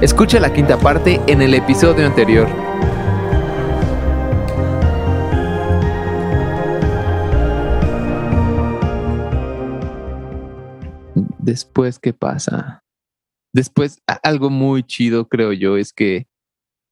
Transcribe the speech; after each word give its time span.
Escucha 0.00 0.38
la 0.38 0.52
quinta 0.52 0.78
parte 0.78 1.20
en 1.26 1.42
el 1.42 1.54
episodio 1.54 2.06
anterior. 2.06 2.48
Después, 11.38 11.98
¿qué 11.98 12.12
pasa? 12.12 12.84
Después, 13.54 14.02
algo 14.22 14.50
muy 14.50 14.82
chido, 14.82 15.28
creo 15.28 15.52
yo, 15.52 15.76
es 15.76 15.92
que 15.92 16.26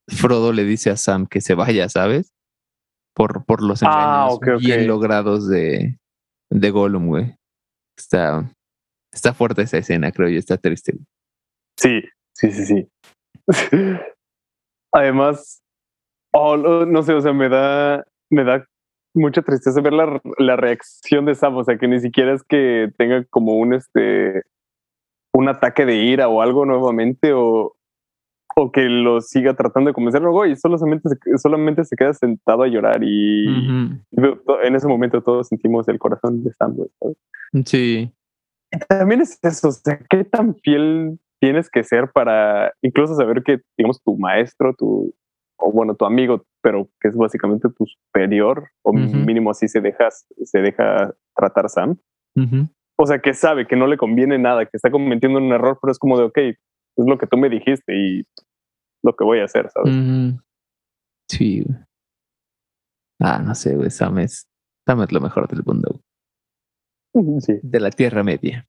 Frodo 0.08 0.52
le 0.52 0.64
dice 0.64 0.90
a 0.90 0.96
Sam 0.96 1.26
que 1.26 1.40
se 1.40 1.54
vaya, 1.54 1.88
¿sabes? 1.88 2.32
Por, 3.14 3.44
por 3.44 3.62
los 3.62 3.82
Ah, 3.82 3.86
engaños 4.28 4.34
ok, 4.36 4.46
ok. 4.56 4.60
bien 4.60 4.86
logrados 4.86 5.48
de, 5.48 5.98
de 6.50 6.70
Gollum, 6.70 7.06
güey. 7.08 7.36
Está, 7.98 8.50
está 9.12 9.34
fuerte 9.34 9.62
esa 9.62 9.78
escena, 9.78 10.10
creo 10.12 10.28
yo, 10.28 10.38
está 10.38 10.56
triste. 10.56 10.94
Sí, 11.78 12.02
sí, 12.34 12.50
sí, 12.52 12.64
sí. 12.66 12.88
Además, 14.92 15.62
oh, 16.32 16.56
no, 16.56 17.02
sé, 17.02 17.12
o 17.12 17.20
sea, 17.20 17.32
me 17.32 17.48
da, 17.48 18.06
me 18.30 18.44
da 18.44 18.66
mucha 19.14 19.42
tristeza 19.42 19.80
ver 19.80 19.92
la, 19.92 20.20
la 20.38 20.56
reacción 20.56 21.24
de 21.24 21.34
Sam, 21.34 21.56
o 21.56 21.64
sea, 21.64 21.78
que 21.78 21.88
ni 21.88 22.00
siquiera 22.00 22.34
es 22.34 22.42
que 22.42 22.92
tenga 22.96 23.24
como 23.24 23.54
un 23.54 23.74
este 23.74 24.42
un 25.36 25.48
ataque 25.48 25.84
de 25.84 25.96
ira 25.96 26.28
o 26.28 26.40
algo 26.40 26.64
nuevamente 26.64 27.32
o, 27.34 27.76
o 28.56 28.72
que 28.72 28.84
lo 28.84 29.20
siga 29.20 29.54
tratando 29.54 29.88
de 29.88 29.94
convencer, 29.94 30.22
güey, 30.22 30.56
solamente 30.56 31.10
se, 31.10 31.38
solamente 31.38 31.84
se 31.84 31.94
queda 31.94 32.14
sentado 32.14 32.62
a 32.62 32.68
llorar 32.68 33.00
y 33.02 33.46
Ujú. 33.48 34.40
en 34.64 34.74
ese 34.74 34.88
momento 34.88 35.22
todos 35.22 35.48
sentimos 35.48 35.86
el 35.88 35.98
corazón 35.98 36.42
de 36.42 36.52
Sam, 36.54 36.76
¿sabes? 36.98 37.16
Sí, 37.66 38.12
también 38.88 39.20
es 39.20 39.38
eso, 39.42 39.68
o 39.68 39.72
sea, 39.72 39.98
qué 40.08 40.24
tan 40.24 40.54
fiel 40.56 41.18
tienes 41.40 41.70
que 41.70 41.84
ser 41.84 42.10
para 42.12 42.72
incluso 42.82 43.14
saber 43.14 43.42
que, 43.42 43.60
digamos, 43.76 44.02
tu 44.02 44.16
maestro, 44.16 44.74
tu, 44.74 45.14
o 45.58 45.72
bueno, 45.72 45.94
tu 45.94 46.04
amigo, 46.04 46.44
pero 46.62 46.88
que 47.00 47.08
es 47.08 47.16
básicamente 47.16 47.68
tu 47.68 47.86
superior, 47.86 48.68
o 48.82 48.92
mínimo 48.92 49.50
así 49.50 49.68
se 49.68 49.80
deja, 49.80 50.08
se 50.10 50.60
deja 50.60 51.14
tratar 51.34 51.68
Sam. 51.68 51.96
O 52.98 53.06
sea, 53.06 53.18
que 53.18 53.34
sabe 53.34 53.66
que 53.66 53.76
no 53.76 53.86
le 53.86 53.96
conviene 53.96 54.38
nada, 54.38 54.64
que 54.64 54.76
está 54.76 54.90
cometiendo 54.90 55.38
un 55.38 55.52
error, 55.52 55.78
pero 55.80 55.92
es 55.92 55.98
como 55.98 56.18
de, 56.18 56.24
ok, 56.24 56.38
es 56.38 56.56
lo 56.96 57.18
que 57.18 57.26
tú 57.26 57.36
me 57.36 57.48
dijiste 57.48 57.94
y 57.94 58.22
lo 59.02 59.14
que 59.14 59.24
voy 59.24 59.40
a 59.40 59.44
hacer, 59.44 59.70
¿sabes? 59.70 59.94
Ujú. 59.94 60.40
Sí, 61.28 61.62
güey. 61.62 61.78
Ah, 63.20 63.42
no 63.44 63.54
sé, 63.54 63.76
güey. 63.76 63.90
Sam 63.90 64.18
es, 64.18 64.48
Sam 64.86 65.02
es 65.02 65.12
lo 65.12 65.20
mejor 65.20 65.48
del 65.48 65.62
mundo. 65.64 66.00
Sí, 67.40 67.60
De 67.62 67.80
la 67.80 67.90
Tierra 67.90 68.22
Media. 68.22 68.66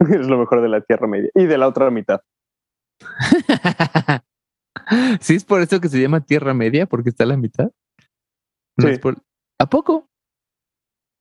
es 0.20 0.26
lo 0.28 0.38
mejor 0.38 0.62
de 0.62 0.68
la 0.68 0.80
Tierra 0.80 1.06
Media. 1.06 1.30
Y 1.34 1.44
de 1.46 1.58
la 1.58 1.68
otra 1.68 1.90
mitad. 1.90 2.20
sí, 5.20 5.34
es 5.36 5.44
por 5.44 5.60
eso 5.60 5.80
que 5.80 5.88
se 5.88 6.00
llama 6.00 6.20
Tierra 6.20 6.54
Media, 6.54 6.86
porque 6.86 7.10
está 7.10 7.24
a 7.24 7.28
la 7.28 7.36
mitad. 7.36 7.70
No 8.76 8.86
Sí. 8.88 8.94
es 8.94 8.98
por- 8.98 9.16
¿A 9.60 9.66
poco? 9.66 10.08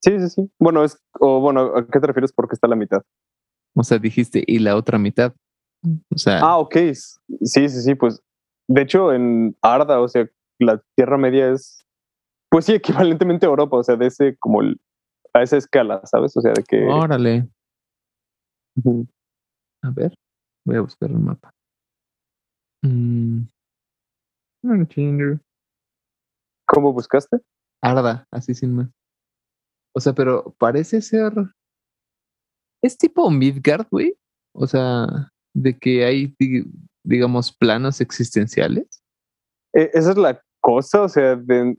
Sí, 0.01 0.19
sí, 0.19 0.29
sí. 0.29 0.51
Bueno, 0.59 0.83
es, 0.83 0.99
o 1.19 1.39
bueno, 1.39 1.71
¿a 1.77 1.85
qué 1.87 1.99
te 1.99 2.07
refieres 2.07 2.33
porque 2.33 2.55
está 2.55 2.67
a 2.67 2.69
la 2.71 2.75
mitad? 2.75 3.03
O 3.75 3.83
sea, 3.83 3.97
dijiste, 3.99 4.43
y 4.45 4.59
la 4.59 4.75
otra 4.75 4.97
mitad. 4.97 5.33
O 6.13 6.17
sea, 6.17 6.39
Ah, 6.39 6.57
ok. 6.57 6.75
Sí, 6.93 7.69
sí, 7.69 7.69
sí. 7.69 7.95
Pues 7.95 8.21
de 8.67 8.81
hecho, 8.81 9.13
en 9.13 9.55
Arda, 9.61 10.01
o 10.01 10.07
sea, 10.07 10.27
la 10.59 10.81
Tierra 10.95 11.17
Media 11.17 11.51
es, 11.51 11.85
pues 12.49 12.65
sí, 12.65 12.73
equivalentemente 13.21 13.45
a 13.45 13.49
Europa, 13.49 13.77
o 13.77 13.83
sea, 13.83 13.95
de 13.95 14.07
ese, 14.07 14.35
como 14.39 14.61
el- 14.61 14.79
a 15.33 15.41
esa 15.43 15.57
escala, 15.57 16.01
¿sabes? 16.05 16.35
O 16.37 16.41
sea, 16.41 16.53
de 16.53 16.63
que. 16.63 16.83
órale. 16.85 17.47
Ujú. 18.75 19.07
A 19.83 19.89
ver, 19.91 20.13
voy 20.65 20.77
a 20.77 20.81
buscar 20.81 21.11
un 21.11 21.25
mapa. 21.25 21.51
Mm. 22.83 23.43
Ah. 24.65 25.39
¿Cómo 26.65 26.93
buscaste? 26.93 27.37
Arda, 27.81 28.25
así 28.31 28.53
sin 28.53 28.75
más. 28.75 28.89
O 29.95 29.99
sea, 29.99 30.13
pero 30.13 30.55
parece 30.57 31.01
ser. 31.01 31.33
Es 32.81 32.97
tipo 32.97 33.29
Midgard, 33.29 33.87
güey. 33.91 34.15
O 34.55 34.65
sea, 34.67 35.05
de 35.53 35.77
que 35.77 36.05
hay, 36.05 36.35
di- 36.39 36.65
digamos, 37.03 37.51
planos 37.55 38.01
existenciales. 38.01 39.03
Eh, 39.73 39.91
esa 39.93 40.11
es 40.11 40.17
la 40.17 40.41
cosa, 40.61 41.01
o 41.01 41.09
sea, 41.09 41.35
de- 41.35 41.77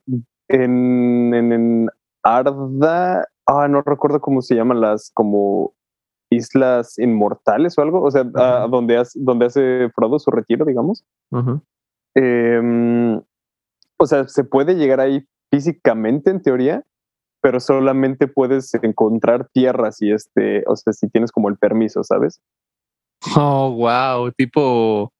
en, 0.48 1.34
en, 1.34 1.52
en 1.52 1.88
Arda, 2.22 3.26
ah, 3.46 3.69
no 3.69 3.82
recuerdo 3.82 4.20
cómo 4.20 4.42
se 4.42 4.54
llaman 4.54 4.80
las, 4.80 5.10
como 5.14 5.74
islas 6.34 6.98
inmortales 6.98 7.76
o 7.78 7.82
algo, 7.82 8.02
o 8.02 8.10
sea, 8.10 8.24
donde, 8.24 8.96
hace, 8.96 9.18
donde 9.20 9.46
hace 9.46 9.90
Frodo 9.94 10.18
su 10.18 10.30
retiro, 10.30 10.64
digamos. 10.64 11.04
Em, 12.14 13.20
o 13.96 14.06
sea, 14.06 14.28
se 14.28 14.44
puede 14.44 14.74
llegar 14.74 15.00
ahí 15.00 15.26
físicamente 15.50 16.30
en 16.30 16.42
teoría, 16.42 16.84
pero 17.40 17.60
solamente 17.60 18.26
puedes 18.26 18.72
encontrar 18.74 19.48
tierras 19.52 20.00
y 20.00 20.12
este, 20.12 20.64
o 20.66 20.76
sea, 20.76 20.92
si 20.92 21.08
tienes 21.08 21.30
como 21.30 21.48
el 21.48 21.56
permiso, 21.56 22.02
¿sabes? 22.02 22.40
Oh, 23.36 23.70
wow. 23.72 24.30
Tipo 24.32 25.12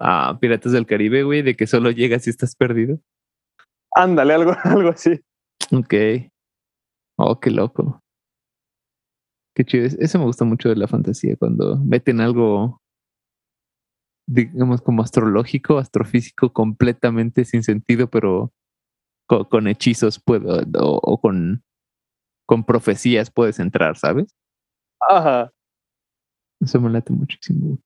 ah, 0.00 0.36
Piratas 0.40 0.72
del 0.72 0.86
Caribe, 0.86 1.22
güey, 1.22 1.42
de 1.42 1.56
que 1.56 1.66
solo 1.66 1.90
llegas 1.90 2.24
si 2.24 2.30
estás 2.30 2.54
perdido. 2.54 2.98
Ándale, 3.94 4.34
algo, 4.34 4.52
algo 4.64 4.90
así. 4.90 5.20
Ok. 5.72 5.94
Oh, 7.16 7.40
qué 7.40 7.50
loco. 7.50 8.00
Qué 9.58 9.64
chido. 9.64 9.84
Es- 9.86 9.94
Eso 9.98 10.20
me 10.20 10.24
gusta 10.24 10.44
mucho 10.44 10.68
de 10.68 10.76
la 10.76 10.86
fantasía, 10.86 11.34
cuando 11.36 11.76
meten 11.84 12.20
algo, 12.20 12.80
digamos, 14.28 14.80
como 14.80 15.02
astrológico, 15.02 15.78
astrofísico, 15.78 16.52
completamente 16.52 17.44
sin 17.44 17.64
sentido, 17.64 18.08
pero 18.08 18.52
co- 19.26 19.48
con, 19.48 19.66
hechizos 19.66 20.20
puedo, 20.24 20.60
o, 20.80 21.00
o 21.02 21.20
con, 21.20 21.64
con 22.46 22.62
profecías 22.62 23.32
puedes 23.32 23.58
entrar, 23.58 23.96
¿sabes? 23.96 24.32
Ajá. 25.08 25.50
Eso 26.60 26.80
me 26.80 26.90
late 26.90 27.12
muchísimo. 27.12 27.78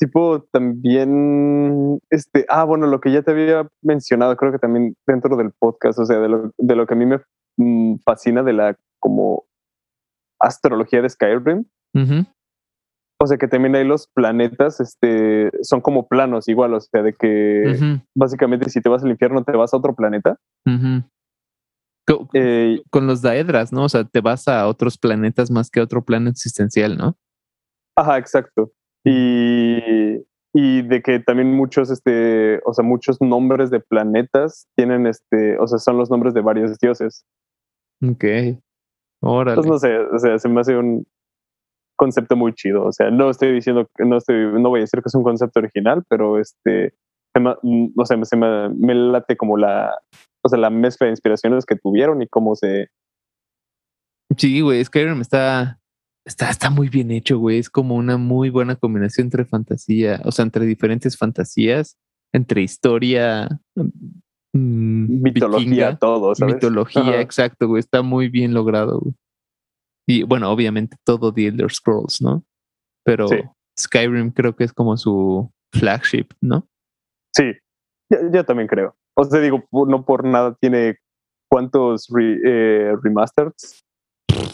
Tipo, 0.00 0.42
también, 0.50 2.00
este, 2.10 2.44
ah, 2.48 2.64
bueno, 2.64 2.88
lo 2.88 3.00
que 3.00 3.12
ya 3.12 3.22
te 3.22 3.30
había 3.30 3.68
mencionado, 3.82 4.36
creo 4.36 4.50
que 4.50 4.58
también 4.58 4.96
dentro 5.06 5.36
del 5.36 5.52
podcast, 5.52 6.00
o 6.00 6.04
sea, 6.06 6.18
de 6.18 6.28
lo, 6.28 6.50
de 6.58 6.74
lo 6.74 6.88
que 6.88 6.94
a 6.94 6.96
mí 6.96 7.06
me 7.06 7.20
mm, 7.56 7.98
fascina 8.04 8.42
de 8.42 8.52
la 8.52 8.76
como 8.98 9.44
astrología 10.42 11.00
de 11.00 11.08
Skyrim, 11.08 11.64
o 13.22 13.26
sea, 13.26 13.38
que 13.38 13.46
también 13.46 13.76
hay 13.76 13.84
los 13.84 14.08
planetas, 14.08 14.80
este, 14.80 15.50
son 15.62 15.80
como 15.80 16.08
planos 16.08 16.48
igual, 16.48 16.74
o 16.74 16.80
sea, 16.80 17.02
de 17.02 17.14
que 17.14 18.00
básicamente 18.16 18.68
si 18.68 18.80
te 18.80 18.88
vas 18.88 19.04
al 19.04 19.10
infierno 19.10 19.44
te 19.44 19.52
vas 19.52 19.72
a 19.72 19.76
otro 19.76 19.94
planeta. 19.94 20.36
Eh, 22.34 22.82
con 22.90 23.06
los 23.06 23.22
daedras, 23.22 23.72
¿no? 23.72 23.84
O 23.84 23.88
sea, 23.88 24.04
te 24.04 24.20
vas 24.20 24.48
a 24.48 24.66
otros 24.66 24.98
planetas 24.98 25.50
más 25.50 25.70
que 25.70 25.78
a 25.78 25.84
otro 25.84 26.04
plano 26.04 26.28
existencial, 26.30 26.96
¿no? 26.96 27.16
ajá, 27.96 28.18
exacto. 28.18 28.72
Y, 29.04 29.78
y 30.54 30.82
de 30.82 31.02
que 31.02 31.20
también 31.20 31.54
muchos, 31.54 31.90
este, 31.90 32.60
o 32.64 32.72
sea, 32.72 32.84
muchos 32.84 33.20
nombres 33.20 33.70
de 33.70 33.80
planetas 33.80 34.66
tienen, 34.76 35.06
este, 35.06 35.58
o 35.58 35.66
sea, 35.66 35.78
son 35.78 35.96
los 35.96 36.10
nombres 36.10 36.34
de 36.34 36.40
varios 36.40 36.76
dioses. 36.78 37.24
Ok. 38.02 38.24
Órale. 39.22 39.60
Entonces, 39.60 39.70
no 39.70 39.78
sé, 39.78 39.98
o 40.14 40.18
sea, 40.18 40.38
se 40.38 40.48
me 40.48 40.60
hace 40.60 40.76
un 40.76 41.06
concepto 41.96 42.36
muy 42.36 42.52
chido. 42.54 42.84
O 42.84 42.92
sea, 42.92 43.10
no 43.10 43.30
estoy 43.30 43.52
diciendo, 43.52 43.88
que- 43.96 44.04
no 44.04 44.16
estoy, 44.18 44.36
no 44.60 44.68
voy 44.70 44.80
a 44.80 44.82
decir 44.82 45.00
que 45.00 45.08
es 45.08 45.14
un 45.14 45.22
concepto 45.22 45.60
original, 45.60 46.02
pero 46.08 46.38
este, 46.38 46.94
se 47.34 47.40
me- 47.40 47.54
mm, 47.62 47.92
o 47.96 48.04
sea, 48.06 48.22
se 48.24 48.36
me, 48.36 48.68
me 48.70 48.94
late 48.94 49.36
como 49.36 49.56
la, 49.56 49.94
o 50.44 50.48
sea, 50.48 50.58
la 50.58 50.70
mezcla 50.70 51.06
de 51.06 51.12
inspiraciones 51.12 51.64
que 51.64 51.76
tuvieron 51.76 52.20
y 52.22 52.28
cómo 52.28 52.54
se, 52.56 52.88
Sí, 54.36 54.62
güey, 54.62 54.82
Skyrim 54.82 55.20
está, 55.20 55.78
está, 56.26 56.48
está 56.50 56.70
muy 56.70 56.88
bien 56.88 57.10
hecho, 57.10 57.38
güey. 57.38 57.58
Es 57.58 57.68
como 57.68 57.96
una 57.96 58.16
muy 58.16 58.48
buena 58.50 58.76
combinación 58.76 59.26
entre 59.26 59.44
fantasía, 59.44 60.20
o 60.24 60.32
sea, 60.32 60.44
entre 60.44 60.64
diferentes 60.64 61.18
fantasías, 61.18 61.98
entre 62.32 62.62
historia, 62.62 63.48
mm, 64.54 65.22
mitología, 65.22 65.58
vikinga, 65.70 65.98
todo, 65.98 66.34
¿sabes? 66.34 66.54
mitología, 66.54 67.02
Ajá. 67.02 67.20
exacto, 67.20 67.68
güey. 67.68 67.80
Está 67.80 68.02
muy 68.02 68.28
bien 68.28 68.54
logrado, 68.54 69.00
güey. 69.00 69.14
Y 70.08 70.22
bueno, 70.24 70.50
obviamente 70.50 70.96
todo 71.04 71.32
The 71.32 71.46
Elder 71.48 71.70
Scrolls, 71.72 72.20
¿no? 72.20 72.44
Pero 73.04 73.28
Sí. 73.28 73.36
Skyrim 73.78 74.30
creo 74.32 74.54
que 74.54 74.64
es 74.64 74.72
como 74.72 74.96
su 74.96 75.50
flagship, 75.72 76.26
¿no? 76.40 76.66
Sí, 77.34 77.52
yo, 78.10 78.18
yo 78.32 78.44
también 78.44 78.68
creo. 78.68 78.94
O 79.16 79.24
sea, 79.24 79.40
digo, 79.40 79.64
no 79.72 80.04
por 80.04 80.24
nada 80.24 80.54
tiene 80.60 80.98
cuántos 81.50 82.08
re- 82.10 82.40
eh, 82.44 82.96
remasters. 83.02 83.80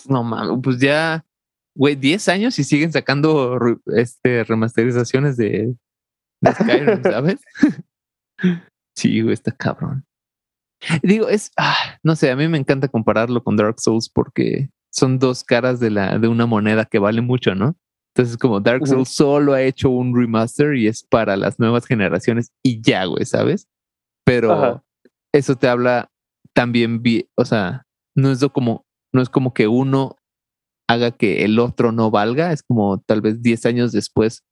No 0.08 0.22
mames, 0.22 0.58
pues 0.62 0.78
ya, 0.78 1.24
güey, 1.76 1.94
10 1.96 2.28
años 2.28 2.58
y 2.58 2.64
siguen 2.64 2.92
sacando 2.92 3.58
re- 3.58 3.78
este, 3.96 4.44
remasterizaciones 4.44 5.36
de, 5.36 5.74
de 6.40 6.52
Skyrim, 6.52 7.02
¿sabes? 7.02 7.40
sí, 8.98 9.22
güey, 9.22 9.34
está 9.34 9.52
cabrón. 9.52 10.04
Digo, 11.02 11.28
es, 11.28 11.50
ah, 11.56 11.98
no 12.02 12.16
sé, 12.16 12.30
a 12.30 12.36
mí 12.36 12.48
me 12.48 12.58
encanta 12.58 12.88
compararlo 12.88 13.42
con 13.42 13.56
Dark 13.56 13.80
Souls 13.80 14.08
porque 14.08 14.70
son 14.90 15.18
dos 15.18 15.44
caras 15.44 15.80
de, 15.80 15.90
la, 15.90 16.18
de 16.18 16.28
una 16.28 16.46
moneda 16.46 16.84
que 16.84 16.98
vale 16.98 17.20
mucho, 17.20 17.54
¿no? 17.54 17.76
Entonces, 18.14 18.36
como 18.36 18.60
Dark 18.60 18.86
Souls 18.86 19.10
solo 19.10 19.54
ha 19.54 19.62
hecho 19.62 19.90
un 19.90 20.16
remaster 20.16 20.74
y 20.74 20.88
es 20.88 21.04
para 21.04 21.36
las 21.36 21.58
nuevas 21.60 21.86
generaciones 21.86 22.52
y 22.64 22.80
ya, 22.80 23.04
güey, 23.04 23.24
¿sabes? 23.24 23.68
Pero 24.24 24.82
eso 25.32 25.56
te 25.56 25.68
habla 25.68 26.10
también, 26.52 27.00
o 27.36 27.44
sea, 27.44 27.86
no 28.16 28.32
es 28.32 28.44
como, 28.52 28.86
no 29.12 29.22
es 29.22 29.28
como 29.28 29.54
que 29.54 29.68
uno 29.68 30.16
haga 30.88 31.12
que 31.12 31.44
el 31.44 31.60
otro 31.60 31.92
no 31.92 32.10
valga, 32.10 32.52
es 32.52 32.62
como 32.62 33.00
tal 33.00 33.20
vez 33.20 33.40
10 33.40 33.66
años 33.66 33.92
después 33.92 34.42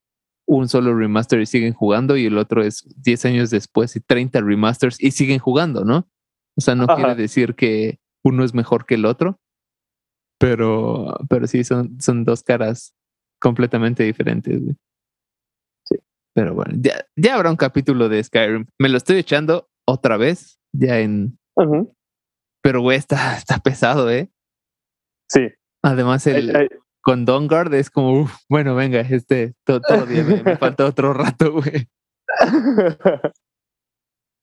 un 0.46 0.68
solo 0.68 0.96
remaster 0.96 1.40
y 1.40 1.46
siguen 1.46 1.74
jugando 1.74 2.16
y 2.16 2.26
el 2.26 2.38
otro 2.38 2.62
es 2.62 2.84
10 3.02 3.24
años 3.26 3.50
después 3.50 3.96
y 3.96 4.00
30 4.00 4.40
remasters 4.40 5.02
y 5.02 5.10
siguen 5.10 5.38
jugando, 5.38 5.84
¿no? 5.84 6.08
O 6.56 6.60
sea, 6.60 6.74
no 6.74 6.86
quiere 6.86 7.14
decir 7.14 7.54
que 7.54 7.98
uno 8.24 8.44
es 8.44 8.54
mejor 8.54 8.86
que 8.86 8.94
el 8.94 9.04
otro, 9.04 9.40
pero, 10.38 11.18
pero 11.28 11.46
sí 11.46 11.64
son, 11.64 12.00
son 12.00 12.24
dos 12.24 12.42
caras 12.42 12.94
completamente 13.40 14.04
diferentes. 14.04 14.62
Sí. 15.84 15.96
Pero 16.34 16.54
bueno, 16.54 16.74
ya, 16.80 17.04
ya 17.16 17.34
habrá 17.34 17.50
un 17.50 17.56
capítulo 17.56 18.08
de 18.08 18.22
Skyrim. 18.22 18.66
Me 18.78 18.88
lo 18.88 18.96
estoy 18.96 19.18
echando 19.18 19.68
otra 19.86 20.16
vez, 20.16 20.58
ya 20.72 21.00
en... 21.00 21.38
Pero, 22.62 22.80
güey, 22.80 22.98
está, 22.98 23.36
está 23.36 23.58
pesado, 23.58 24.10
¿eh? 24.10 24.30
Sí. 25.28 25.48
Además, 25.82 26.26
el, 26.26 26.70
con 27.06 27.24
Dongard 27.24 27.72
es 27.74 27.88
como, 27.88 28.28
bueno, 28.48 28.74
venga, 28.74 28.98
este, 28.98 29.54
todo, 29.62 29.80
todavía 29.80 30.24
me, 30.24 30.56
falta 30.56 30.84
otro 30.84 31.14
rato, 31.14 31.52
güey. 31.52 31.88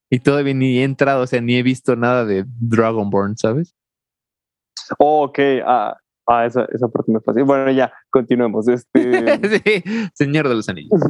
y 0.09 0.19
todavía 0.19 0.53
ni 0.53 0.79
he 0.79 0.85
entrado, 0.85 1.23
o 1.23 1.27
sea, 1.27 1.41
ni 1.41 1.57
he 1.57 1.61
visto 1.61 1.97
nada 1.97 2.23
de 2.23 2.45
Dragonborn, 2.47 3.35
¿sabes? 3.35 3.75
Oh, 4.97 5.25
ok, 5.25 5.39
ah, 5.65 5.97
ah 6.25 6.45
esa, 6.45 6.65
esa 6.73 6.87
parte 6.87 7.11
me 7.11 7.19
fácil. 7.19 7.43
Bueno, 7.43 7.69
ya, 7.69 7.91
continuemos. 8.09 8.65
Este... 8.69 8.93
sí, 9.83 9.83
Señor 10.13 10.47
de 10.47 10.55
los 10.55 10.69
Anillos. 10.69 11.01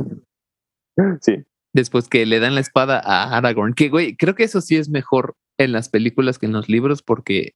sí. 1.21 1.43
Después 1.71 2.09
que 2.09 2.25
le 2.25 2.39
dan 2.39 2.55
la 2.55 2.61
espada 2.61 2.99
a 2.99 3.37
Aragorn, 3.37 3.75
que 3.75 3.89
güey, 3.89 4.17
creo 4.17 4.33
que 4.33 4.43
eso 4.43 4.59
sí 4.59 4.75
es 4.77 4.89
mejor 4.89 5.35
en 5.59 5.71
las 5.71 5.89
películas 5.89 6.39
que 6.39 6.47
en 6.47 6.53
los 6.53 6.67
libros, 6.67 7.03
porque 7.03 7.51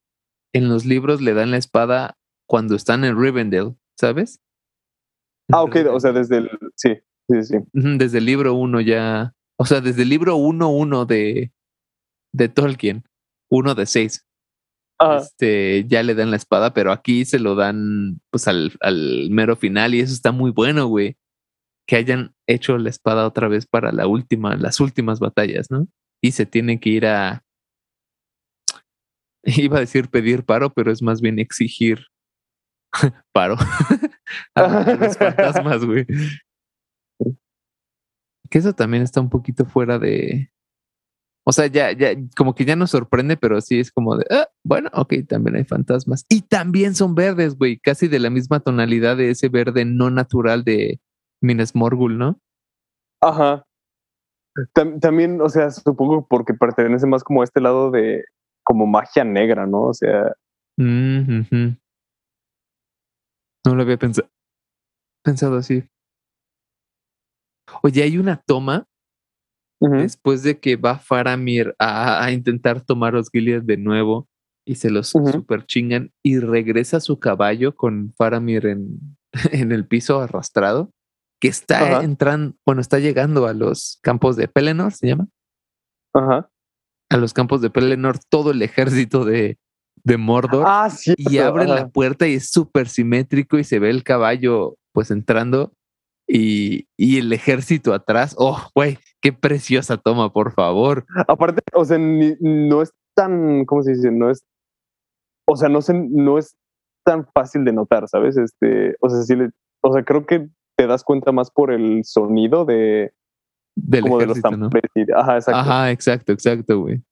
en 0.53 0.69
los 0.69 0.85
libros 0.85 1.19
le 1.19 1.33
dan 1.33 1.49
la 1.49 1.57
espada 1.57 2.15
cuando 2.47 2.75
están 2.75 3.03
en 3.03 3.19
Rivendell, 3.19 3.75
¿sabes? 3.97 4.39
Ah, 5.51 5.63
ok, 5.63 5.77
o 5.91 5.99
sea, 5.99 6.11
desde 6.11 6.38
el. 6.38 6.49
Sí, 6.75 6.95
sí, 7.29 7.44
sí. 7.44 7.55
Desde 7.73 8.17
el 8.19 8.25
libro 8.25 8.53
uno 8.53 8.81
ya. 8.81 9.33
O 9.57 9.65
sea, 9.65 9.81
desde 9.81 10.03
el 10.03 10.09
libro 10.09 10.35
uno, 10.35 10.69
uno 10.69 11.05
de, 11.05 11.51
de 12.33 12.49
Tolkien, 12.49 13.03
uno 13.49 13.75
de 13.75 13.85
seis. 13.85 14.23
Este, 14.99 15.85
ya 15.88 16.01
le 16.01 16.15
dan 16.15 16.31
la 16.31 16.38
espada, 16.38 16.73
pero 16.73 16.91
aquí 16.91 17.23
se 17.23 17.38
lo 17.38 17.53
dan 17.53 18.19
pues 18.31 18.47
al, 18.47 18.73
al 18.81 19.29
mero 19.29 19.55
final 19.55 19.94
y 19.94 19.99
eso 19.99 20.13
está 20.13 20.31
muy 20.31 20.51
bueno, 20.51 20.88
güey. 20.88 21.17
Que 21.88 21.95
hayan 21.95 22.33
hecho 22.47 22.77
la 22.77 22.89
espada 22.89 23.25
otra 23.25 23.47
vez 23.47 23.65
para 23.67 23.91
la 23.91 24.07
última, 24.07 24.55
las 24.57 24.79
últimas 24.79 25.19
batallas, 25.19 25.71
¿no? 25.71 25.88
Y 26.21 26.31
se 26.31 26.45
tiene 26.45 26.79
que 26.79 26.89
ir 26.89 27.05
a. 27.05 27.44
Iba 29.44 29.77
a 29.77 29.81
decir 29.81 30.09
pedir 30.09 30.44
paro, 30.44 30.73
pero 30.73 30.91
es 30.91 31.01
más 31.01 31.21
bien 31.21 31.39
exigir 31.39 32.07
paro 33.33 33.55
a 34.55 34.95
los 34.99 35.17
fantasmas, 35.17 35.85
güey. 35.85 36.05
Que 38.49 38.59
eso 38.59 38.73
también 38.73 39.03
está 39.03 39.21
un 39.21 39.29
poquito 39.29 39.65
fuera 39.65 39.99
de. 39.99 40.51
O 41.45 41.53
sea, 41.53 41.67
ya, 41.67 41.93
ya, 41.93 42.09
como 42.35 42.55
que 42.55 42.65
ya 42.65 42.75
nos 42.75 42.91
sorprende, 42.91 43.37
pero 43.37 43.61
sí 43.61 43.79
es 43.79 43.89
como 43.91 44.17
de, 44.17 44.25
ah, 44.29 44.49
bueno, 44.65 44.89
ok, 44.93 45.13
también 45.29 45.55
hay 45.55 45.63
fantasmas. 45.63 46.25
Y 46.27 46.41
también 46.41 46.93
son 46.93 47.15
verdes, 47.15 47.57
güey, 47.57 47.79
casi 47.79 48.09
de 48.09 48.19
la 48.19 48.29
misma 48.29 48.59
tonalidad 48.59 49.15
de 49.15 49.29
ese 49.29 49.47
verde 49.47 49.85
no 49.85 50.09
natural 50.09 50.65
de 50.65 50.99
Minas 51.41 51.73
Morgul, 51.73 52.17
¿no? 52.17 52.41
Ajá. 53.21 53.65
también, 54.73 55.39
o 55.39 55.47
sea, 55.47 55.71
supongo 55.71 56.27
porque 56.27 56.53
pertenece 56.53 57.07
más 57.07 57.23
como 57.23 57.41
a 57.41 57.45
este 57.45 57.61
lado 57.61 57.91
de 57.91 58.25
como 58.63 58.85
magia 58.85 59.23
negra, 59.23 59.65
¿no? 59.65 59.83
O 59.83 59.93
sea. 59.93 60.33
No 63.67 63.75
lo 63.75 63.81
había 63.81 63.97
pensado, 63.97 64.29
pensado 65.25 65.57
así. 65.57 65.83
Oye, 67.83 68.01
hay 68.01 68.17
una 68.17 68.37
toma 68.37 68.87
después 69.81 70.41
de 70.41 70.57
que 70.61 70.77
va 70.77 70.97
Faramir 70.97 71.75
a, 71.77 72.31
intentar 72.31 72.79
tomar 72.79 73.13
los 73.13 73.29
Gilead 73.29 73.63
de 73.63 73.75
nuevo 73.75 74.29
y 74.65 74.75
se 74.75 74.89
los 74.89 75.09
super 75.09 75.65
chingan 75.65 76.13
y 76.23 76.39
regresa 76.39 77.01
su 77.01 77.19
caballo 77.19 77.75
con 77.75 78.13
Faramir 78.17 78.67
en, 78.67 79.17
en 79.51 79.73
el 79.73 79.85
piso 79.85 80.21
arrastrado, 80.21 80.91
que 81.41 81.49
está 81.49 82.01
entrando, 82.03 82.55
bueno, 82.65 82.79
está 82.79 82.99
llegando 82.99 83.47
a 83.47 83.53
los 83.53 83.99
campos 84.01 84.37
de 84.37 84.47
Pelennor, 84.47 84.93
¿se 84.93 85.07
llama? 85.07 85.27
Ajá. 86.13 86.49
A 87.09 87.17
los 87.17 87.33
campos 87.33 87.59
de 87.61 87.69
Pelennor, 87.69 88.17
todo 88.29 88.51
el 88.51 88.61
ejército 88.61 89.25
de, 89.25 89.59
de 90.07 90.18
Mordor. 90.18 90.63
Ah, 90.65 90.89
y 91.18 91.38
abre 91.39 91.68
la 91.68 91.89
puerta 91.89 92.27
y 92.27 92.36
es 92.36 92.50
súper 92.50 92.88
simétrico 92.88 93.59
y 93.59 93.65
se 93.65 93.77
ve 93.77 93.89
el 93.89 94.04
caballo 94.04 94.77
pues 94.94 95.12
entrando 95.12 95.74
y, 96.25 96.88
y 96.95 97.18
el 97.18 97.31
ejército 97.33 97.94
atrás. 97.94 98.33
Oh, 98.38 98.69
güey, 98.74 98.98
qué 99.21 99.33
preciosa 99.33 99.98
toma, 99.98 100.31
por 100.31 100.54
favor. 100.54 101.06
Aparte, 101.27 101.62
o 101.74 101.83
sea, 101.83 101.98
no 102.00 102.81
es 102.81 102.94
tan, 103.15 103.65
¿cómo 103.65 103.83
se 103.83 103.92
dice? 103.92 104.09
No 104.12 104.30
es, 104.30 104.45
o 105.45 105.57
sea, 105.57 105.68
no, 105.68 105.81
se, 105.81 105.94
no 105.94 106.38
es 106.38 106.56
tan 107.06 107.27
fácil 107.33 107.65
de 107.65 107.74
notar, 107.74 108.07
¿sabes? 108.07 108.38
Este, 108.38 108.95
o 109.01 109.09
sea, 109.09 109.21
sí 109.24 109.36
le, 109.36 109.50
o 109.81 109.92
sea, 109.92 110.04
creo 110.04 110.25
que 110.25 110.48
te 110.77 110.88
das 110.88 111.04
cuenta 111.04 111.33
más 111.33 111.51
por 111.51 111.69
el 111.69 112.06
sonido 112.06 112.63
de, 112.63 113.12
Del 113.75 114.04
como 114.04 114.19
de 114.19 114.27
los 114.27 114.38
Ajá, 114.38 115.36
exacto. 115.36 115.59
Ajá, 115.59 115.92
exacto, 115.92 116.31
exacto, 116.31 116.80
güey. 116.80 117.04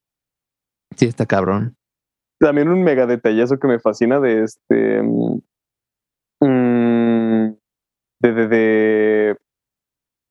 Sí, 0.95 1.07
está 1.07 1.25
cabrón 1.25 1.75
también 2.39 2.69
un 2.69 2.83
mega 2.83 3.05
detallazo 3.05 3.59
que 3.59 3.67
me 3.67 3.79
fascina 3.79 4.19
de 4.19 4.43
este. 4.43 5.01
Mm, 6.41 7.53
de, 8.21 8.33
de, 8.33 8.47
de, 8.47 9.37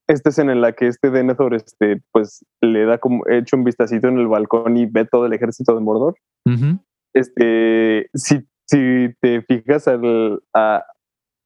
esta 0.08 0.28
escena 0.28 0.52
en 0.52 0.60
la 0.60 0.72
que 0.72 0.86
este 0.86 1.10
Denethor 1.10 1.54
este, 1.54 2.02
pues, 2.12 2.44
le 2.60 2.84
da 2.84 2.98
como 2.98 3.24
hecho 3.28 3.56
un 3.56 3.64
vistacito 3.64 4.08
en 4.08 4.18
el 4.18 4.28
balcón 4.28 4.76
y 4.76 4.86
ve 4.86 5.06
todo 5.06 5.26
el 5.26 5.32
ejército 5.32 5.74
de 5.74 5.80
Mordor. 5.80 6.16
Este, 7.14 8.10
si, 8.12 8.46
si 8.66 9.14
te 9.20 9.42
fijas 9.42 9.88
al, 9.88 10.42
a, 10.52 10.84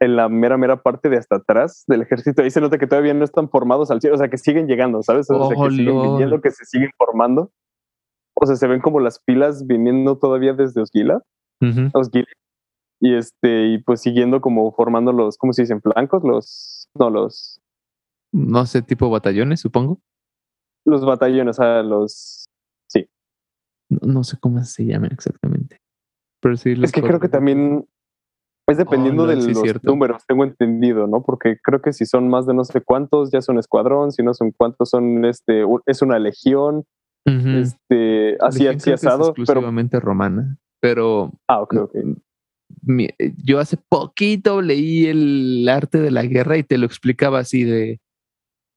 en 0.01 0.17
la 0.17 0.29
mera, 0.29 0.57
mera 0.57 0.83
parte 0.83 1.09
de 1.09 1.19
hasta 1.19 1.37
atrás 1.37 1.85
del 1.87 2.03
ejército, 2.03 2.43
ahí 2.43 2.51
se 2.51 2.61
nota 2.61 2.79
que 2.79 2.87
todavía 2.87 3.15
no 3.15 3.25
están 3.25 3.49
formados 3.49 3.91
al 3.91 4.01
cielo, 4.01 4.17
o 4.17 4.19
sea, 4.19 4.29
que 4.29 4.39
siguen 4.39 4.67
llegando, 4.67 5.03
¿sabes? 5.03 5.31
O 5.31 5.49
sea, 5.49 5.57
que 5.57 5.63
oh, 5.63 5.71
siguen 5.71 6.03
viniendo, 6.03 6.41
que 6.41 6.51
se 6.51 6.65
siguen 6.65 6.91
formando. 6.97 7.53
O 8.41 8.47
sea, 8.47 8.57
se 8.57 8.67
ven 8.69 8.81
como 8.81 9.01
las 9.01 9.19
pilas 9.19 9.67
viniendo 9.67 10.19
todavía 10.19 10.53
desde 10.53 10.81
Osgila. 10.81 11.23
Osgila. 11.93 12.27
Y 13.01 13.15
este, 13.15 13.69
y 13.69 13.79
pues 13.79 14.01
siguiendo 14.01 14.41
como 14.41 14.73
formando 14.73 15.13
los, 15.13 15.37
¿cómo 15.39 15.53
se 15.53 15.63
dicen? 15.63 15.81
Flancos, 15.81 16.23
los, 16.25 16.89
no, 16.95 17.11
los. 17.11 17.61
No 18.33 18.67
sé, 18.67 18.83
tipo 18.83 19.09
batallones, 19.11 19.61
supongo. 19.61 20.01
Los 20.85 21.05
batallones, 21.05 21.59
o 21.59 21.63
sea, 21.63 21.83
los. 21.83 22.47
Sí. 22.89 23.09
No, 23.89 24.25
sé 24.25 24.37
cómo 24.41 24.63
se 24.65 24.85
llaman 24.85 25.13
exactamente. 25.13 25.79
Pero 26.41 26.57
sí. 26.57 26.75
Es 26.83 26.93
que 26.93 27.03
creo 27.03 27.21
que 27.21 27.29
también 27.29 27.89
es 28.69 28.77
dependiendo 28.77 29.23
oh, 29.23 29.27
de 29.27 29.37
los 29.37 29.83
números, 29.83 30.27
tengo 30.27 30.45
entendido, 30.45 31.07
¿no? 31.07 31.23
Porque 31.23 31.59
creo 31.63 31.81
que 31.81 31.93
si 31.93 32.05
son 32.05 32.29
más 32.29 32.47
de 32.47 32.55
no 32.55 32.65
sé 32.65 32.83
cuántos, 32.83 33.31
ya 33.31 33.41
son 33.41 33.59
escuadrón, 33.59 34.13
si 34.13 34.23
no 34.23 34.35
son 34.35 34.53
cuántos, 34.53 34.91
son 34.91 35.25
este, 35.25 35.65
es 35.87 36.03
una 36.03 36.19
legión, 36.19 36.85
este, 37.25 38.37
así, 38.41 38.67
así 38.67 38.93
asado. 38.93 39.29
exclusivamente 39.29 40.01
romana, 40.01 40.57
pero. 40.81 41.33
Ah, 41.49 41.61
ok, 41.61 41.75
ok. 41.75 41.97
yo 43.45 43.61
hace 43.61 43.77
poquito 43.89 44.63
leí 44.63 45.07
el 45.07 45.69
arte 45.69 45.99
de 45.99 46.11
la 46.11 46.23
guerra 46.25 46.57
y 46.57 46.63
te 46.63 46.79
lo 46.79 46.87
explicaba 46.87 47.41
así 47.41 47.65
de. 47.65 48.01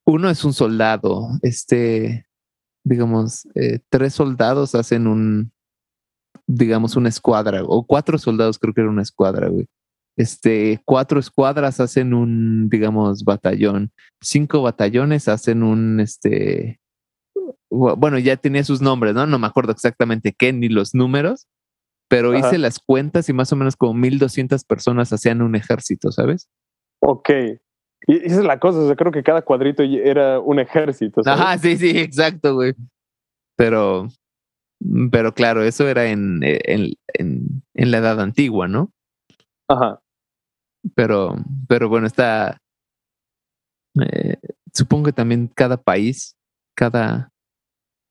Uno 0.05 0.29
es 0.29 0.43
un 0.43 0.53
soldado, 0.53 1.29
este, 1.43 2.25
digamos, 2.83 3.47
eh, 3.55 3.79
tres 3.89 4.13
soldados 4.13 4.73
hacen 4.75 5.07
un, 5.07 5.51
digamos, 6.47 6.95
una 6.95 7.09
escuadra, 7.09 7.63
o 7.65 7.85
cuatro 7.85 8.17
soldados 8.17 8.57
creo 8.57 8.73
que 8.73 8.81
era 8.81 8.89
una 8.89 9.03
escuadra, 9.03 9.47
güey. 9.47 9.67
Este, 10.17 10.81
cuatro 10.85 11.19
escuadras 11.19 11.79
hacen 11.79 12.13
un, 12.13 12.69
digamos, 12.69 13.23
batallón. 13.23 13.91
Cinco 14.21 14.61
batallones 14.61 15.27
hacen 15.27 15.63
un, 15.63 15.99
este, 15.99 16.80
bueno, 17.71 18.19
ya 18.19 18.37
tenía 18.37 18.63
sus 18.63 18.81
nombres, 18.81 19.13
¿no? 19.15 19.25
No 19.25 19.39
me 19.39 19.47
acuerdo 19.47 19.71
exactamente 19.71 20.33
qué 20.33 20.53
ni 20.53 20.69
los 20.69 20.93
números, 20.93 21.47
pero 22.07 22.37
hice 22.37 22.57
las 22.57 22.79
cuentas 22.79 23.29
y 23.29 23.33
más 23.33 23.51
o 23.53 23.55
menos 23.55 23.75
como 23.75 23.93
1200 23.93 24.63
personas 24.65 25.13
hacían 25.13 25.41
un 25.41 25.55
ejército, 25.55 26.11
¿sabes? 26.11 26.49
Ok. 26.99 27.29
Y 28.07 28.25
esa 28.25 28.39
es 28.39 28.43
la 28.43 28.59
cosa, 28.59 28.79
o 28.79 28.87
sea, 28.87 28.95
creo 28.95 29.11
que 29.11 29.23
cada 29.23 29.41
cuadrito 29.41 29.83
era 29.83 30.39
un 30.39 30.59
ejército. 30.59 31.21
Ajá, 31.25 31.57
sí, 31.57 31.77
sí, 31.77 31.89
exacto, 31.91 32.55
güey. 32.55 32.73
Pero, 33.55 34.07
pero 35.11 35.33
claro, 35.33 35.63
eso 35.63 35.87
era 35.87 36.07
en, 36.07 36.39
en, 36.43 36.93
en, 37.13 37.63
en 37.73 37.91
la 37.91 37.99
edad 37.99 38.19
antigua, 38.19 38.67
¿no? 38.67 38.91
Ajá. 39.69 40.01
Pero, 40.95 41.35
pero 41.67 41.87
bueno, 41.89 42.07
está, 42.07 42.57
Eh, 43.99 44.37
supongo 44.73 45.05
que 45.05 45.13
también 45.13 45.47
cada 45.53 45.77
país, 45.77 46.35
cada, 46.75 47.30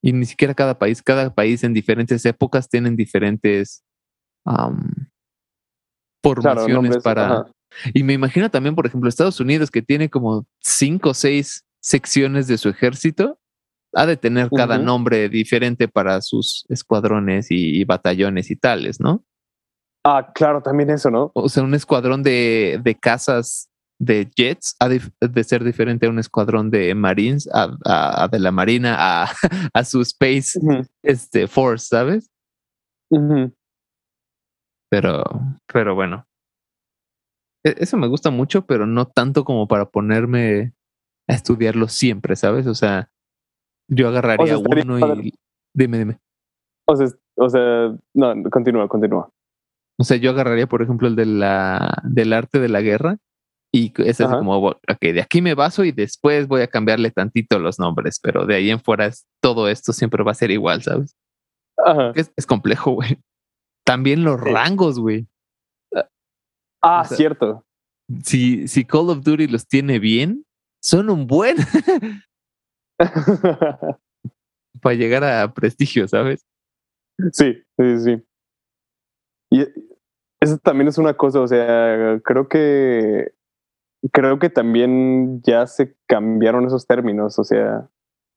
y 0.01 0.13
ni 0.13 0.25
siquiera 0.25 0.53
cada 0.53 0.77
país, 0.77 1.01
cada 1.01 1.33
país 1.33 1.63
en 1.63 1.73
diferentes 1.73 2.25
épocas 2.25 2.67
tienen 2.69 2.95
diferentes 2.95 3.83
um, 4.45 4.89
formaciones 6.23 6.97
para... 6.99 7.45
Y 7.93 8.03
me 8.03 8.13
imagino 8.13 8.51
también, 8.51 8.75
por 8.75 8.85
ejemplo, 8.85 9.07
Estados 9.07 9.39
Unidos, 9.39 9.71
que 9.71 9.81
tiene 9.81 10.09
como 10.09 10.45
cinco 10.59 11.11
o 11.11 11.13
seis 11.13 11.65
secciones 11.79 12.47
de 12.47 12.57
su 12.57 12.67
ejército, 12.67 13.39
ha 13.93 14.05
de 14.05 14.17
tener 14.17 14.49
cada 14.49 14.77
nombre 14.77 15.29
diferente 15.29 15.87
para 15.87 16.21
sus 16.21 16.65
escuadrones 16.67 17.47
y, 17.49 17.83
batallones 17.85 18.51
y 18.51 18.57
tales, 18.57 18.99
¿no? 18.99 19.23
Ah, 20.03 20.31
claro, 20.33 20.61
también 20.61 20.89
eso, 20.89 21.09
¿no? 21.11 21.31
O 21.33 21.47
sea, 21.47 21.63
un 21.63 21.73
escuadrón 21.73 22.23
de, 22.23 22.79
de 22.83 22.95
casas 22.95 23.70
de 24.01 24.31
jets 24.35 24.75
ha 24.79 24.89
de, 24.89 25.43
ser 25.43 25.63
diferente 25.63 26.07
a 26.07 26.09
un 26.09 26.17
escuadrón 26.17 26.71
de 26.71 26.95
marines, 26.95 27.47
a, 27.53 28.27
de 28.31 28.39
la 28.39 28.51
marina, 28.51 28.95
a, 28.97 29.25
a 29.73 29.83
su 29.83 30.01
space 30.01 30.59
este, 31.03 31.47
force, 31.47 31.85
¿sabes? 31.85 32.31
Pero, 34.89 35.23
pero 35.71 35.93
bueno. 35.93 36.25
E, 37.63 37.75
eso 37.77 37.95
me 37.97 38.07
gusta 38.07 38.31
mucho, 38.31 38.65
pero 38.65 38.87
no 38.87 39.05
tanto 39.05 39.45
como 39.45 39.67
para 39.67 39.85
ponerme 39.85 40.73
a 41.29 41.33
estudiarlo 41.35 41.87
siempre, 41.87 42.35
¿sabes? 42.35 42.65
O 42.65 42.73
sea, 42.73 43.11
yo 43.87 44.07
agarraría 44.07 44.57
uno 44.57 45.21
y. 45.21 45.31
Dime, 45.75 45.99
dime. 45.99 46.19
O 46.87 46.95
sea, 46.95 47.07
o 47.35 47.49
sea, 47.49 47.95
no, 48.15 48.49
continúa, 48.49 48.87
continúa. 48.87 49.29
O 49.99 50.03
sea, 50.03 50.17
yo 50.17 50.31
agarraría, 50.31 50.65
por 50.65 50.81
ejemplo, 50.81 51.07
el 51.07 51.15
de 51.15 51.27
la, 51.27 52.01
del 52.03 52.33
arte 52.33 52.59
de 52.59 52.67
la 52.67 52.81
guerra 52.81 53.19
y 53.73 53.93
ese 54.03 54.23
es 54.23 54.29
como, 54.29 54.57
ok, 54.57 54.99
de 54.99 55.21
aquí 55.21 55.41
me 55.41 55.55
baso 55.55 55.85
y 55.85 55.93
después 55.93 56.47
voy 56.49 56.61
a 56.61 56.67
cambiarle 56.67 57.09
tantito 57.09 57.57
los 57.57 57.79
nombres, 57.79 58.19
pero 58.21 58.45
de 58.45 58.55
ahí 58.55 58.69
en 58.69 58.81
fuera 58.81 59.09
todo 59.41 59.69
esto 59.69 59.93
siempre 59.93 60.23
va 60.23 60.31
a 60.31 60.35
ser 60.35 60.51
igual, 60.51 60.83
¿sabes? 60.83 61.15
Es, 62.15 62.45
complejo, 62.45 62.91
güey. 62.91 63.17
También 63.85 64.25
los 64.25 64.39
rangos, 64.39 64.99
güey. 64.99 65.25
Ah, 66.83 67.05
cierto. 67.05 67.65
Si, 68.23 68.67
si 68.67 68.83
Call 68.83 69.09
of 69.09 69.23
Duty 69.23 69.47
los 69.47 69.65
tiene 69.65 69.99
bien, 69.99 70.45
son 70.81 71.09
un 71.09 71.25
buen. 71.25 71.55
Para 74.81 74.95
llegar 74.95 75.23
a 75.23 75.53
prestigio, 75.53 76.07
¿sabes? 76.09 76.45
Sí, 77.31 77.63
sí, 77.77 77.99
sí. 77.99 78.21
Y 79.49 79.65
eso 80.41 80.57
también 80.57 80.89
es 80.89 80.97
una 80.97 81.13
cosa, 81.13 81.39
o 81.39 81.47
sea, 81.47 82.19
creo 82.23 82.49
que 82.49 83.31
creo 84.11 84.39
que 84.39 84.49
también 84.49 85.41
ya 85.43 85.67
se 85.67 85.95
cambiaron 86.07 86.65
esos 86.65 86.87
términos, 86.87 87.37
o 87.37 87.43
sea. 87.43 87.89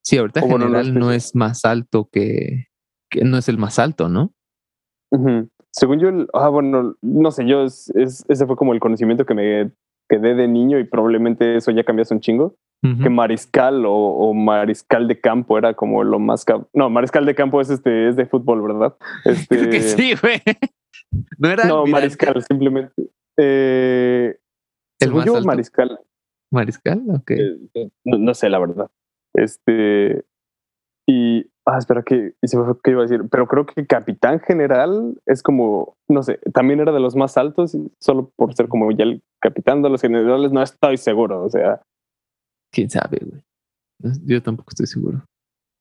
Sí, 0.02 0.18
ahorita 0.18 0.40
en 0.40 0.50
general 0.50 0.94
no, 0.94 1.12
es 1.12 1.34
más 1.34 1.64
alto 1.64 2.08
que, 2.12 2.66
que, 3.10 3.24
no 3.24 3.38
es 3.38 3.48
el 3.48 3.58
más 3.58 3.78
alto, 3.78 4.08
¿no? 4.08 4.34
Según 5.70 6.00
yo, 6.00 6.08
ah, 6.34 6.48
bueno, 6.48 6.96
no 7.00 7.30
sé, 7.30 7.46
yo 7.46 7.64
es, 7.64 7.90
ese 7.94 8.46
fue 8.46 8.56
como 8.56 8.74
el 8.74 8.80
conocimiento 8.80 9.24
que 9.24 9.34
me 9.34 9.70
quedé 10.08 10.34
de 10.34 10.48
niño 10.48 10.78
y 10.78 10.84
probablemente 10.84 11.56
eso 11.56 11.70
ya 11.70 11.84
cambiase 11.84 12.14
un 12.14 12.20
chingo. 12.20 12.56
Que 13.02 13.08
mariscal 13.08 13.84
o, 13.86 14.34
mariscal 14.34 15.08
de 15.08 15.18
campo 15.18 15.56
era 15.56 15.72
como 15.72 16.04
lo 16.04 16.18
más. 16.18 16.44
No, 16.74 16.90
mariscal 16.90 17.24
de 17.24 17.34
campo 17.34 17.62
es 17.62 17.70
este 17.70 18.10
es 18.10 18.16
de 18.16 18.26
fútbol, 18.26 18.60
¿verdad? 18.60 18.94
Este... 19.24 19.56
Creo 19.56 19.70
que 19.70 19.80
sí, 19.80 20.14
güey. 20.20 20.42
No 21.38 21.48
era. 21.48 21.64
No, 21.64 21.86
mariscal, 21.86 22.42
simplemente. 22.42 22.92
Eh, 23.38 24.36
el 25.04 25.44
mariscal. 25.44 26.00
¿Mariscal? 26.50 27.02
Ok. 27.10 27.30
Eh, 27.30 27.90
no, 28.04 28.34
sé, 28.34 28.48
la 28.48 28.58
verdad. 28.58 28.90
Este. 29.34 30.24
Y. 31.06 31.50
Ah, 31.66 31.78
espera, 31.78 32.02
que 32.02 32.34
se 32.42 32.58
me 32.58 32.64
fue 32.64 32.74
qué 32.82 32.90
iba 32.90 33.00
a 33.00 33.06
decir. 33.06 33.22
Pero 33.30 33.46
creo 33.46 33.66
que 33.66 33.86
capitán 33.86 34.40
general 34.40 35.20
es 35.26 35.42
como. 35.42 35.96
No 36.08 36.22
sé, 36.22 36.38
también 36.52 36.80
era 36.80 36.92
de 36.92 37.00
los 37.00 37.16
más 37.16 37.36
altos, 37.36 37.76
solo 38.00 38.30
por 38.36 38.54
ser 38.54 38.68
como 38.68 38.90
ya 38.92 39.04
el 39.04 39.22
capitán 39.40 39.82
de 39.82 39.90
los 39.90 40.00
generales, 40.00 40.52
no 40.52 40.62
estoy 40.62 40.96
seguro. 40.96 41.42
O 41.44 41.50
sea. 41.50 41.82
Quién 42.70 42.90
sabe, 42.90 43.18
güey. 43.24 43.42
Yo 44.24 44.42
tampoco 44.42 44.70
estoy 44.70 44.86
seguro. 44.86 45.24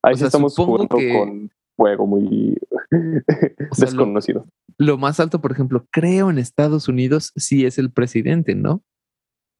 Ahí 0.02 0.16
sí 0.16 0.24
estamos 0.24 0.54
jugando 0.54 0.88
con 0.88 1.50
fuego 1.76 2.06
muy 2.06 2.56
desconocido. 3.78 4.46
lo, 4.78 4.98
más 4.98 5.18
alto, 5.20 5.40
por 5.40 5.52
ejemplo, 5.52 5.86
creo 5.90 6.30
en 6.30 6.38
Estados 6.38 6.88
Unidos 6.88 7.32
sí 7.36 7.66
es 7.66 7.78
el 7.78 7.90
presidente, 7.90 8.54
¿no? 8.54 8.82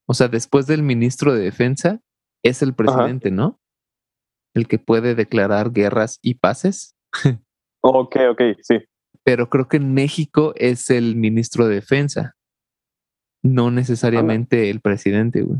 O 0.07 0.13
sea, 0.13 0.27
después 0.27 0.67
del 0.67 0.83
ministro 0.83 1.33
de 1.33 1.41
Defensa, 1.41 2.01
es 2.43 2.61
el 2.61 2.75
presidente, 2.75 3.31
¿no? 3.31 3.59
El 4.53 4.67
que 4.67 4.77
puede 4.77 5.15
declarar 5.15 5.71
guerras 5.71 6.19
y 6.21 6.35
paces. 6.35 6.95
ok, 7.81 8.17
ok, 8.31 8.41
sí. 8.61 8.79
Pero 9.23 9.49
creo 9.49 9.67
que 9.67 9.77
en 9.77 9.93
México 9.93 10.53
es 10.55 10.91
el 10.91 11.15
ministro 11.15 11.67
de 11.67 11.75
Defensa, 11.75 12.35
no 13.43 13.71
necesariamente 13.71 14.69
el 14.69 14.81
presidente, 14.81 15.41
güey. 15.41 15.59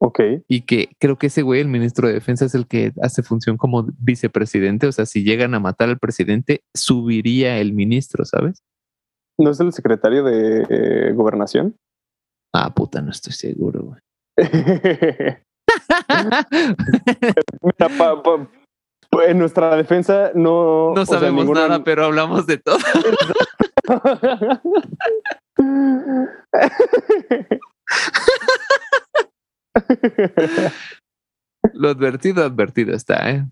Ok. 0.00 0.20
Y 0.48 0.62
que 0.62 0.88
creo 0.98 1.18
que 1.18 1.28
ese 1.28 1.42
güey, 1.42 1.60
el 1.60 1.68
ministro 1.68 2.08
de 2.08 2.14
Defensa, 2.14 2.46
es 2.46 2.54
el 2.54 2.66
que 2.66 2.92
hace 3.02 3.22
función 3.22 3.56
como 3.56 3.86
vicepresidente. 3.98 4.86
O 4.86 4.92
sea, 4.92 5.06
si 5.06 5.22
llegan 5.22 5.54
a 5.54 5.60
matar 5.60 5.88
al 5.88 5.98
presidente, 5.98 6.62
subiría 6.74 7.58
el 7.58 7.74
ministro, 7.74 8.24
¿sabes? 8.24 8.62
¿No 9.38 9.50
es 9.50 9.60
el 9.60 9.72
secretario 9.72 10.22
de 10.22 11.12
gobernación? 11.14 11.76
Ah, 12.54 12.72
puta, 12.72 13.02
no 13.02 13.10
estoy 13.10 13.32
seguro, 13.32 13.82
güey. 13.82 14.00
en 19.22 19.38
nuestra 19.38 19.76
defensa 19.76 20.32
no. 20.34 20.92
No 20.94 21.06
sabemos 21.06 21.48
nada, 21.50 21.84
pero 21.84 22.04
hablamos 22.04 22.46
de 22.46 22.58
todo. 22.58 22.78
Lo 31.72 31.88
advertido, 31.88 32.44
advertido 32.44 32.94
está, 32.94 33.30
¿eh? 33.30 33.46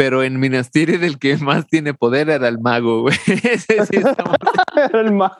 Pero 0.00 0.22
en 0.22 0.40
Minas 0.40 0.70
Tirith 0.70 1.02
el 1.02 1.18
que 1.18 1.36
más 1.36 1.66
tiene 1.66 1.92
poder 1.92 2.30
era 2.30 2.48
el 2.48 2.58
mago, 2.58 3.02
güey. 3.02 3.14
Ese 3.44 3.84
sí 3.84 3.96
estamos... 3.96 4.34
el 4.94 5.12
mago. 5.12 5.36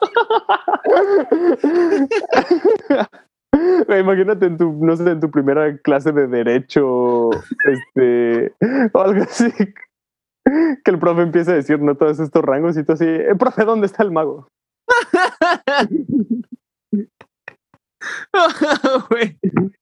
Imagínate 3.89 4.45
en 4.45 4.59
tu, 4.59 4.71
no 4.85 4.95
sé, 4.99 5.13
en 5.13 5.21
tu 5.21 5.31
primera 5.31 5.79
clase 5.79 6.13
de 6.13 6.27
derecho, 6.27 7.31
este, 7.65 8.53
o 8.93 9.01
algo 9.01 9.23
así, 9.23 9.51
que 9.55 10.91
el 10.91 10.99
profe 10.99 11.23
empiece 11.23 11.53
a 11.53 11.55
decir, 11.55 11.81
no, 11.81 11.95
todos 11.95 12.21
estos 12.21 12.45
rangos 12.45 12.77
y 12.77 12.85
todo 12.85 12.97
así, 12.97 13.07
eh, 13.07 13.35
profe, 13.39 13.65
¿dónde 13.65 13.87
está 13.87 14.03
el 14.03 14.11
mago? 14.11 14.47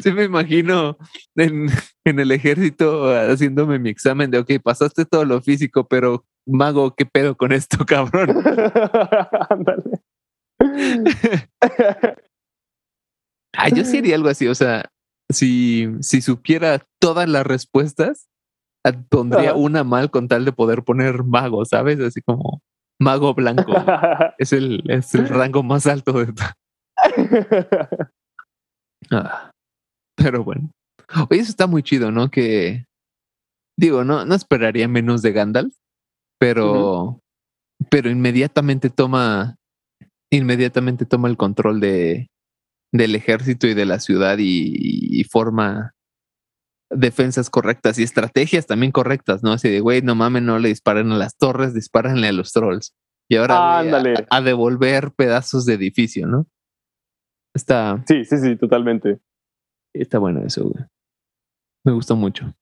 Sí 0.00 0.12
me 0.12 0.24
imagino 0.24 0.96
en, 1.36 1.68
el 2.04 2.32
ejército 2.32 3.08
haciéndome 3.14 3.78
mi 3.78 3.90
examen 3.90 4.30
de, 4.30 4.38
ok, 4.38 4.50
pasaste 4.62 5.04
todo 5.04 5.24
lo 5.24 5.40
físico, 5.40 5.86
pero 5.86 6.24
mago, 6.46 6.94
¿qué 6.94 7.06
pedo 7.06 7.36
con 7.36 7.52
esto, 7.52 7.84
cabrón? 7.86 8.42
Ándale. 9.48 10.02
ah, 13.56 13.68
yo 13.68 13.84
sería 13.84 14.16
algo 14.16 14.28
así, 14.28 14.46
o 14.46 14.54
sea, 14.54 14.90
si, 15.30 15.88
si 16.00 16.20
supiera 16.20 16.84
todas 17.00 17.28
las 17.28 17.46
respuestas, 17.46 18.28
pondría 19.08 19.54
una 19.54 19.84
mal 19.84 20.10
con 20.10 20.28
tal 20.28 20.44
de 20.44 20.52
poder 20.52 20.82
poner 20.82 21.22
mago, 21.22 21.64
¿sabes? 21.64 22.00
Así 22.00 22.20
como 22.20 22.60
mago 22.98 23.34
blanco. 23.34 23.72
es, 24.38 24.52
el, 24.52 24.82
es 24.88 25.14
el 25.14 25.28
rango 25.28 25.62
más 25.62 25.86
alto 25.86 26.12
de. 26.12 26.32
Ah, 29.10 29.51
pero 30.16 30.44
bueno. 30.44 30.70
Oye, 31.28 31.40
eso 31.40 31.50
está 31.50 31.66
muy 31.66 31.82
chido, 31.82 32.10
¿no? 32.10 32.30
Que 32.30 32.84
digo, 33.78 34.04
no, 34.04 34.24
no 34.24 34.34
esperaría 34.34 34.88
menos 34.88 35.22
de 35.22 35.32
Gandalf, 35.32 35.74
pero, 36.38 37.20
pero 37.90 38.10
inmediatamente 38.10 38.90
toma, 38.90 39.56
inmediatamente 40.30 41.04
toma 41.04 41.28
el 41.28 41.36
control 41.36 41.80
de, 41.80 42.28
del 42.92 43.14
ejército 43.14 43.66
y 43.66 43.74
de 43.74 43.86
la 43.86 43.98
ciudad 43.98 44.36
y, 44.38 45.24
forma 45.30 45.94
defensas 46.90 47.48
correctas 47.48 47.98
y 47.98 48.02
estrategias 48.02 48.66
también 48.66 48.92
correctas, 48.92 49.42
¿no? 49.42 49.52
Así 49.52 49.70
de, 49.70 49.80
güey, 49.80 50.02
no 50.02 50.14
mames, 50.14 50.42
no 50.42 50.58
le 50.58 50.68
disparen 50.68 51.10
a 51.10 51.16
las 51.16 51.38
torres, 51.38 51.72
dispárenle 51.72 52.28
a 52.28 52.32
los 52.32 52.52
trolls. 52.52 52.92
Y 53.30 53.36
ahora 53.36 53.78
a, 53.78 54.40
devolver 54.42 55.12
pedazos 55.16 55.64
de 55.64 55.72
edificio, 55.72 56.26
¿no? 56.26 56.46
Está. 57.54 58.04
Sí, 58.06 58.26
sí, 58.26 58.36
sí, 58.36 58.56
totalmente. 58.56 59.20
Está 59.94 60.18
bueno 60.18 60.40
eso, 60.44 60.68
güey. 60.68 60.84
Me 61.84 61.92
gustó 61.92 62.16
mucho. 62.16 62.54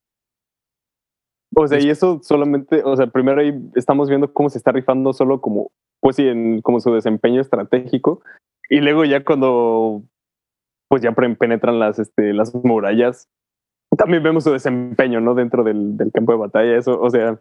O 1.55 1.67
sea, 1.67 1.81
y 1.81 1.91
eso 1.91 2.21
solamente, 2.23 2.83
o 2.85 2.97
sea, 2.97 3.09
primero 3.09 3.41
ahí 3.41 3.53
estamos 3.75 4.09
viendo 4.09 4.33
cómo 4.33 4.49
se 4.51 4.59
está 4.59 4.73
rifando 4.73 5.13
solo 5.13 5.41
como, 5.41 5.73
pues 6.01 6.17
sí, 6.17 6.27
en 6.27 6.63
como 6.63 6.81
su 6.81 6.93
desempeño 6.93 7.41
estratégico. 7.41 8.23
Y 8.69 8.81
luego 8.81 9.05
ya 9.05 9.25
cuando 9.25 10.05
pues 10.91 11.03
ya 11.03 11.13
penetran 11.13 11.79
las, 11.79 12.01
este, 12.01 12.33
las 12.35 12.53
murallas. 12.53 13.29
También 13.97 14.23
vemos 14.23 14.45
su 14.45 14.51
desempeño, 14.51 15.21
¿no? 15.21 15.35
Dentro 15.35 15.63
del, 15.63 15.97
del 15.97 16.11
campo 16.11 16.33
de 16.33 16.39
batalla, 16.39 16.77
eso, 16.77 17.01
o 17.01 17.09
sea, 17.11 17.41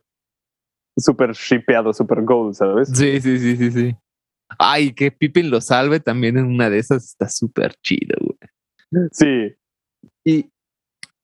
súper 0.95 1.31
shipeado, 1.31 1.91
súper 1.93 2.21
gold, 2.23 2.53
¿sabes? 2.53 2.89
Sí, 2.89 3.19
sí, 3.19 3.39
sí, 3.39 3.57
sí, 3.57 3.71
sí. 3.71 3.95
Ay, 4.57 4.93
que 4.93 5.11
Pippin 5.11 5.49
lo 5.49 5.61
salve 5.61 5.99
también 5.99 6.37
en 6.37 6.45
una 6.45 6.69
de 6.69 6.77
esas 6.77 7.05
está 7.05 7.27
súper 7.27 7.73
chido, 7.81 8.17
güey. 8.19 9.09
Sí. 9.11 9.55
Y 10.29 10.51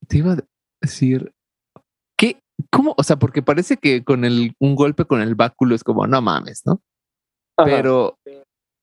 te 0.08 0.18
iba 0.18 0.32
a 0.32 0.38
decir, 0.82 1.32
¿qué? 2.18 2.40
¿Cómo? 2.72 2.94
O 2.98 3.02
sea, 3.04 3.16
porque 3.16 3.40
parece 3.40 3.76
que 3.76 4.02
con 4.02 4.24
el, 4.24 4.54
un 4.58 4.74
golpe 4.74 5.04
con 5.04 5.20
el 5.20 5.36
báculo 5.36 5.76
es 5.76 5.84
como, 5.84 6.08
no 6.08 6.20
mames, 6.20 6.62
¿no? 6.66 6.80
Pero, 7.56 8.18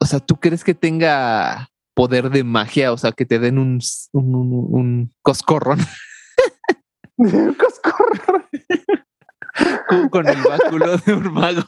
o 0.01 0.05
sea, 0.05 0.19
¿tú 0.19 0.37
crees 0.37 0.63
que 0.63 0.73
tenga 0.73 1.67
poder 1.93 2.29
de 2.29 2.45
magia? 2.45 2.93
O 2.93 2.97
sea, 2.97 3.11
que 3.11 3.25
te 3.25 3.37
den 3.37 3.57
un, 3.57 3.79
un, 4.13 4.67
un, 4.71 5.11
coscorrón. 5.21 5.79
un 7.17 7.53
coscorrón. 7.59 8.45
con 10.09 10.27
el 10.27 10.37
báculo 10.41 10.97
de 10.97 11.13
un 11.13 11.33
mago. 11.33 11.61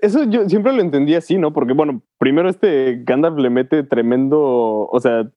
eso 0.00 0.24
yo 0.24 0.48
siempre 0.48 0.72
lo 0.72 0.80
entendí 0.80 1.14
así, 1.16 1.36
¿no? 1.36 1.52
Porque, 1.52 1.74
bueno, 1.74 2.02
primero 2.18 2.48
este 2.48 3.02
Gandalf 3.04 3.38
le 3.38 3.50
mete 3.50 3.82
tremendo, 3.82 4.88
o 4.90 5.00
sea, 5.00 5.30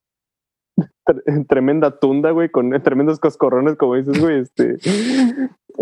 tremenda 1.48 2.00
tunda, 2.00 2.32
güey, 2.32 2.50
con 2.50 2.72
tremendos 2.84 3.20
coscorrones, 3.20 3.76
como 3.76 3.96
dices, 3.96 4.20
güey, 4.20 4.42
este, 4.42 4.78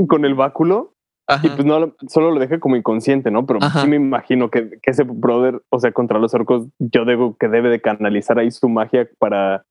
con 0.08 0.26
el 0.26 0.36
báculo. 0.36 0.94
Y 1.42 1.50
pues 1.50 1.66
no, 1.66 1.96
solo 2.10 2.32
lo 2.32 2.40
deja 2.40 2.60
como 2.60 2.76
inconsciente, 2.76 3.32
¿no? 3.32 3.46
Pero 3.46 3.60
sí 3.62 3.88
me 3.88 3.96
imagino 3.96 4.52
que, 4.52 4.72
que, 4.82 4.92
ese 4.92 5.04
brother, 5.04 5.64
o 5.70 5.80
sea, 5.80 5.94
contra 5.94 6.20
los 6.20 6.34
orcos, 6.34 6.68
yo 6.80 7.06
digo 7.06 7.38
que 7.38 7.48
debe 7.48 7.70
de 7.70 7.82
canalizar 7.82 8.38
ahí 8.38 8.52
su 8.52 8.68
magia 8.68 9.10
para, 9.20 9.66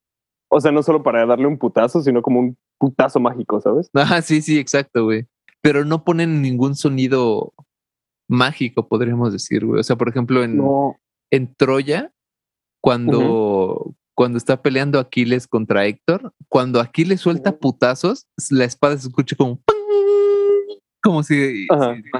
o 0.49 0.61
sea, 0.63 0.73
no 0.73 0.83
solo 0.83 1.03
para 1.03 1.27
darle 1.27 1.47
un 1.47 1.59
putazo, 1.59 2.01
sino 2.01 2.23
como 2.23 2.41
un 2.41 2.57
putazo 2.79 3.21
mágico, 3.21 3.61
¿sabes? 3.61 3.91
Ajá, 3.93 4.23
sí, 4.23 4.41
sí, 4.41 4.59
exacto, 4.59 5.05
güey. 5.05 5.27
Pero 5.61 5.85
no 5.85 6.05
ponen 6.05 6.41
ningún 6.41 6.75
sonido 6.75 7.53
mágico, 8.29 8.89
podríamos 8.89 9.31
decir, 9.33 9.67
güey. 9.67 9.81
O 9.81 9.85
sea, 9.85 9.97
por 9.97 10.09
ejemplo, 10.09 10.43
en, 10.43 10.61
en 11.31 11.55
Troya, 11.55 12.13
cuando, 12.81 13.95
cuando 14.15 14.39
está 14.39 14.63
peleando 14.63 14.99
Aquiles 14.99 15.47
contra 15.47 15.87
Héctor, 15.87 16.33
cuando 16.49 16.81
Aquiles 16.81 17.21
suelta 17.21 17.59
putazos, 17.59 18.27
la 18.51 18.65
espada 18.65 18.97
se 18.99 19.09
escucha 19.09 19.37
como 19.37 19.63
como 21.03 21.23
si, 21.23 21.67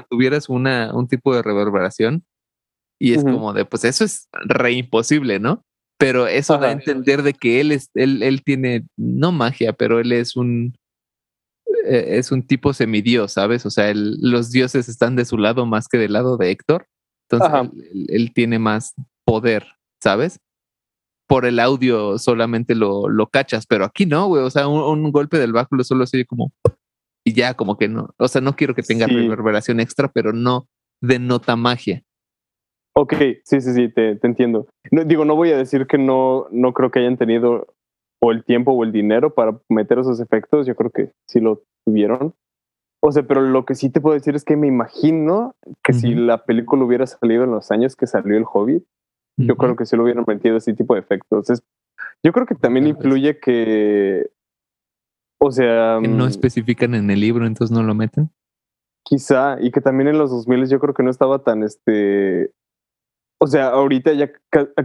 tuvieras 0.09 0.49
una, 0.49 0.93
un 0.93 1.07
tipo 1.07 1.33
de 1.33 1.41
reverberación. 1.41 2.23
Y 2.99 3.13
es 3.13 3.23
como 3.23 3.53
de, 3.53 3.65
pues 3.65 3.83
eso 3.83 4.05
es 4.05 4.29
re 4.31 4.73
imposible, 4.73 5.39
¿no? 5.39 5.63
Pero 5.97 6.27
eso 6.27 6.57
da 6.57 6.69
a 6.69 6.71
entender 6.71 7.21
de 7.23 7.33
que 7.33 7.59
él 7.59 7.71
es, 7.71 7.89
él, 7.95 8.23
él 8.23 8.43
tiene, 8.43 8.85
no 8.97 9.31
magia, 9.31 9.73
pero 9.73 9.99
él 9.99 10.11
es 10.11 10.35
un, 10.35 10.75
eh, 11.85 12.17
es 12.17 12.31
un 12.31 12.45
tipo 12.45 12.73
semidios, 12.73 13.33
¿sabes? 13.33 13.65
O 13.65 13.69
sea, 13.69 13.91
los 13.93 14.51
dioses 14.51 14.87
están 14.87 15.15
de 15.15 15.25
su 15.25 15.37
lado 15.37 15.65
más 15.65 15.87
que 15.87 15.97
del 15.97 16.13
lado 16.13 16.37
de 16.37 16.51
Héctor. 16.51 16.87
Entonces 17.29 17.71
él, 18.09 18.33
tiene 18.33 18.59
más 18.59 18.93
poder, 19.25 19.65
¿sabes? 20.01 20.39
Por 21.27 21.45
el 21.45 21.59
audio 21.59 22.17
solamente 22.17 22.75
lo, 22.75 23.09
lo 23.09 23.27
cachas, 23.27 23.65
pero 23.65 23.85
aquí 23.85 24.05
no, 24.05 24.27
güey. 24.27 24.43
O 24.43 24.49
sea, 24.49 24.67
un, 24.67 25.11
golpe 25.11 25.37
del 25.37 25.53
báculo 25.53 25.83
solo 25.83 26.05
sigue 26.05 26.25
como. 26.25 26.51
Y 27.25 27.33
ya, 27.33 27.53
como 27.53 27.77
que 27.77 27.87
no. 27.87 28.09
O 28.17 28.27
sea, 28.27 28.41
no 28.41 28.55
quiero 28.55 28.75
que 28.75 28.83
tenga 28.83 29.07
reverberación 29.07 29.79
extra, 29.79 30.11
pero 30.11 30.33
no 30.33 30.67
denota 31.01 31.55
magia. 31.55 32.03
Ok, 32.95 33.13
sí, 33.43 33.61
sí, 33.61 33.73
sí, 33.73 33.89
te, 33.89 34.15
te 34.17 34.27
entiendo. 34.27 34.67
No, 34.91 35.03
digo, 35.03 35.25
no 35.25 35.35
voy 35.35 35.51
a 35.51 35.57
decir 35.57 35.87
que 35.87 35.97
no, 35.97 36.47
no 36.51 36.73
creo 36.73 36.91
que 36.91 36.99
hayan 36.99 37.17
tenido 37.17 37.67
o 38.21 38.31
el 38.31 38.43
tiempo 38.43 38.71
o 38.71 38.83
el 38.83 38.91
dinero 38.91 39.33
para 39.33 39.59
meter 39.69 39.99
esos 39.99 40.19
efectos. 40.19 40.67
Yo 40.67 40.75
creo 40.75 40.91
que 40.91 41.11
sí 41.27 41.39
lo 41.39 41.63
tuvieron. 41.85 42.33
O 43.05 43.11
sea, 43.11 43.23
pero 43.23 43.41
lo 43.41 43.65
que 43.65 43.75
sí 43.75 43.89
te 43.89 43.99
puedo 43.99 44.13
decir 44.13 44.33
es 44.33 44.45
que 44.45 44.55
me 44.55 44.67
imagino 44.67 45.55
que 45.83 45.91
si 45.91 46.15
la 46.15 46.45
película 46.45 46.85
hubiera 46.85 47.05
salido 47.05 47.43
en 47.43 47.51
los 47.51 47.69
años 47.69 47.97
que 47.97 48.07
salió 48.07 48.37
El 48.37 48.45
Hobbit, 48.51 48.85
yo 49.37 49.55
creo 49.55 49.75
que 49.75 49.85
sí 49.85 49.95
lo 49.95 50.03
hubieran 50.03 50.25
metido 50.27 50.57
ese 50.57 50.73
tipo 50.73 50.93
de 50.93 51.01
efectos. 51.01 51.47
yo 52.23 52.31
creo 52.31 52.45
que 52.45 52.55
también 52.55 52.87
influye 52.87 53.39
que, 53.39 54.29
o 55.39 55.51
sea... 55.51 55.99
Que 56.01 56.07
no 56.07 56.25
mm, 56.25 56.29
especifican 56.29 56.95
en 56.95 57.09
el 57.09 57.19
libro, 57.19 57.45
entonces 57.45 57.75
no 57.75 57.83
lo 57.83 57.95
meten. 57.95 58.29
Quizá, 59.03 59.57
y 59.59 59.71
que 59.71 59.81
también 59.81 60.09
en 60.09 60.17
los 60.17 60.29
2000 60.29 60.69
yo 60.69 60.79
creo 60.79 60.93
que 60.93 61.03
no 61.03 61.09
estaba 61.09 61.43
tan, 61.43 61.63
este... 61.63 62.51
O 63.39 63.47
sea, 63.47 63.69
ahorita 63.69 64.13
ya 64.13 64.31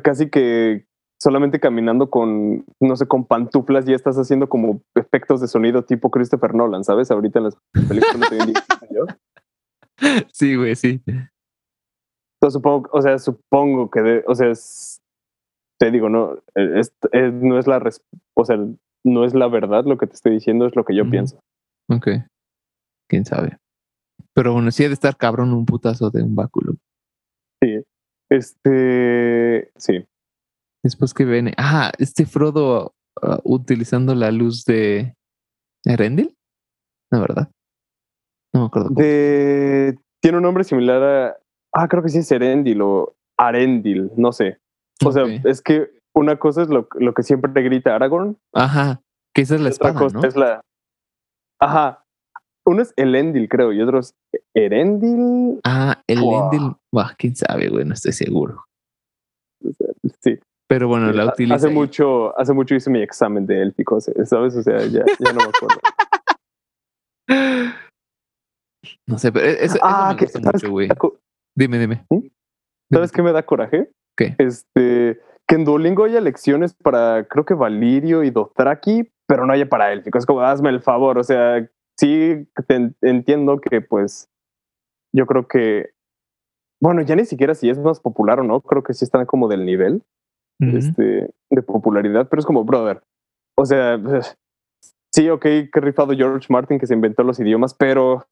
casi 0.02 0.30
que 0.30 0.88
solamente 1.20 1.60
caminando 1.60 2.10
con, 2.10 2.64
no 2.80 2.96
sé, 2.96 3.06
con 3.06 3.24
pantuflas 3.24 3.88
y 3.88 3.92
estás 3.92 4.16
haciendo 4.16 4.48
como 4.48 4.82
efectos 4.94 5.40
de 5.40 5.48
sonido 5.48 5.84
tipo 5.84 6.10
Christopher 6.10 6.54
Nolan, 6.54 6.84
¿sabes? 6.84 7.10
Ahorita 7.10 7.40
en 7.40 7.44
las 7.44 7.56
películas 7.88 8.30
de 8.30 9.18
Sí, 10.32 10.54
güey, 10.54 10.76
sí. 10.76 11.02
Entonces, 12.40 12.54
supongo, 12.54 12.88
o 12.92 13.02
sea, 13.02 13.18
supongo 13.18 13.90
que, 13.90 14.22
o 14.26 14.34
sea, 14.34 14.52
te 15.78 15.90
digo, 15.90 16.08
no, 16.08 16.36
es, 16.54 16.92
no 17.12 17.58
es 17.58 17.66
la, 17.66 17.82
o 18.34 18.44
sea, 18.44 18.56
no 19.04 19.24
es 19.24 19.34
la 19.34 19.48
verdad 19.48 19.84
lo 19.84 19.98
que 19.98 20.06
te 20.06 20.14
estoy 20.14 20.32
diciendo, 20.32 20.66
es 20.66 20.76
lo 20.76 20.84
que 20.84 20.94
yo 20.94 21.08
pienso. 21.10 21.40
Ok. 21.90 22.08
Quién 23.08 23.24
sabe. 23.24 23.58
Pero 24.34 24.52
bueno, 24.52 24.70
sí 24.70 24.84
ha 24.84 24.88
de 24.88 24.94
estar 24.94 25.16
cabrón 25.16 25.52
un 25.52 25.66
putazo 25.66 26.10
de 26.10 26.22
un 26.22 26.36
báculo. 26.36 26.74
Sí. 27.62 27.82
Este, 28.30 29.70
sí. 29.76 30.04
Después 30.84 31.14
que 31.14 31.24
viene, 31.24 31.54
ah, 31.56 31.90
este 31.98 32.24
Frodo 32.24 32.94
ah, 33.20 33.40
utilizando 33.42 34.14
la 34.14 34.30
luz 34.30 34.64
de 34.64 35.14
Erendil, 35.84 36.36
¿no 37.10 37.20
verdad? 37.20 37.50
No 38.54 38.60
me 38.60 38.66
acuerdo. 38.66 38.90
De... 38.90 39.98
Tiene 40.20 40.38
un 40.38 40.42
nombre 40.42 40.64
similar 40.64 41.02
a, 41.02 41.36
ah, 41.78 41.88
creo 41.88 42.02
que 42.02 42.08
sí 42.08 42.18
es 42.18 42.32
Erendil 42.32 42.82
o 42.82 43.14
Arendil, 43.38 44.10
no 44.16 44.32
sé. 44.32 44.58
O 45.04 45.12
sea, 45.12 45.24
es 45.44 45.62
que 45.62 45.90
una 46.14 46.36
cosa 46.36 46.62
es 46.62 46.68
lo, 46.68 46.88
lo 46.94 47.14
que 47.14 47.22
siempre 47.22 47.52
te 47.52 47.62
grita 47.62 47.94
Aragorn. 47.94 48.36
Ajá, 48.52 49.00
que 49.34 49.42
esa 49.42 49.54
es 49.54 49.60
la 49.60 49.68
espada, 49.68 49.92
otra 49.92 50.20
cosa 50.20 50.26
es 50.26 50.36
la, 50.36 50.60
ajá. 51.60 52.04
Uno 52.66 52.82
es 52.82 52.92
Elendil, 52.96 53.48
creo, 53.48 53.72
y 53.72 53.80
otro 53.80 54.00
es 54.00 54.14
Erendil. 54.54 55.58
Ah, 55.64 56.02
Elendil, 56.06 56.74
wow. 56.92 57.04
quién 57.16 57.34
sabe, 57.34 57.68
güey, 57.68 57.86
no 57.86 57.94
estoy 57.94 58.12
seguro. 58.12 58.66
Sí. 60.20 60.38
Pero 60.68 60.86
bueno, 60.86 61.10
la 61.12 61.26
utiliza. 61.26 61.54
Hace 61.54 61.70
mucho, 61.70 62.38
hace 62.38 62.52
mucho 62.52 62.74
hice 62.74 62.90
mi 62.90 63.00
examen 63.00 63.46
de 63.46 63.62
élfico, 63.62 63.98
¿sabes? 64.00 64.54
O 64.54 64.62
sea, 64.62 64.80
ya, 64.80 65.02
ya 65.18 65.32
no 65.32 65.38
me 65.38 65.44
acuerdo. 65.44 65.80
no 69.06 69.18
sé, 69.18 69.32
pero 69.32 69.46
eso, 69.46 69.78
ah, 69.80 70.14
me 70.14 70.26
gusta 70.26 70.40
mucho, 70.40 70.70
güey. 70.70 70.88
Dime, 71.58 71.78
dime. 71.80 72.06
¿Mm? 72.08 72.28
¿Sabes 72.92 73.10
qué 73.10 73.20
me 73.20 73.32
da 73.32 73.42
coraje? 73.42 73.90
¿Qué? 74.16 74.36
Este, 74.38 75.20
que 75.44 75.54
en 75.56 75.64
Duolingo 75.64 76.04
haya 76.04 76.20
lecciones 76.20 76.72
para, 76.72 77.26
creo 77.26 77.44
que 77.44 77.54
Valirio 77.54 78.22
y 78.22 78.30
Dothraki, 78.30 79.10
pero 79.26 79.44
no 79.44 79.52
haya 79.52 79.68
para 79.68 79.92
élfico. 79.92 80.18
Es 80.18 80.24
como, 80.24 80.40
hazme 80.40 80.70
el 80.70 80.80
favor. 80.80 81.18
O 81.18 81.24
sea, 81.24 81.68
sí 81.98 82.48
entiendo 83.00 83.60
que, 83.60 83.80
pues, 83.80 84.28
yo 85.12 85.26
creo 85.26 85.48
que, 85.48 85.90
bueno, 86.80 87.02
ya 87.02 87.16
ni 87.16 87.24
siquiera 87.24 87.56
si 87.56 87.68
es 87.68 87.78
más 87.80 87.98
popular 87.98 88.38
o 88.38 88.44
no, 88.44 88.60
creo 88.60 88.84
que 88.84 88.94
sí 88.94 89.04
están 89.04 89.26
como 89.26 89.48
del 89.48 89.66
nivel 89.66 90.04
este, 90.60 91.30
de 91.50 91.62
popularidad, 91.62 92.28
pero 92.28 92.38
es 92.38 92.46
como, 92.46 92.64
brother, 92.64 93.02
o 93.56 93.64
sea, 93.64 94.00
sí, 95.12 95.28
ok, 95.28 95.42
que 95.42 95.80
rifado 95.80 96.14
George 96.14 96.46
Martin 96.50 96.78
que 96.78 96.86
se 96.86 96.94
inventó 96.94 97.22
los 97.22 97.40
idiomas, 97.40 97.74
pero 97.74 98.26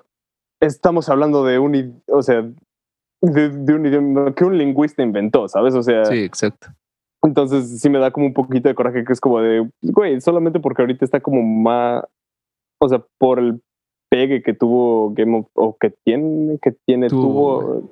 estamos 0.60 1.08
hablando 1.08 1.44
de 1.44 1.58
un, 1.58 2.02
o 2.08 2.22
sea, 2.22 2.48
de, 3.22 3.74
un 3.74 3.86
idioma 3.86 4.34
que 4.34 4.44
un 4.44 4.58
lingüista 4.58 5.02
inventó, 5.02 5.48
¿sabes? 5.48 5.74
O 5.74 5.82
sea, 5.82 6.04
sí, 6.04 6.18
exacto. 6.18 6.68
Entonces 7.22 7.80
sí 7.80 7.90
me 7.90 7.98
da 7.98 8.10
como 8.10 8.26
un 8.26 8.34
poquito 8.34 8.68
de 8.68 8.74
coraje 8.74 9.04
que 9.04 9.12
es 9.12 9.20
como 9.20 9.40
de, 9.40 9.68
güey, 9.82 10.20
solamente 10.20 10.60
porque 10.60 10.82
ahorita 10.82 11.04
está 11.04 11.20
como 11.20 11.42
más, 11.42 12.04
o 12.80 12.88
sea, 12.88 13.04
por 13.18 13.38
el 13.38 13.60
pegue 14.10 14.42
que 14.42 14.54
tuvo 14.54 15.12
Game 15.14 15.38
of, 15.38 15.48
o 15.54 15.76
que 15.78 15.92
tiene, 16.04 16.58
que 16.62 16.72
tiene, 16.86 17.08
tuvo 17.08 17.90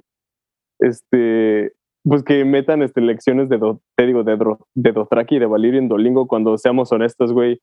este, 0.78 1.72
pues 2.04 2.22
que 2.22 2.44
metan 2.44 2.82
este, 2.82 3.00
lecciones 3.00 3.48
de, 3.48 3.58
te 3.96 4.06
digo, 4.06 4.22
de, 4.22 4.36
de 4.74 4.92
Dothraki 4.92 5.36
y 5.36 5.38
de 5.38 5.46
Valirio 5.46 5.80
en 5.80 5.88
Dolingo 5.88 6.28
cuando 6.28 6.56
seamos 6.58 6.92
honestos, 6.92 7.32
güey. 7.32 7.60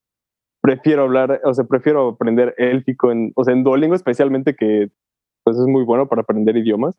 Prefiero 0.62 1.04
hablar, 1.04 1.42
o 1.44 1.54
sea, 1.54 1.66
prefiero 1.66 2.10
aprender 2.10 2.54
élfico 2.58 3.12
en, 3.12 3.32
o 3.36 3.44
sea, 3.44 3.54
en 3.54 3.64
Duolingo 3.64 3.96
especialmente 3.96 4.56
que 4.56 4.90
pues 5.44 5.58
es 5.58 5.66
muy 5.66 5.84
bueno 5.84 6.08
para 6.08 6.22
aprender 6.22 6.56
idiomas. 6.56 6.96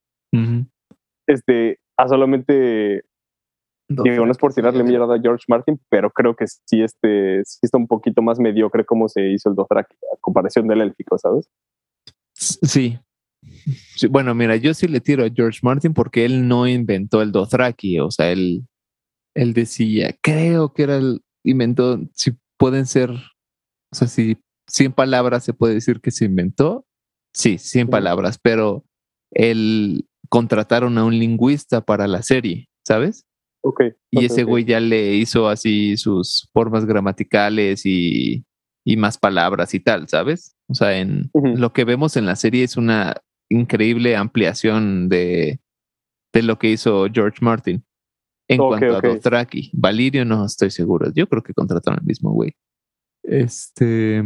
Este, 1.26 1.78
a 1.96 2.08
solamente 2.08 3.04
digo, 3.88 4.24
no 4.24 4.32
es 4.32 4.38
por 4.38 4.54
tirarle 4.54 4.84
mierda 4.84 5.14
a 5.14 5.20
George 5.20 5.44
Martin, 5.48 5.80
pero 5.88 6.10
creo 6.10 6.34
que 6.34 6.46
sí, 6.46 6.82
este, 6.82 7.42
sí 7.44 7.58
está 7.62 7.78
un 7.78 7.86
poquito 7.86 8.22
más 8.22 8.38
mediocre 8.38 8.84
como 8.84 9.08
se 9.08 9.30
hizo 9.30 9.50
el 9.50 9.54
Dothraki 9.54 9.94
a 10.12 10.16
comparación 10.20 10.66
del 10.66 10.80
élfico, 10.80 11.18
¿sabes? 11.18 11.48
Sí, 12.34 12.98
bueno, 14.10 14.34
mira, 14.34 14.56
yo 14.56 14.72
sí 14.74 14.88
le 14.88 15.00
tiro 15.00 15.24
a 15.24 15.30
George 15.30 15.60
Martin 15.62 15.92
porque 15.92 16.24
él 16.24 16.48
no 16.48 16.66
inventó 16.66 17.22
el 17.22 17.32
Dothraki, 17.32 18.00
o 18.00 18.10
sea, 18.10 18.30
él, 18.30 18.66
él 19.34 19.52
decía, 19.52 20.16
creo 20.20 20.72
que 20.72 20.84
era 20.84 20.96
el 20.96 21.22
inventó, 21.44 22.00
si 22.14 22.32
pueden 22.56 22.86
ser, 22.86 23.10
o 23.10 23.94
sea, 23.94 24.06
si 24.06 24.38
100 24.68 24.92
palabras 24.92 25.44
se 25.44 25.52
puede 25.52 25.74
decir 25.74 26.00
que 26.00 26.12
se 26.12 26.24
inventó, 26.24 26.86
sí, 27.34 27.58
100 27.58 27.88
palabras, 27.88 28.38
pero 28.40 28.84
él 29.32 30.06
contrataron 30.32 30.96
a 30.96 31.04
un 31.04 31.18
lingüista 31.18 31.82
para 31.82 32.08
la 32.08 32.22
serie, 32.22 32.70
¿sabes? 32.86 33.26
Ok. 33.62 33.82
Y 34.10 34.24
ese 34.24 34.44
güey 34.44 34.64
ya 34.64 34.80
le 34.80 35.14
hizo 35.16 35.46
así 35.46 35.98
sus 35.98 36.48
formas 36.54 36.86
gramaticales 36.86 37.84
y, 37.84 38.46
y 38.82 38.96
más 38.96 39.18
palabras 39.18 39.74
y 39.74 39.80
tal, 39.80 40.08
¿sabes? 40.08 40.56
O 40.68 40.74
sea, 40.74 40.98
en 40.98 41.30
lo 41.34 41.74
que 41.74 41.84
vemos 41.84 42.16
en 42.16 42.24
la 42.24 42.34
serie 42.36 42.64
es 42.64 42.78
una 42.78 43.14
increíble 43.50 44.16
ampliación 44.16 45.10
de, 45.10 45.60
de 46.32 46.42
lo 46.42 46.58
que 46.58 46.70
hizo 46.70 47.08
George 47.12 47.40
Martin 47.42 47.84
en 48.48 48.56
cuanto 48.56 48.96
a 48.96 49.00
Dothraki. 49.02 49.70
Valirio 49.74 50.24
no 50.24 50.46
estoy 50.46 50.70
seguro. 50.70 51.12
Yo 51.14 51.28
creo 51.28 51.42
que 51.42 51.52
contrataron 51.52 52.00
al 52.00 52.06
mismo 52.06 52.32
güey. 52.32 52.54
Este. 53.22 54.24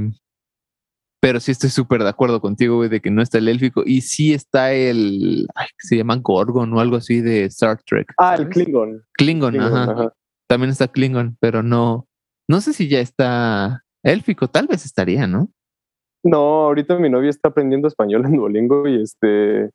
Pero 1.26 1.40
sí 1.40 1.50
estoy 1.50 1.70
súper 1.70 2.04
de 2.04 2.08
acuerdo 2.08 2.40
contigo, 2.40 2.76
güey, 2.76 2.88
de 2.88 3.00
que 3.00 3.10
no 3.10 3.20
está 3.20 3.38
el 3.38 3.48
élfico. 3.48 3.82
Y 3.84 4.02
sí 4.02 4.32
está 4.32 4.72
el. 4.72 5.48
Ay, 5.56 5.66
se 5.76 5.96
llama 5.96 6.20
Gorgon 6.22 6.72
o 6.72 6.78
algo 6.78 6.94
así 6.94 7.20
de 7.20 7.46
Star 7.46 7.82
Trek. 7.82 8.14
Ah, 8.16 8.36
el 8.38 8.48
Klingon. 8.48 9.02
Klingon, 9.14 9.60
ajá. 9.60 10.12
También 10.46 10.70
está 10.70 10.86
Klingon, 10.86 11.36
pero 11.40 11.64
no. 11.64 12.06
No 12.48 12.60
sé 12.60 12.72
si 12.72 12.86
ya 12.86 13.00
está 13.00 13.82
élfico. 14.04 14.46
Tal 14.46 14.68
vez 14.68 14.84
estaría, 14.84 15.26
¿no? 15.26 15.50
No, 16.22 16.38
ahorita 16.66 16.96
mi 17.00 17.10
novia 17.10 17.30
está 17.30 17.48
aprendiendo 17.48 17.88
español 17.88 18.24
en 18.24 18.36
Duolingo 18.36 18.86
y 18.86 19.02
este. 19.02 19.72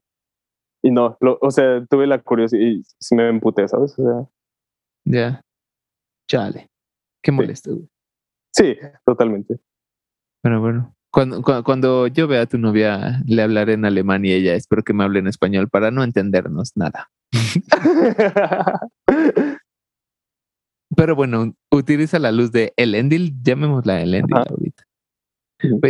Y 0.81 0.91
no, 0.91 1.17
o 1.19 1.51
sea, 1.51 1.85
tuve 1.89 2.07
la 2.07 2.21
curiosidad 2.21 2.61
y 2.61 2.85
me 3.13 3.27
emputé, 3.27 3.67
¿sabes? 3.67 3.99
O 3.99 4.03
sea. 4.05 4.29
Ya. 5.03 5.41
Chale. 6.29 6.69
Qué 7.21 7.33
molesto, 7.33 7.75
güey. 7.75 7.89
Sí, 8.53 8.77
totalmente. 9.05 9.59
Pero 10.41 10.61
bueno, 10.61 10.95
cuando, 11.11 11.43
cuando, 11.43 12.07
yo 12.07 12.27
vea 12.27 12.41
a 12.41 12.45
tu 12.45 12.57
novia, 12.57 13.21
le 13.25 13.41
hablaré 13.41 13.73
en 13.73 13.85
alemán 13.85 14.23
y 14.25 14.31
ella 14.31 14.55
espero 14.55 14.83
que 14.83 14.93
me 14.93 15.03
hable 15.03 15.19
en 15.19 15.27
español 15.27 15.69
para 15.69 15.91
no 15.91 16.03
entendernos 16.03 16.71
nada. 16.75 17.11
Pero 20.95 21.15
bueno, 21.15 21.53
utiliza 21.71 22.19
la 22.19 22.31
luz 22.31 22.51
de 22.51 22.73
Elendil, 22.77 23.41
llamémosla 23.41 24.01
Elendil 24.01 24.37
ahorita. 24.37 24.83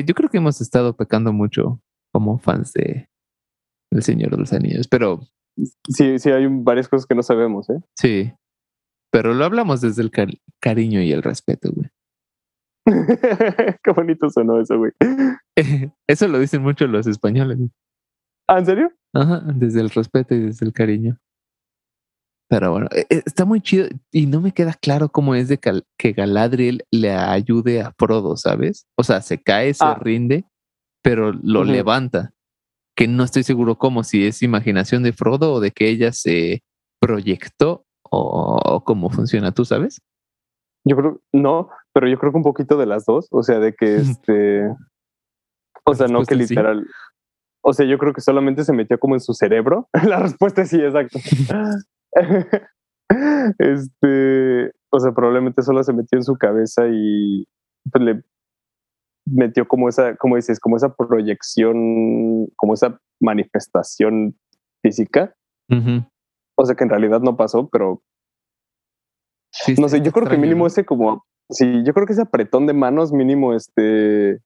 Yo 0.05 0.15
creo 0.15 0.29
que 0.29 0.37
hemos 0.37 0.59
estado 0.61 0.95
pecando 0.95 1.33
mucho 1.33 1.79
como 2.11 2.39
fans 2.39 2.73
de 2.73 3.07
El 3.91 4.03
Señor 4.03 4.31
de 4.31 4.37
los 4.37 4.53
Anillos, 4.53 4.87
pero... 4.87 5.21
Sí, 5.87 6.17
sí, 6.17 6.29
hay 6.29 6.47
varias 6.49 6.87
cosas 6.87 7.05
que 7.05 7.15
no 7.15 7.23
sabemos, 7.23 7.69
¿eh? 7.69 7.79
Sí, 7.95 8.33
pero 9.11 9.33
lo 9.33 9.45
hablamos 9.45 9.81
desde 9.81 10.01
el 10.01 10.11
cariño 10.59 11.01
y 11.01 11.11
el 11.11 11.21
respeto, 11.21 11.69
güey. 11.71 11.90
Qué 13.83 13.91
bonito 13.95 14.29
sonó 14.29 14.59
eso, 14.59 14.77
güey. 14.77 14.91
eso 16.07 16.27
lo 16.27 16.39
dicen 16.39 16.61
mucho 16.61 16.87
los 16.87 17.07
españoles. 17.07 17.59
¿Ah, 18.47 18.59
en 18.59 18.65
serio? 18.65 18.91
Ajá, 19.13 19.41
desde 19.55 19.81
el 19.81 19.89
respeto 19.89 20.35
y 20.35 20.39
desde 20.39 20.65
el 20.65 20.73
cariño. 20.73 21.17
Pero 22.49 22.71
bueno, 22.71 22.87
e, 22.91 23.05
e, 23.09 23.23
está 23.25 23.45
muy 23.45 23.61
chido 23.61 23.87
y 24.11 24.25
no 24.25 24.41
me 24.41 24.51
queda 24.51 24.73
claro 24.73 25.09
cómo 25.09 25.35
es 25.35 25.47
de 25.47 25.57
que 25.57 26.11
Galadriel 26.11 26.83
le 26.91 27.11
ayude 27.11 27.81
a 27.81 27.93
Frodo, 27.97 28.35
¿sabes? 28.35 28.87
O 28.97 29.03
sea, 29.03 29.21
se 29.21 29.41
cae, 29.41 29.73
se 29.73 29.85
ah. 29.85 29.97
rinde, 29.99 30.45
pero 31.01 31.31
lo 31.31 31.63
levanta. 31.63 32.33
Que 32.93 33.07
no 33.07 33.23
estoy 33.23 33.43
seguro 33.43 33.77
cómo, 33.77 34.03
si 34.03 34.25
es 34.25 34.43
imaginación 34.43 35.01
de 35.03 35.13
Frodo 35.13 35.53
o 35.53 35.59
de 35.61 35.71
que 35.71 35.87
ella 35.87 36.11
se 36.11 36.61
proyectó 36.99 37.85
o 38.03 38.83
cómo 38.83 39.09
funciona, 39.09 39.53
¿tú 39.53 39.63
sabes? 39.63 40.01
Yo 40.83 40.97
creo, 40.97 41.21
no, 41.31 41.69
pero 41.93 42.07
yo 42.07 42.17
creo 42.17 42.31
que 42.31 42.37
un 42.37 42.43
poquito 42.43 42.77
de 42.77 42.85
las 42.85 43.05
dos, 43.05 43.27
o 43.31 43.43
sea, 43.43 43.59
de 43.59 43.73
que 43.73 43.95
este, 43.97 44.67
o 45.85 45.95
sea, 45.95 46.07
no 46.07 46.23
que 46.23 46.35
literal, 46.35 46.85
o 47.63 47.73
sea, 47.73 47.85
yo 47.85 47.97
creo 47.97 48.13
que 48.13 48.21
solamente 48.21 48.63
se 48.63 48.73
metió 48.73 48.99
como 48.99 49.15
en 49.15 49.19
su 49.21 49.33
cerebro. 49.33 49.87
La 50.07 50.19
respuesta 50.19 50.63
es 50.63 50.69
sí, 50.69 50.81
exacto. 50.81 51.19
este, 53.59 54.71
o 54.91 54.99
sea, 54.99 55.11
probablemente 55.13 55.61
solo 55.61 55.83
se 55.83 55.93
metió 55.93 56.17
en 56.17 56.23
su 56.23 56.35
cabeza 56.35 56.87
y 56.89 57.45
pues 57.91 58.03
le 58.03 58.23
metió 59.25 59.67
como 59.67 59.89
esa, 59.89 60.15
como 60.15 60.35
dices, 60.35 60.59
como 60.59 60.77
esa 60.77 60.93
proyección, 60.95 62.47
como 62.55 62.73
esa 62.73 62.99
manifestación 63.19 64.35
física. 64.81 65.35
O 66.57 66.65
sea, 66.65 66.75
que 66.75 66.83
en 66.83 66.89
realidad 66.89 67.21
no 67.21 67.37
pasó, 67.37 67.69
pero 67.69 68.03
no 69.77 69.87
sé, 69.87 70.01
yo 70.01 70.11
creo 70.11 70.27
que 70.27 70.37
mínimo 70.37 70.67
ese 70.67 70.83
como, 70.83 71.25
sí, 71.51 71.83
yo 71.85 71.93
creo 71.93 72.05
que 72.05 72.13
ese 72.13 72.23
apretón 72.23 72.65
de 72.67 72.73
manos 72.73 73.11
mínimo, 73.11 73.53
este, 73.53 74.39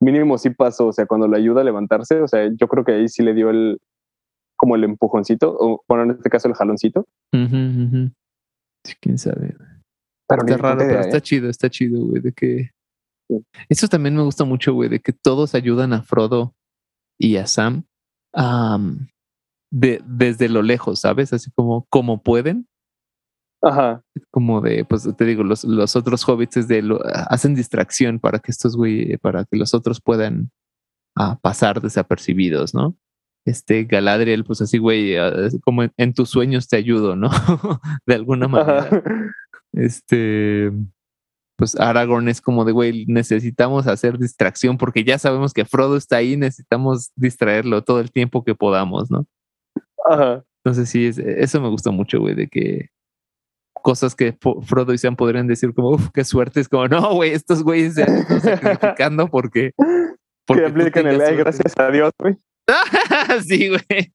mínimo 0.00 0.38
sí 0.38 0.50
pasó, 0.50 0.88
o 0.88 0.92
sea, 0.92 1.06
cuando 1.06 1.28
le 1.28 1.36
ayuda 1.36 1.62
a 1.62 1.64
levantarse, 1.64 2.20
o 2.20 2.28
sea, 2.28 2.50
yo 2.54 2.68
creo 2.68 2.84
que 2.84 2.92
ahí 2.92 3.08
sí 3.08 3.22
le 3.22 3.34
dio 3.34 3.50
el, 3.50 3.80
como 4.56 4.76
el 4.76 4.84
empujoncito, 4.84 5.56
o 5.58 5.82
bueno, 5.88 6.04
en 6.04 6.10
este 6.12 6.30
caso 6.30 6.48
el 6.48 6.54
jaloncito. 6.54 7.06
Sí, 7.32 8.94
quién 9.00 9.18
sabe. 9.18 9.56
Pero 10.28 10.42
está 10.44 10.56
raro, 10.56 10.78
pero 10.78 11.00
está 11.00 11.18
¿eh? 11.18 11.22
chido, 11.22 11.48
está 11.50 11.68
chido, 11.68 12.06
güey, 12.06 12.22
de 12.22 12.32
que... 12.32 12.70
Eso 13.68 13.86
también 13.88 14.16
me 14.16 14.22
gusta 14.22 14.44
mucho, 14.44 14.74
güey, 14.74 14.88
de 14.88 15.00
que 15.00 15.12
todos 15.12 15.54
ayudan 15.54 15.92
a 15.92 16.02
Frodo 16.02 16.54
y 17.18 17.36
a 17.36 17.46
Sam 17.46 17.84
de, 19.70 20.02
desde 20.04 20.48
lo 20.48 20.62
lejos, 20.62 21.00
¿sabes? 21.00 21.32
Así 21.32 21.50
como, 21.52 21.86
como 21.90 22.22
pueden, 22.22 22.66
Ajá. 23.62 24.02
Como 24.30 24.60
de, 24.60 24.84
pues 24.84 25.08
te 25.16 25.24
digo, 25.24 25.44
los, 25.44 25.64
los 25.64 25.94
otros 25.96 26.26
hobbits 26.26 26.66
de 26.66 26.82
lo, 26.82 27.00
hacen 27.04 27.54
distracción 27.54 28.18
para 28.18 28.38
que 28.38 28.50
estos 28.50 28.76
güey, 28.76 29.16
para 29.18 29.44
que 29.44 29.56
los 29.56 29.74
otros 29.74 30.00
puedan 30.00 30.50
ah, 31.16 31.38
pasar 31.40 31.80
desapercibidos, 31.80 32.74
¿no? 32.74 32.96
Este 33.46 33.84
Galadriel, 33.84 34.44
pues 34.44 34.60
así, 34.62 34.78
güey, 34.78 35.16
ah, 35.16 35.32
como 35.62 35.82
en, 35.96 36.14
tus 36.14 36.30
sueños 36.30 36.68
te 36.68 36.76
ayudo, 36.76 37.16
¿no? 37.16 37.30
de 38.06 38.14
alguna 38.14 38.48
manera. 38.48 38.88
Este, 39.72 40.72
pues 41.56 41.78
Aragorn 41.78 42.28
es 42.28 42.40
como 42.40 42.64
de, 42.64 42.72
güey, 42.72 43.04
necesitamos 43.06 43.86
hacer 43.86 44.18
distracción 44.18 44.78
porque 44.78 45.04
ya 45.04 45.18
sabemos 45.18 45.52
que 45.52 45.66
Frodo 45.66 45.96
está 45.96 46.16
ahí, 46.16 46.36
necesitamos 46.36 47.12
distraerlo 47.14 47.84
todo 47.84 48.00
el 48.00 48.10
tiempo 48.10 48.42
que 48.42 48.54
podamos, 48.54 49.10
¿no? 49.10 49.26
Ajá. 50.08 50.42
Entonces 50.64 50.88
sí, 50.88 51.10
eso 51.14 51.60
me 51.60 51.68
gusta 51.68 51.90
mucho, 51.90 52.20
güey, 52.20 52.34
de 52.34 52.48
que 52.48 52.88
cosas 53.82 54.14
que 54.14 54.36
Frodo 54.62 54.92
y 54.92 54.98
Sam 54.98 55.16
podrían 55.16 55.46
decir 55.46 55.74
como, 55.74 55.90
uff, 55.90 56.08
qué 56.12 56.24
suerte. 56.24 56.60
Es 56.60 56.68
como, 56.68 56.88
no, 56.88 57.14
güey, 57.14 57.32
estos 57.32 57.62
güeyes 57.62 57.94
se 57.94 58.02
están 58.02 58.40
sacrificando 58.40 59.28
porque... 59.28 59.72
porque 60.46 60.62
que 60.62 60.68
aplican 60.68 61.06
el 61.06 61.20
ay, 61.20 61.36
gracias 61.36 61.74
a 61.78 61.90
Dios, 61.90 62.12
güey. 62.18 62.36
sí, 63.46 63.68
güey. 63.68 64.12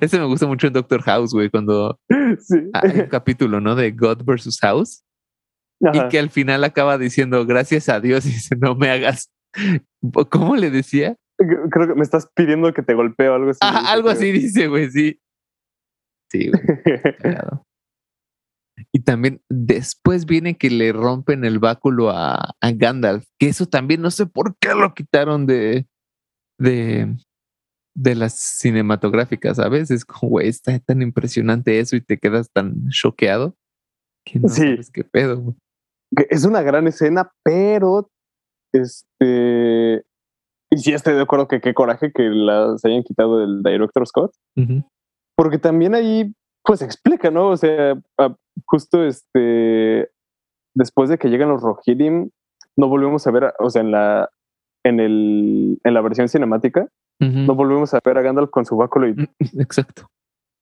Ese 0.00 0.18
me 0.18 0.26
gusta 0.26 0.46
mucho 0.46 0.66
en 0.66 0.72
Doctor 0.72 1.02
House, 1.02 1.32
güey, 1.32 1.50
cuando 1.50 1.98
hay 2.10 3.00
un 3.00 3.06
capítulo, 3.08 3.60
¿no? 3.60 3.76
De 3.76 3.92
God 3.92 4.24
versus 4.24 4.58
House. 4.60 5.04
Y 5.80 6.08
que 6.08 6.18
al 6.18 6.30
final 6.30 6.64
acaba 6.64 6.98
diciendo, 6.98 7.46
gracias 7.46 7.88
a 7.88 8.00
Dios, 8.00 8.26
y 8.26 8.30
dice, 8.30 8.56
no 8.56 8.74
me 8.74 8.90
hagas. 8.90 9.30
¿Cómo 10.30 10.56
le 10.56 10.70
decía? 10.70 11.16
Creo 11.36 11.86
que 11.86 11.94
me 11.94 12.02
estás 12.02 12.28
pidiendo 12.34 12.72
que 12.74 12.82
te 12.82 12.94
golpee 12.94 13.28
o 13.28 13.34
algo 13.34 13.50
así. 13.50 13.60
algo 13.62 14.08
así 14.08 14.32
dice, 14.32 14.66
güey, 14.66 14.90
sí. 14.90 15.20
Sí, 16.30 16.50
güey. 16.50 16.62
Y 18.92 19.00
también 19.00 19.42
después 19.48 20.26
viene 20.26 20.56
que 20.56 20.70
le 20.70 20.92
rompen 20.92 21.44
el 21.44 21.58
báculo 21.58 22.10
a, 22.10 22.54
Gandalf, 22.60 23.26
que 23.38 23.48
eso 23.48 23.66
también 23.66 24.02
no 24.02 24.10
sé 24.10 24.26
por 24.26 24.56
qué 24.58 24.74
lo 24.74 24.94
quitaron 24.94 25.46
de, 25.46 25.86
de, 26.58 27.16
de 27.94 28.14
las 28.14 28.34
cinematográficas, 28.34 29.56
¿sabes? 29.56 29.90
Es 29.90 30.04
como, 30.04 30.30
güey, 30.30 30.48
está 30.48 30.78
tan 30.78 31.02
impresionante 31.02 31.80
eso 31.80 31.96
y 31.96 32.00
te 32.00 32.18
quedas 32.18 32.50
tan 32.52 32.88
choqueado 32.90 33.56
que 34.24 34.38
no 34.38 34.48
sabes 34.48 34.90
qué 34.90 35.04
pedo. 35.04 35.54
Es 36.30 36.44
una 36.44 36.62
gran 36.62 36.86
escena, 36.86 37.30
pero 37.42 38.10
este. 38.72 40.04
Y 40.70 40.76
sí 40.78 40.92
estoy 40.92 41.14
de 41.14 41.22
acuerdo 41.22 41.48
que 41.48 41.60
qué 41.60 41.72
coraje 41.72 42.12
que 42.12 42.24
las 42.24 42.84
hayan 42.84 43.02
quitado 43.02 43.38
del 43.38 43.62
director 43.62 44.06
Scott. 44.06 44.34
Porque 45.34 45.58
también 45.58 45.94
ahí 45.94 46.34
pues 46.62 46.82
explica, 46.82 47.30
¿no? 47.30 47.48
O 47.48 47.56
sea, 47.56 47.98
justo 48.66 49.04
este, 49.04 50.10
después 50.74 51.08
de 51.08 51.18
que 51.18 51.28
llegan 51.28 51.48
los 51.48 51.62
Rohirrim, 51.62 52.30
no 52.76 52.88
volvemos 52.88 53.26
a 53.26 53.30
ver, 53.30 53.52
o 53.58 53.70
sea, 53.70 53.82
en 53.82 53.90
la, 53.90 54.30
en 54.84 55.00
el, 55.00 55.78
en 55.82 55.94
la 55.94 56.00
versión 56.00 56.28
cinemática, 56.28 56.88
no 57.20 57.56
volvemos 57.56 57.92
a 57.94 58.00
ver 58.04 58.16
a 58.16 58.22
Gandalf 58.22 58.50
con 58.50 58.64
su 58.64 58.76
báculo 58.76 59.08
y... 59.08 59.28
Exacto. 59.58 60.08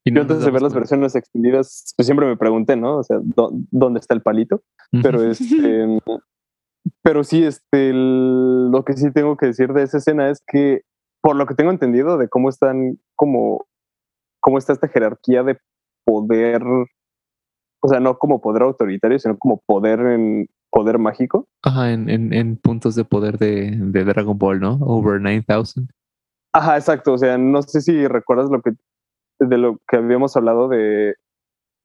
Y 0.07 0.15
yo 0.15 0.23
antes 0.23 0.41
de 0.41 0.51
ver 0.51 0.63
las 0.63 0.73
versiones 0.73 1.15
extendidas, 1.17 1.93
pues 1.97 2.07
siempre 2.07 2.27
me 2.27 2.37
pregunté, 2.37 2.77
¿no? 2.77 2.99
O 2.99 3.03
sea, 3.03 3.19
¿dónde 3.21 4.01
está 4.01 4.15
el 4.15 4.23
palito? 4.23 4.63
Pero 5.03 5.23
este... 5.23 5.99
pero 7.03 7.25
sí, 7.25 7.43
este, 7.45 7.93
lo 7.93 8.85
que 8.85 8.95
sí 8.95 9.11
tengo 9.13 9.37
que 9.37 9.47
decir 9.47 9.73
de 9.73 9.83
esa 9.83 9.99
escena 9.99 10.31
es 10.31 10.43
que, 10.47 10.83
por 11.21 11.37
lo 11.37 11.47
que 11.47 11.55
tengo 11.55 11.73
entendido 11.73 12.17
de 12.19 12.29
cómo 12.29 12.49
están, 12.49 12.99
como, 13.17 13.67
cómo 14.41 14.59
está 14.59 14.73
esta 14.73 14.89
jerarquía 14.89 15.43
de 15.43 15.59
poder 16.05 16.63
O 17.87 17.89
sea, 17.89 18.01
no 18.01 18.19
como 18.19 18.41
poder 18.41 18.63
autoritario, 18.63 19.17
sino 19.21 19.39
como 19.39 19.63
poder 19.65 20.01
en 20.01 20.49
poder 20.73 20.99
mágico. 20.99 21.47
Ajá, 21.63 21.93
en, 21.93 22.11
en, 22.11 22.33
en 22.33 22.57
puntos 22.57 22.97
de 22.97 23.05
poder 23.05 23.39
de, 23.39 23.77
de 23.77 24.05
Dragon 24.05 24.37
Ball, 24.37 24.59
¿no? 24.59 24.79
Over 24.81 25.21
9000. 25.21 25.87
Ajá, 26.53 26.77
exacto. 26.77 27.13
O 27.13 27.19
sea, 27.19 27.39
no 27.39 27.63
sé 27.63 27.81
si 27.83 28.09
recuerdas 28.09 28.51
lo 28.51 28.61
que 28.61 28.73
de 29.39 29.57
lo 29.57 29.79
que 29.87 29.99
habíamos 29.99 30.37
hablado 30.37 30.67
de, 30.67 31.15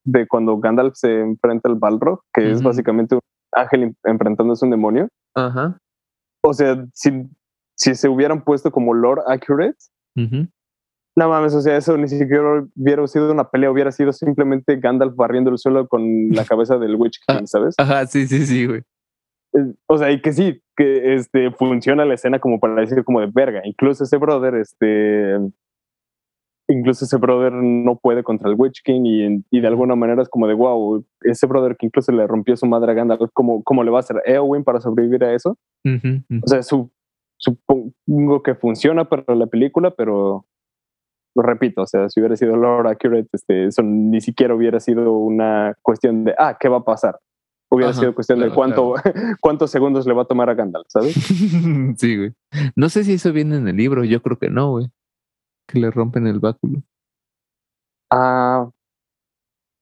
de 0.05 0.27
cuando 0.27 0.57
Gandalf 0.57 0.95
se 0.95 1.19
enfrenta 1.19 1.69
al 1.69 1.75
Balrog, 1.75 2.21
que 2.33 2.49
es 2.49 2.63
básicamente 2.63 3.13
un 3.13 3.21
ángel 3.51 3.95
enfrentándose 4.03 4.65
a 4.65 4.67
un 4.67 4.71
demonio. 4.71 5.07
Ajá. 5.35 5.77
O 6.43 6.55
sea, 6.55 6.83
si, 6.95 7.29
si 7.77 7.93
se 7.93 8.09
hubieran 8.09 8.43
puesto 8.43 8.71
como 8.71 8.95
lore 8.95 9.21
accurate, 9.27 9.77
Ujú. 10.15 10.47
No 11.15 11.29
mames, 11.29 11.53
o 11.53 11.61
sea, 11.61 11.77
eso 11.77 11.97
ni 11.97 12.07
siquiera 12.07 12.65
hubiera 12.75 13.05
sido 13.07 13.31
una 13.31 13.49
pelea, 13.49 13.71
hubiera 13.71 13.91
sido 13.91 14.13
simplemente 14.13 14.77
Gandalf 14.77 15.15
barriendo 15.15 15.49
el 15.49 15.57
suelo 15.57 15.87
con 15.87 16.29
la 16.29 16.45
cabeza 16.45 16.77
del 16.77 16.95
Witch 16.95 17.19
King, 17.27 17.45
¿sabes? 17.45 17.75
Ajá, 17.77 18.05
sí, 18.07 18.27
sí, 18.27 18.45
sí, 18.45 18.65
güey. 18.65 18.81
Eh, 19.53 19.73
O 19.87 19.97
sea, 19.97 20.11
y 20.11 20.21
que 20.21 20.31
sí, 20.31 20.61
que 20.77 21.15
este 21.15 21.51
funciona 21.51 22.05
la 22.05 22.13
escena 22.13 22.39
como 22.39 22.59
para 22.59 22.75
decir 22.75 23.03
como 23.03 23.19
de 23.19 23.29
verga. 23.33 23.61
Incluso 23.65 24.03
ese 24.05 24.17
brother, 24.17 24.55
este 24.55 25.37
incluso 26.69 27.03
ese 27.03 27.17
brother 27.17 27.51
no 27.51 27.97
puede 27.97 28.23
contra 28.23 28.49
el 28.49 28.55
Witch 28.57 28.81
King 28.83 29.01
y, 29.03 29.43
y 29.51 29.59
de 29.59 29.67
alguna 29.67 29.95
manera 29.95 30.21
es 30.21 30.29
como 30.29 30.47
de 30.47 30.53
wow, 30.53 31.03
ese 31.23 31.45
brother 31.45 31.75
que 31.75 31.85
incluso 31.85 32.13
le 32.13 32.25
rompió 32.27 32.55
su 32.55 32.65
madre 32.65 32.91
a 32.91 32.95
Gandalf, 32.95 33.29
¿cómo, 33.33 33.61
cómo 33.63 33.83
le 33.83 33.91
va 33.91 33.97
a 33.97 33.99
hacer 33.99 34.21
Eowyn 34.25 34.63
para 34.63 34.79
sobrevivir 34.79 35.21
a 35.25 35.33
eso? 35.33 35.57
O 36.41 36.47
sea, 36.47 36.63
su, 36.63 36.89
supongo 37.35 38.41
que 38.41 38.55
funciona 38.55 39.03
para 39.03 39.35
la 39.35 39.47
película, 39.47 39.91
pero 39.91 40.45
lo 41.35 41.43
repito, 41.43 41.83
o 41.83 41.87
sea, 41.87 42.09
si 42.09 42.19
hubiera 42.19 42.35
sido 42.35 42.55
lore 42.55 42.89
accurate, 42.89 43.29
este, 43.31 43.65
eso 43.65 43.81
ni 43.83 44.19
siquiera 44.21 44.53
hubiera 44.53 44.79
sido 44.79 45.13
una 45.13 45.75
cuestión 45.81 46.25
de, 46.25 46.35
ah, 46.37 46.57
¿qué 46.59 46.67
va 46.67 46.77
a 46.77 46.83
pasar? 46.83 47.19
Hubiera 47.69 47.91
Ajá, 47.91 48.01
sido 48.01 48.13
cuestión 48.13 48.39
de 48.39 48.47
claro, 48.47 48.55
cuánto, 48.55 48.95
cuántos 49.41 49.71
segundos 49.71 50.05
le 50.05 50.13
va 50.13 50.23
a 50.23 50.25
tomar 50.25 50.49
a 50.49 50.55
Gandalf, 50.55 50.87
¿sabes? 50.89 51.13
sí, 51.97 52.17
güey. 52.17 52.33
No 52.75 52.89
sé 52.89 53.05
si 53.05 53.13
eso 53.13 53.31
viene 53.31 53.55
en 53.55 53.67
el 53.67 53.77
libro, 53.77 54.03
yo 54.03 54.21
creo 54.21 54.37
que 54.37 54.49
no, 54.49 54.71
güey. 54.71 54.89
Que 55.67 55.79
le 55.79 55.89
rompen 55.89 56.27
el 56.27 56.39
báculo. 56.39 56.81
Ah, 58.11 58.69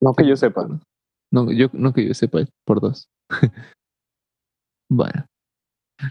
no 0.01 0.13
que 0.13 0.27
yo 0.27 0.35
sepa. 0.35 0.67
No, 1.31 1.51
yo, 1.51 1.67
no 1.73 1.93
que 1.93 2.07
yo 2.07 2.13
sepa, 2.13 2.39
por 2.63 2.79
dos. 2.79 3.09
bueno. 4.89 5.25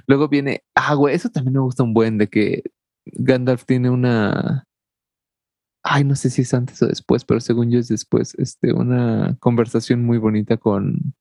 Luego 0.09 0.29
viene, 0.29 0.63
ah, 0.75 0.95
güey, 0.95 1.15
eso 1.15 1.29
también 1.31 1.55
me 1.55 1.61
gusta 1.61 1.85
un 1.85 1.95
buen 1.95 2.19
de 2.19 2.27
que 2.27 2.65
Gandalf 3.07 3.65
tiene 3.65 3.89
una, 3.89 4.65
ay, 5.91 6.05
no 6.05 6.15
sé 6.17 6.31
si 6.31 6.43
es 6.43 6.55
antes 6.55 6.81
o 6.83 6.87
después, 6.87 7.25
pero 7.25 7.41
según 7.41 7.71
yo 7.71 7.79
es 7.79 7.89
después, 7.89 8.35
este, 8.37 8.73
una 8.73 9.37
conversación 9.41 10.05
muy 10.05 10.19
bonita 10.19 10.57
con, 10.57 11.15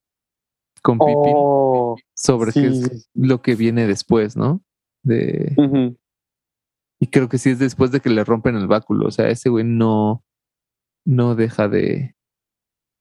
con 0.81 0.99
Pippin 0.99 1.33
Oh, 1.35 1.95
sobre 2.15 2.51
qué 2.51 2.67
es 2.67 3.09
lo 3.13 3.41
que 3.41 3.55
viene 3.55 3.87
después, 3.87 4.35
¿no? 4.37 4.61
De, 5.03 5.53
y 6.99 7.07
creo 7.07 7.29
que 7.29 7.37
sí 7.37 7.51
es 7.51 7.59
después 7.59 7.91
de 7.91 7.99
que 7.99 8.09
le 8.09 8.23
rompen 8.23 8.55
el 8.55 8.67
báculo, 8.67 9.07
o 9.07 9.11
sea, 9.11 9.29
ese 9.29 9.49
güey 9.49 9.63
no, 9.63 10.23
no 11.05 11.35
deja 11.35 11.67
de 11.69 12.15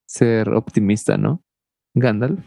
ser 0.07 0.49
optimista, 0.53 1.17
¿no? 1.17 1.43
Gandalf. 1.95 2.45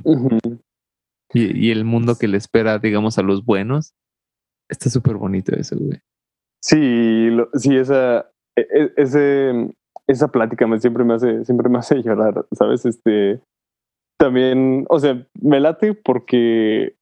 Y, 1.35 1.66
y 1.66 1.70
el 1.70 1.85
mundo 1.85 2.16
que 2.16 2.28
le 2.28 2.37
espera, 2.38 2.78
digamos, 2.78 3.18
a 3.18 3.22
los 3.22 3.44
buenos. 3.44 3.94
Está 4.68 4.88
súper 4.90 5.16
bonito 5.16 5.54
eso, 5.54 5.76
güey. 5.78 6.00
Sí, 6.62 7.28
lo- 7.30 7.50
sí, 7.54 7.76
esa, 7.76 8.30
ese, 8.56 9.74
esa 10.06 10.28
plática 10.28 10.66
me, 10.66 10.78
siempre 10.80 11.04
me 11.04 11.14
hace, 11.14 11.44
siempre 11.44 11.68
me 11.68 11.78
hace 11.78 12.02
llorar, 12.02 12.46
¿sabes? 12.52 12.84
Este, 12.86 13.40
también, 14.18 14.86
o 14.88 14.98
sea, 14.98 15.26
me 15.40 15.60
late 15.60 15.94
porque, 15.94 16.96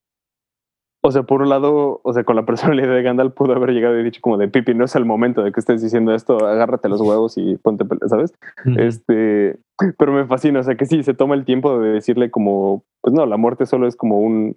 o 1.02 1.10
sea, 1.10 1.24
por 1.24 1.42
un 1.42 1.48
lado, 1.48 2.00
o 2.02 2.12
sea, 2.12 2.24
con 2.24 2.36
la 2.36 2.46
personalidad 2.46 2.94
de 2.94 3.02
Gandalf 3.02 3.34
pudo 3.34 3.54
haber 3.54 3.70
llegado 3.70 3.98
y 3.98 4.04
dicho 4.04 4.20
como 4.20 4.38
de 4.38 4.48
Pipi, 4.48 4.74
no 4.74 4.84
es 4.84 4.94
el 4.94 5.04
momento 5.04 5.42
de 5.42 5.52
que 5.52 5.60
estés 5.60 5.82
diciendo 5.82 6.14
esto, 6.14 6.46
agárrate 6.46 6.88
los 6.88 7.00
huevos 7.00 7.36
y 7.36 7.56
ponte, 7.56 7.84
pele-", 7.84 8.08
¿sabes? 8.08 8.34
Este, 8.76 9.58
pero 9.98 10.12
me 10.12 10.26
fascina, 10.26 10.60
o 10.60 10.62
sea, 10.62 10.76
que 10.76 10.86
sí, 10.86 11.02
se 11.02 11.14
toma 11.14 11.34
el 11.34 11.44
tiempo 11.44 11.78
de 11.80 11.90
decirle 11.90 12.30
como, 12.30 12.84
pues 13.02 13.14
no, 13.14 13.26
la 13.26 13.36
muerte 13.36 13.66
solo 13.66 13.86
es 13.86 13.96
como 13.96 14.20
un, 14.20 14.56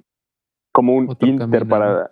como 0.74 0.96
un 0.96 1.10
Otro 1.10 1.28
inter 1.28 1.68
camino, 1.68 1.70
para. 1.70 2.12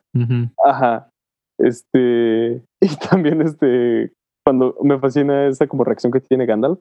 Ajá. 0.66 1.10
Este. 1.58 2.64
Y 2.82 2.96
también, 3.10 3.42
este. 3.42 4.14
Cuando 4.50 4.76
me 4.82 4.98
fascina 4.98 5.46
esa 5.46 5.68
como 5.68 5.84
reacción 5.84 6.12
que 6.12 6.22
tiene 6.22 6.48
Gandalf. 6.48 6.80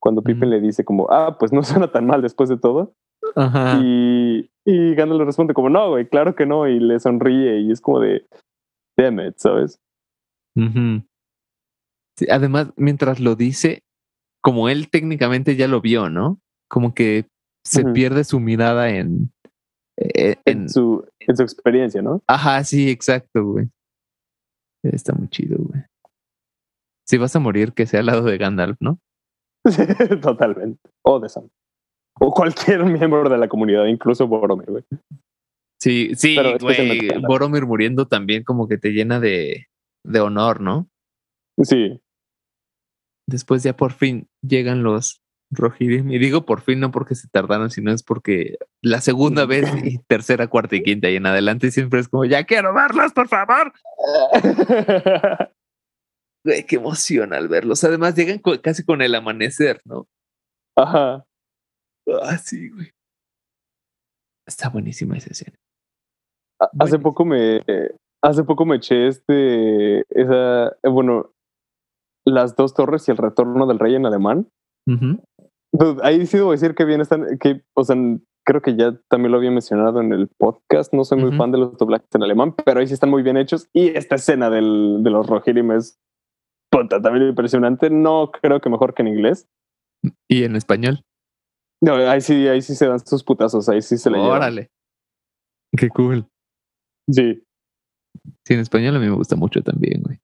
Cuando 0.00 0.22
Pippin 0.22 0.50
le 0.50 0.60
dice 0.60 0.84
como, 0.84 1.10
ah, 1.10 1.36
pues 1.36 1.52
no 1.52 1.62
suena 1.64 1.90
tan 1.90 2.06
mal 2.06 2.22
después 2.22 2.48
de 2.48 2.56
todo. 2.56 2.94
Ajá. 3.34 3.80
Y, 3.82 4.48
y 4.64 4.94
Gandalf 4.94 5.18
le 5.18 5.24
responde 5.24 5.52
como, 5.52 5.68
no, 5.68 5.90
güey, 5.90 6.08
claro 6.08 6.36
que 6.36 6.46
no. 6.46 6.68
Y 6.68 6.78
le 6.78 7.00
sonríe 7.00 7.58
y 7.58 7.72
es 7.72 7.80
como 7.80 7.98
de, 7.98 8.24
damn 8.96 9.18
it, 9.18 9.34
¿sabes? 9.38 9.80
Sí, 10.54 12.26
además, 12.30 12.72
mientras 12.76 13.18
lo 13.18 13.34
dice, 13.34 13.82
como 14.40 14.68
él 14.68 14.88
técnicamente 14.88 15.56
ya 15.56 15.66
lo 15.66 15.80
vio, 15.80 16.08
¿no? 16.10 16.38
Como 16.68 16.94
que 16.94 17.26
se 17.64 17.84
pierde 17.84 18.22
su 18.22 18.38
mirada 18.38 18.90
en, 18.90 19.32
eh, 19.96 20.36
en, 20.44 20.60
En 20.60 20.68
su, 20.68 21.04
en 21.18 21.36
su 21.36 21.42
experiencia, 21.42 22.00
¿no? 22.00 22.22
Ajá, 22.28 22.62
sí, 22.62 22.88
exacto, 22.88 23.44
güey. 23.44 23.68
Está 24.84 25.14
muy 25.14 25.28
chido, 25.28 25.56
güey. 25.58 25.82
Si 27.08 27.16
vas 27.16 27.34
a 27.34 27.38
morir, 27.38 27.72
que 27.72 27.86
sea 27.86 28.00
al 28.00 28.06
lado 28.06 28.22
de 28.22 28.36
Gandalf, 28.36 28.76
¿no? 28.80 29.00
Totalmente. 30.20 30.90
O 31.02 31.18
de 31.18 31.28
Sam. 31.28 31.48
O 32.20 32.32
cualquier 32.32 32.84
miembro 32.84 33.28
de 33.28 33.38
la 33.38 33.48
comunidad, 33.48 33.86
incluso 33.86 34.26
Boromir, 34.26 34.70
güey. 34.70 34.84
Sí, 35.80 36.10
sí, 36.16 36.36
güey. 36.60 37.08
Boromir 37.26 37.64
muriendo 37.64 38.06
también 38.08 38.42
como 38.44 38.68
que 38.68 38.76
te 38.76 38.90
llena 38.90 39.20
de, 39.20 39.68
de 40.04 40.20
honor, 40.20 40.60
¿no? 40.60 40.88
Sí. 41.62 42.00
Después 43.26 43.62
ya 43.62 43.76
por 43.76 43.92
fin 43.92 44.28
llegan 44.42 44.82
los 44.82 45.22
Rohirrim. 45.50 46.10
Y 46.10 46.18
digo 46.18 46.44
por 46.44 46.60
fin 46.60 46.80
no 46.80 46.90
porque 46.90 47.14
se 47.14 47.28
tardaron, 47.28 47.70
sino 47.70 47.90
es 47.92 48.02
porque 48.02 48.58
la 48.82 49.00
segunda 49.00 49.46
vez 49.46 49.70
y 49.82 49.98
tercera, 49.98 50.48
cuarta 50.48 50.76
y 50.76 50.82
quinta 50.82 51.08
y 51.08 51.16
en 51.16 51.26
adelante 51.26 51.70
siempre 51.70 52.00
es 52.00 52.08
como, 52.08 52.24
ya 52.26 52.44
quiero 52.44 52.74
verlos, 52.74 53.12
por 53.12 53.28
favor. 53.28 53.72
Güey, 56.48 56.64
qué 56.64 56.76
emoción 56.76 57.34
al 57.34 57.46
verlos. 57.46 57.84
Además 57.84 58.14
llegan 58.14 58.40
casi 58.62 58.82
con 58.82 59.02
el 59.02 59.14
amanecer, 59.14 59.82
¿no? 59.84 60.08
Ajá. 60.74 61.26
Ah, 62.22 62.38
sí, 62.38 62.70
güey. 62.70 62.90
Está 64.46 64.70
buenísima 64.70 65.18
esa 65.18 65.28
escena. 65.30 65.58
Hace 66.80 66.98
poco 66.98 67.26
me 67.26 67.60
hace 68.24 68.44
poco 68.44 68.64
me 68.64 68.76
eché 68.76 69.08
este 69.08 70.00
esa 70.08 70.68
eh, 70.82 70.88
bueno 70.88 71.32
las 72.24 72.56
dos 72.56 72.72
torres 72.72 73.06
y 73.06 73.10
el 73.10 73.18
retorno 73.18 73.66
del 73.66 73.78
rey 73.78 73.94
en 73.94 74.06
alemán. 74.06 74.48
Dude, 74.86 76.00
Ahí 76.02 76.24
sí 76.24 76.38
debo 76.38 76.52
decir 76.52 76.74
que 76.74 76.86
bien 76.86 77.02
están 77.02 77.38
que 77.38 77.62
o 77.74 77.84
sea 77.84 77.94
creo 78.46 78.62
que 78.62 78.74
ya 78.74 78.98
también 79.10 79.32
lo 79.32 79.38
había 79.38 79.50
mencionado 79.50 80.00
en 80.00 80.14
el 80.14 80.28
podcast. 80.28 80.94
No 80.94 81.04
soy 81.04 81.20
muy 81.20 81.36
fan 81.36 81.52
de 81.52 81.58
los 81.58 81.76
doblajes 81.76 82.08
en 82.14 82.22
alemán, 82.22 82.54
pero 82.64 82.80
ahí 82.80 82.86
sí 82.86 82.94
están 82.94 83.10
muy 83.10 83.22
bien 83.22 83.36
hechos 83.36 83.68
y 83.74 83.88
esta 83.88 84.14
escena 84.14 84.48
del, 84.48 85.02
de 85.02 85.10
los 85.10 85.26
Rohirrim 85.26 85.72
es 85.72 86.00
puta, 86.70 87.00
también 87.00 87.28
impresionante. 87.28 87.90
No 87.90 88.30
creo 88.30 88.60
que 88.60 88.70
mejor 88.70 88.94
que 88.94 89.02
en 89.02 89.08
inglés. 89.08 89.48
Y 90.28 90.44
en 90.44 90.56
español. 90.56 91.04
No, 91.80 91.94
ahí 91.94 92.20
sí 92.20 92.48
ahí 92.48 92.60
sí 92.60 92.74
se 92.74 92.86
dan 92.86 93.04
sus 93.04 93.22
putazos, 93.22 93.68
ahí 93.68 93.82
sí 93.82 93.98
se 93.98 94.10
le. 94.10 94.18
Órale. 94.18 94.70
Qué 95.76 95.88
cool. 95.88 96.26
Sí. 97.08 97.44
Sí, 98.44 98.54
en 98.54 98.60
español 98.60 98.96
a 98.96 98.98
mí 98.98 99.06
me 99.06 99.14
gusta 99.14 99.36
mucho 99.36 99.62
también, 99.62 100.02
güey. 100.02 100.18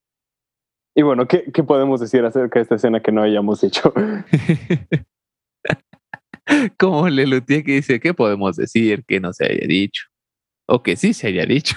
Y 0.96 1.02
bueno, 1.02 1.26
¿qué, 1.26 1.50
¿qué 1.52 1.64
podemos 1.64 2.00
decir 2.00 2.24
acerca 2.24 2.58
de 2.58 2.62
esta 2.62 2.76
escena 2.76 3.00
que 3.00 3.12
no 3.12 3.22
hayamos 3.22 3.60
dicho? 3.60 3.92
Como 6.78 7.08
Lelutier 7.08 7.64
que 7.64 7.72
dice, 7.72 8.00
¿qué 8.00 8.14
podemos 8.14 8.56
decir 8.56 9.04
que 9.06 9.18
no 9.18 9.32
se 9.32 9.46
haya 9.46 9.66
dicho? 9.66 10.04
O 10.68 10.82
que 10.82 10.96
sí 10.96 11.12
se 11.12 11.28
haya 11.28 11.46
dicho. 11.46 11.76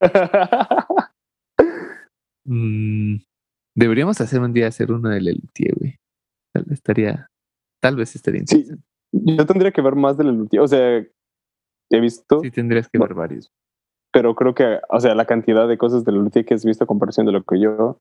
Mm, 2.46 3.16
deberíamos 3.76 4.20
hacer 4.20 4.40
un 4.40 4.52
día 4.52 4.68
hacer 4.68 4.92
uno 4.92 5.08
de 5.08 5.20
Lelutier, 5.20 5.74
güey. 5.78 5.96
Tal- 6.54 6.66
Estaría, 6.70 7.26
tal 7.82 7.96
vez 7.96 8.14
estaría 8.14 8.42
Sí. 8.46 8.56
interesante. 8.56 8.84
Yo 9.12 9.46
tendría 9.46 9.70
que 9.72 9.80
ver 9.82 9.94
más 9.94 10.16
de 10.16 10.24
la 10.24 10.32
Luthier. 10.32 10.62
O 10.62 10.68
sea, 10.68 10.98
he 10.98 12.00
visto, 12.00 12.40
Sí, 12.40 12.50
tendrías 12.50 12.88
que 12.88 12.98
No. 12.98 13.04
ver 13.06 13.14
varios. 13.14 13.50
pero 14.12 14.34
creo 14.36 14.54
que, 14.54 14.78
o 14.90 15.00
sea, 15.00 15.12
la 15.16 15.24
cantidad 15.24 15.66
de 15.66 15.76
cosas 15.76 16.04
de 16.04 16.12
la 16.12 16.18
Luthier 16.18 16.44
que 16.44 16.54
has 16.54 16.64
visto 16.64 16.84
a 16.84 16.86
comparación 16.86 17.26
de 17.26 17.32
lo 17.32 17.42
que 17.42 17.60
yo. 17.60 17.98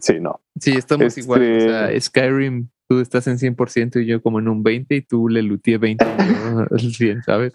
Sí, 0.00 0.18
no. 0.20 0.40
Sí, 0.60 0.72
estamos 0.72 1.16
igual. 1.16 1.40
O 1.42 1.60
sea, 1.60 1.90
Este- 1.92 2.00
Skyrim, 2.00 2.68
tú 2.88 2.98
estás 3.00 3.26
en 3.28 3.38
100% 3.38 4.00
y 4.00 4.06
yo 4.06 4.20
como 4.20 4.40
en 4.40 4.48
un 4.48 4.62
20 4.64 4.96
y 4.96 5.02
tú 5.02 5.28
Lelutier 5.28 5.78
20 5.78 6.04
y 6.04 6.08
yo 6.34 6.58
al 6.70 6.80
100, 6.80 7.22
¿sabes? 7.22 7.52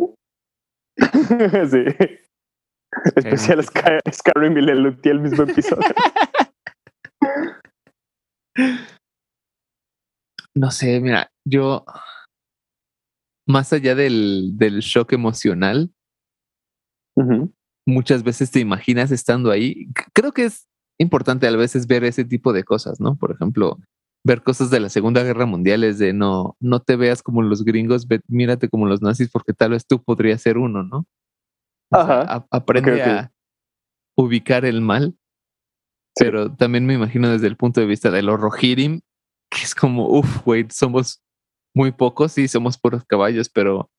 sí. 1.72 1.84
Especial 3.16 3.64
Sky, 3.64 4.00
Skyrim 4.12 4.58
y 4.58 4.62
la 4.62 4.76
Luthier 4.76 5.16
el 5.16 5.22
mismo 5.22 5.44
episodio. 5.44 5.84
no 10.56 10.72
sé, 10.72 11.00
mira, 11.00 11.32
yo, 11.46 11.86
más 13.48 13.72
allá 13.74 13.96
del, 13.96 14.52
del 14.58 14.80
shock 14.80 15.14
emocional, 15.14 15.92
muchas 17.86 18.24
veces 18.24 18.52
te 18.52 18.60
imaginas 18.60 19.12
estando 19.12 19.52
ahí. 19.52 19.88
Creo 20.14 20.32
que 20.32 20.46
es 20.46 20.68
importante 21.00 21.48
a 21.48 21.52
veces 21.56 21.88
ver 21.88 22.04
ese 22.04 22.24
tipo 22.26 22.54
de 22.54 22.64
cosas, 22.64 23.00
¿no? 23.00 23.16
Por 23.18 23.32
ejemplo, 23.32 23.78
ver 24.26 24.44
cosas 24.44 24.70
de 24.70 24.80
la 24.80 24.90
Segunda 24.90 25.24
Guerra 25.24 25.46
Mundial 25.46 25.84
es 25.84 25.98
de 26.00 26.14
no, 26.14 26.56
no 26.60 26.80
te 26.82 26.96
veas 26.96 27.22
como 27.24 27.42
los 27.42 27.64
gringos, 27.64 28.08
ve- 28.08 28.22
mírate 28.28 28.70
como 28.70 28.86
los 28.86 29.02
nazis 29.02 29.30
porque 29.30 29.54
tal 29.54 29.72
vez 29.72 29.86
tú 29.86 30.02
podrías 30.04 30.42
ser 30.42 30.58
uno, 30.58 30.84
¿no? 30.84 31.06
O 31.92 31.96
sea, 32.06 32.22
Ajá. 32.22 32.34
a- 32.36 32.48
aprende 32.58 32.94
ok. 32.96 33.08
a 33.08 33.32
ubicar 34.18 34.66
el 34.66 34.82
mal, 34.82 35.16
Sí. 36.16 36.26
pero 36.26 36.54
también 36.56 36.86
me 36.86 36.94
imagino 36.94 37.30
desde 37.30 37.48
el 37.48 37.56
punto 37.58 37.80
de 37.82 37.88
vista 37.88 38.12
de 38.12 38.22
los 38.24 38.40
Rohirrim, 38.40 39.02
que 39.52 39.64
es 39.64 39.74
como, 39.74 40.08
uff, 40.10 40.44
güey, 40.44 40.68
somos 40.70 41.22
muy 41.76 41.92
pocos, 41.92 42.32
sí, 42.34 42.48
somos 42.48 42.78
puros 42.78 43.04
caballos, 43.06 43.50
pero, 43.50 43.90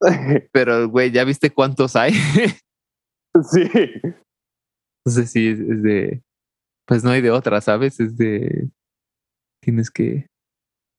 pero, 0.52 0.88
güey, 0.88 1.10
¿ya 1.10 1.24
viste 1.24 1.50
cuántos 1.50 1.96
hay? 1.96 2.12
sí. 3.50 3.68
Entonces 5.06 5.30
sí, 5.30 5.48
es, 5.48 5.58
es 5.60 5.82
de, 5.82 6.22
pues 6.86 7.04
no 7.04 7.10
hay 7.10 7.20
de 7.20 7.30
otra, 7.30 7.60
¿sabes? 7.60 8.00
Es 8.00 8.16
de, 8.16 8.70
tienes 9.62 9.90
que 9.90 10.26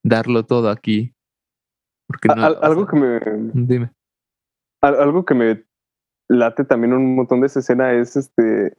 darlo 0.04 0.46
todo 0.46 0.70
aquí. 0.70 1.14
Porque 2.08 2.28
no, 2.28 2.34
Al- 2.44 2.54
o 2.58 2.64
algo 2.64 2.82
sea, 2.86 2.92
que 2.92 3.00
me 3.00 3.20
Dime. 3.54 3.92
al- 4.84 5.00
algo 5.02 5.26
que 5.26 5.34
me 5.34 5.66
late 6.30 6.66
también 6.66 6.94
un 6.94 7.16
montón 7.16 7.42
de 7.42 7.48
esa 7.48 7.60
escena 7.60 7.94
es 7.94 8.16
este 8.16 8.74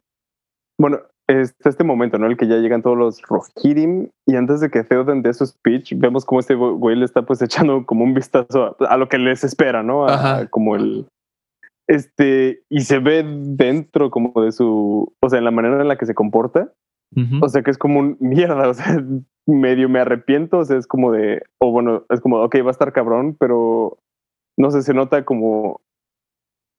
bueno 0.79 0.99
está 1.27 1.69
este 1.69 1.83
momento 1.83 2.17
no 2.17 2.27
el 2.27 2.37
que 2.37 2.47
ya 2.47 2.57
llegan 2.57 2.81
todos 2.81 2.97
los 2.97 3.21
Rohirrim 3.23 4.09
y 4.25 4.35
antes 4.35 4.59
de 4.61 4.69
que 4.69 4.83
Theoden 4.83 5.21
dé 5.21 5.33
su 5.33 5.45
speech 5.45 5.93
vemos 5.97 6.25
como 6.25 6.39
este 6.39 6.55
güey 6.55 6.95
le 6.95 7.05
está 7.05 7.23
pues 7.23 7.41
echando 7.43 7.85
como 7.85 8.03
un 8.03 8.13
vistazo 8.13 8.75
a, 8.79 8.85
a 8.85 8.97
lo 8.97 9.09
que 9.09 9.17
les 9.17 9.43
espera 9.43 9.83
no 9.83 10.07
a, 10.07 10.13
Ajá. 10.13 10.47
como 10.47 10.75
el 10.75 11.07
este 11.87 12.63
y 12.69 12.81
se 12.81 12.99
ve 12.99 13.23
dentro 13.25 14.11
como 14.11 14.41
de 14.41 14.51
su 14.51 15.13
o 15.21 15.29
sea 15.29 15.39
en 15.39 15.45
la 15.45 15.51
manera 15.51 15.81
en 15.81 15.87
la 15.87 15.97
que 15.97 16.05
se 16.05 16.15
comporta 16.15 16.71
Ujú. 17.15 17.43
o 17.45 17.49
sea 17.49 17.61
que 17.61 17.71
es 17.71 17.77
como 17.77 17.99
un 17.99 18.17
mierda, 18.19 18.69
o 18.69 18.73
sea, 18.73 19.03
medio 19.45 19.89
me 19.89 19.99
arrepiento, 19.99 20.59
o 20.59 20.65
sea, 20.65 20.77
es 20.77 20.87
como 20.87 21.11
de, 21.11 21.41
o 21.59 21.71
bueno, 21.71 22.03
es 22.09 22.19
como, 22.19 22.41
ok, 22.43 22.55
va 22.63 22.67
a 22.67 22.71
estar 22.71 22.91
cabrón, 22.91 23.35
pero 23.39 23.97
no 24.57 24.71
sé, 24.71 24.81
se 24.81 24.93
nota 24.93 25.23
como, 25.23 25.81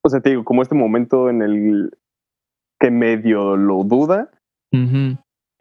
o 0.09 0.11
sea, 0.11 0.21
te 0.21 0.31
digo, 0.31 0.45
como 0.45 0.63
este 0.63 0.75
momento 0.75 1.31
en 1.31 1.43
el 1.43 1.91
que 2.81 2.91
medio 2.91 3.57
lo 3.57 3.85
duda 3.85 4.31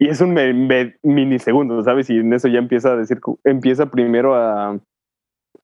y 0.00 0.08
es 0.08 0.20
un 0.20 0.32
me- 0.34 0.52
me- 0.52 0.96
minisegundo, 1.02 1.82
¿sabes? 1.82 2.08
Y 2.10 2.18
en 2.18 2.32
eso 2.32 2.48
ya 2.48 2.58
empieza 2.58 2.92
a 2.92 2.96
decir, 2.96 3.20
empieza 3.44 3.90
primero 3.90 4.34
a 4.34 4.78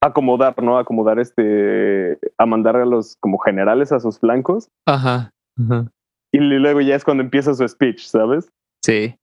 acomodar, 0.01 0.61
¿no? 0.63 0.79
Acomodar 0.79 1.19
este, 1.19 2.19
a 2.39 2.47
mandar 2.47 2.77
a 2.77 2.85
los 2.85 3.17
como 3.21 3.39
generales 3.39 3.93
a 3.93 4.01
sus 4.01 4.19
flancos 4.19 4.69
Ajá. 4.87 5.31
Ajá. 5.59 5.91
y 6.33 6.39
luego 6.39 6.81
ya 6.81 6.97
es 6.97 7.05
cuando 7.05 7.23
empieza 7.23 7.55
su 7.55 7.67
speech, 7.69 8.01
¿sabes? 8.07 8.51
Sí. 8.85 9.15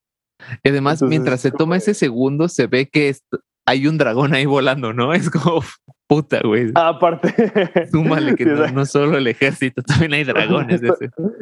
Y 0.63 0.69
además, 0.69 0.93
Entonces, 0.93 1.09
mientras 1.09 1.41
se 1.41 1.51
toma 1.51 1.77
ese 1.77 1.93
segundo, 1.93 2.47
se 2.47 2.67
ve 2.67 2.87
que 2.89 3.09
es- 3.09 3.23
hay 3.71 3.87
un 3.87 3.97
dragón 3.97 4.33
ahí 4.33 4.45
volando, 4.45 4.93
¿no? 4.93 5.13
Es 5.21 5.29
como, 5.29 5.61
puta, 6.07 6.41
güey. 6.43 6.71
Ah, 6.75 6.89
aparte. 6.89 7.87
Súmale 7.89 8.35
que 8.35 8.43
Sí, 8.43 8.73
no, 8.73 8.85
solo 8.85 9.17
el 9.17 9.27
ejército, 9.27 9.81
también 9.87 10.13
hay 10.13 10.23
dragones. 10.23 10.81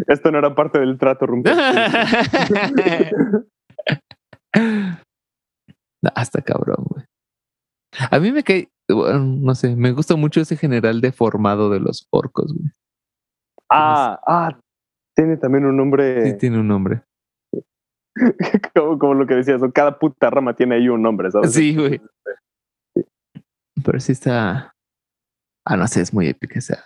Esto, 0.08 0.32
no 0.32 0.38
era 0.38 0.54
parte 0.54 0.80
del 0.80 0.98
trato, 0.98 1.26
Rumpe. 1.26 1.52
Hasta 6.15 6.42
cabrón, 6.46 6.86
güey. 6.89 7.06
A 8.12 8.20
mí 8.20 8.32
me 8.32 8.44
cae, 8.44 8.70
bueno, 8.88 9.20
no 9.20 9.56
sé, 9.56 9.76
me 9.76 9.92
gusta 9.92 10.15
mucho 10.15 10.42
ese 10.42 10.56
general 10.56 11.02
deformado 11.02 11.72
de 11.72 11.80
los 11.80 12.08
orcos, 12.12 12.54
güey. 12.54 12.70
ah, 13.72 14.20
ah, 14.28 14.60
tiene 15.15 15.38
también 15.38 15.65
un 15.65 15.72
Sí 15.72 15.78
nombre 15.78 16.34
tiene 16.34 16.60
un 16.60 16.68
nombre. 16.68 17.02
como, 18.74 19.00
como 19.00 19.13
lo 19.13 19.28
que 19.28 19.36
decías, 19.36 19.62
¿no? 19.62 19.72
cada 19.72 19.98
puta 19.98 20.30
rama 20.30 20.56
tiene 20.56 20.76
ahí 20.76 20.89
un 20.89 21.02
nombre, 21.02 21.32
¿sabes? 21.32 21.54
Sí, 21.54 21.76
güey. 21.76 22.02
Pero 23.84 24.00
sí 24.00 24.12
está. 24.12 24.74
Ah, 25.65 25.78
no 25.78 25.88
sé, 25.88 26.02
es 26.02 26.13
muy 26.13 26.28
épica 26.28 26.60
esa, 26.60 26.86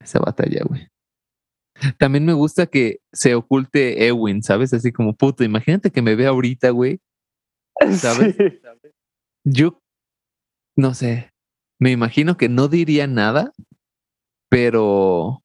esa 0.00 0.20
batalla, 0.20 0.62
güey. 0.64 0.88
También 1.98 2.24
me 2.24 2.32
gusta 2.32 2.66
que 2.66 3.00
se 3.12 3.34
oculte 3.34 4.06
Ewin, 4.06 4.42
¿sabes? 4.42 4.72
Así 4.72 4.92
como, 4.92 5.14
puta, 5.14 5.44
imagínate 5.44 5.90
que 5.90 6.02
me 6.02 6.14
ve 6.14 6.26
ahorita, 6.26 6.70
güey. 6.70 7.00
¿sabes? 7.98 8.36
Sí. 8.36 8.60
Yo, 9.44 9.80
no 10.76 10.94
sé, 10.94 11.30
me 11.80 11.90
imagino 11.90 12.36
que 12.36 12.48
no 12.48 12.68
diría 12.68 13.06
nada, 13.06 13.52
pero, 14.48 15.42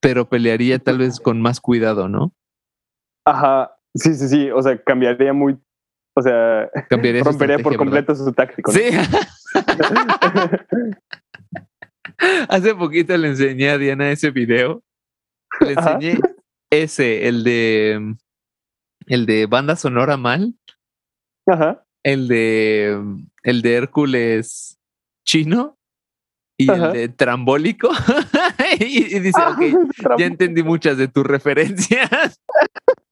pero 0.00 0.28
pelearía 0.28 0.78
tal 0.78 0.98
vez 0.98 1.20
con 1.20 1.42
más 1.42 1.60
cuidado, 1.60 2.08
¿no? 2.08 2.32
Ajá, 3.26 3.76
sí, 3.94 4.14
sí, 4.14 4.28
sí, 4.28 4.50
o 4.50 4.62
sea, 4.62 4.80
cambiaría 4.82 5.32
muy, 5.32 5.58
o 6.14 6.22
sea, 6.22 6.68
Cambiaría 6.88 7.22
rompería 7.22 7.58
por 7.58 7.76
completo 7.76 8.14
su 8.14 8.32
táctico. 8.32 8.72
¿no? 8.72 8.78
Sí. 8.78 8.84
Hace 12.48 12.74
poquito 12.74 13.16
le 13.16 13.28
enseñé 13.28 13.70
a 13.70 13.78
Diana 13.78 14.10
ese 14.10 14.30
video. 14.30 14.82
Le 15.60 15.74
Ajá. 15.76 15.92
enseñé 15.94 16.18
ese, 16.70 17.28
el 17.28 17.44
de 17.44 18.16
el 19.06 19.26
de 19.26 19.46
banda 19.46 19.76
sonora 19.76 20.16
mal, 20.16 20.54
Ajá, 21.46 21.84
el 22.04 22.28
de 22.28 23.00
el 23.42 23.62
de 23.62 23.74
Hércules 23.74 24.78
chino 25.26 25.78
y 26.58 26.70
Ajá. 26.70 26.88
el 26.88 26.92
de 26.92 27.08
trambólico. 27.08 27.90
y, 28.78 29.16
y 29.16 29.20
dice, 29.20 29.40
Ah, 29.40 29.56
ok, 29.56 29.60
ya 30.18 30.26
entendí 30.26 30.62
muchas 30.62 30.98
de 30.98 31.08
tus 31.08 31.24
referencias. 31.24 32.38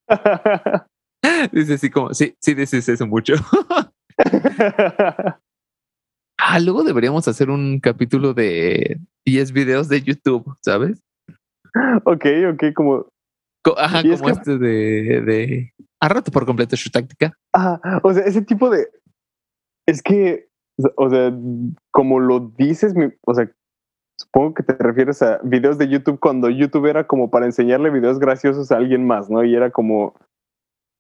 dice 1.53 1.75
así 1.75 1.91
como, 1.91 2.15
sí, 2.15 2.35
sí 2.41 2.55
dices 2.55 2.89
eso 2.89 3.07
mucho. 3.07 3.35
ah, 6.39 6.59
luego 6.61 6.85
deberíamos 6.85 7.27
hacer 7.29 7.51
un 7.51 7.81
capítulo 7.81 8.35
de 8.35 8.99
10 9.27 9.53
videos 9.53 9.89
de 9.89 10.03
YouTube, 10.03 10.57
¿sabes? 10.63 11.03
ok, 12.05 12.25
ok, 12.55 12.65
como, 12.75 13.07
Co- 13.65 13.79
Ajá, 13.79 14.03
como 14.03 14.25
que- 14.25 14.31
este 14.31 14.59
de, 14.59 15.21
de 15.23 15.73
a 16.01 16.09
rato 16.09 16.31
por 16.31 16.47
completo 16.47 16.77
su 16.77 16.91
táctica. 16.91 17.33
ajá, 17.53 18.01
o 18.03 18.13
sea, 18.15 18.25
ese 18.25 18.43
tipo 18.43 18.71
de, 18.71 18.87
es 19.87 20.03
que, 20.03 20.49
o 20.97 21.11
sea, 21.11 21.33
como 21.91 22.21
lo 22.21 22.53
dices, 22.57 22.95
mi- 22.95 23.13
o 23.27 23.35
sea, 23.35 23.51
supongo 24.19 24.55
que 24.55 24.63
te 24.63 24.75
refieres 24.75 25.23
a 25.23 25.39
videos 25.43 25.79
de 25.79 25.89
YouTube 25.89 26.19
cuando 26.19 26.51
YouTube 26.51 26.87
era 26.87 27.07
como 27.07 27.31
para 27.31 27.47
enseñarle 27.47 27.91
videos 27.91 28.19
graciosos 28.19 28.73
a 28.73 28.77
alguien 28.77 29.07
más, 29.07 29.31
¿no? 29.31 29.45
Y 29.45 29.55
era 29.55 29.71
como, 29.71 30.15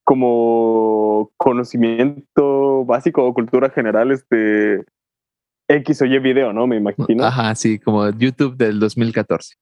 como 0.04 1.30
conocimiento 1.36 2.84
básico 2.84 3.24
o 3.24 3.34
cultura 3.34 3.70
general, 3.70 4.12
este, 4.12 4.84
X 5.68 6.02
o 6.02 6.06
Y 6.06 6.18
video, 6.20 6.52
¿no? 6.52 6.66
Me 6.66 6.76
imagino. 6.76 7.24
Ajá, 7.24 7.54
sí, 7.54 7.78
como 7.78 8.08
YouTube 8.10 8.56
del 8.56 8.78
2014. 8.78 9.54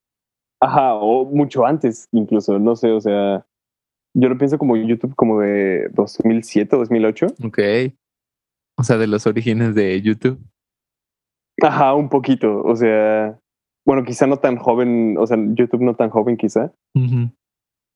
Ajá, 0.61 0.95
o 0.95 1.25
mucho 1.25 1.66
antes 1.66 2.09
incluso, 2.12 2.59
no 2.59 2.77
sé, 2.77 2.90
o 2.90 3.01
sea, 3.01 3.45
yo 4.14 4.29
lo 4.29 4.38
pienso 4.38 4.57
como 4.59 4.77
YouTube 4.77 5.14
como 5.14 5.40
de 5.40 5.88
2007, 5.92 6.77
2008. 6.77 7.27
Ok. 7.45 7.59
O 8.79 8.83
sea, 8.83 8.99
de 8.99 9.07
los 9.07 9.27
orígenes 9.27 9.75
de 9.75 10.01
YouTube. 10.03 10.38
Ajá, 11.62 11.95
un 11.95 12.11
poquito, 12.11 12.62
o 12.62 12.77
sea, 12.77 13.38
bueno, 13.87 14.03
quizá 14.05 14.27
no 14.27 14.37
tan 14.38 14.57
joven, 14.57 15.16
o 15.16 15.27
sea, 15.27 15.38
YouTube 15.38 15.83
no 15.83 15.94
tan 15.94 16.11
joven 16.11 16.37
quizá, 16.37 16.72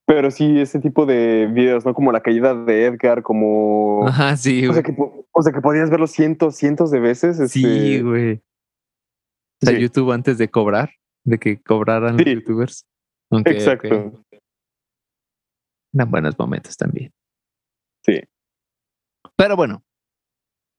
pero 0.06 0.30
sí 0.30 0.58
ese 0.60 0.80
tipo 0.80 1.04
de 1.04 1.48
videos, 1.52 1.84
¿no? 1.84 1.94
Como 1.94 2.12
la 2.12 2.20
caída 2.22 2.54
de 2.54 2.86
Edgar, 2.86 3.22
como... 3.22 4.06
Ajá, 4.06 4.36
sí, 4.36 4.66
o, 4.66 4.72
sea, 4.72 4.82
que, 4.82 4.94
o 4.96 5.42
sea, 5.42 5.52
que 5.52 5.60
podías 5.60 5.90
verlo 5.90 6.06
cientos, 6.06 6.56
cientos 6.56 6.90
de 6.90 7.00
veces. 7.00 7.36
Sí, 7.50 7.64
este, 7.64 8.02
güey. 8.02 8.32
O 9.62 9.66
sea, 9.66 9.74
sí. 9.74 9.80
YouTube 9.80 10.12
antes 10.12 10.38
de 10.38 10.48
cobrar, 10.48 10.90
de 11.24 11.38
que 11.38 11.60
cobraran 11.60 12.18
Sí. 12.18 12.24
los 12.24 12.34
youtubers. 12.34 12.86
Exacto. 13.46 13.96
ok. 14.06 14.40
Eran 15.92 16.10
buenos 16.10 16.38
momentos 16.38 16.76
también. 16.76 17.12
Sí. 18.04 18.20
Pero 19.36 19.56
bueno. 19.56 19.82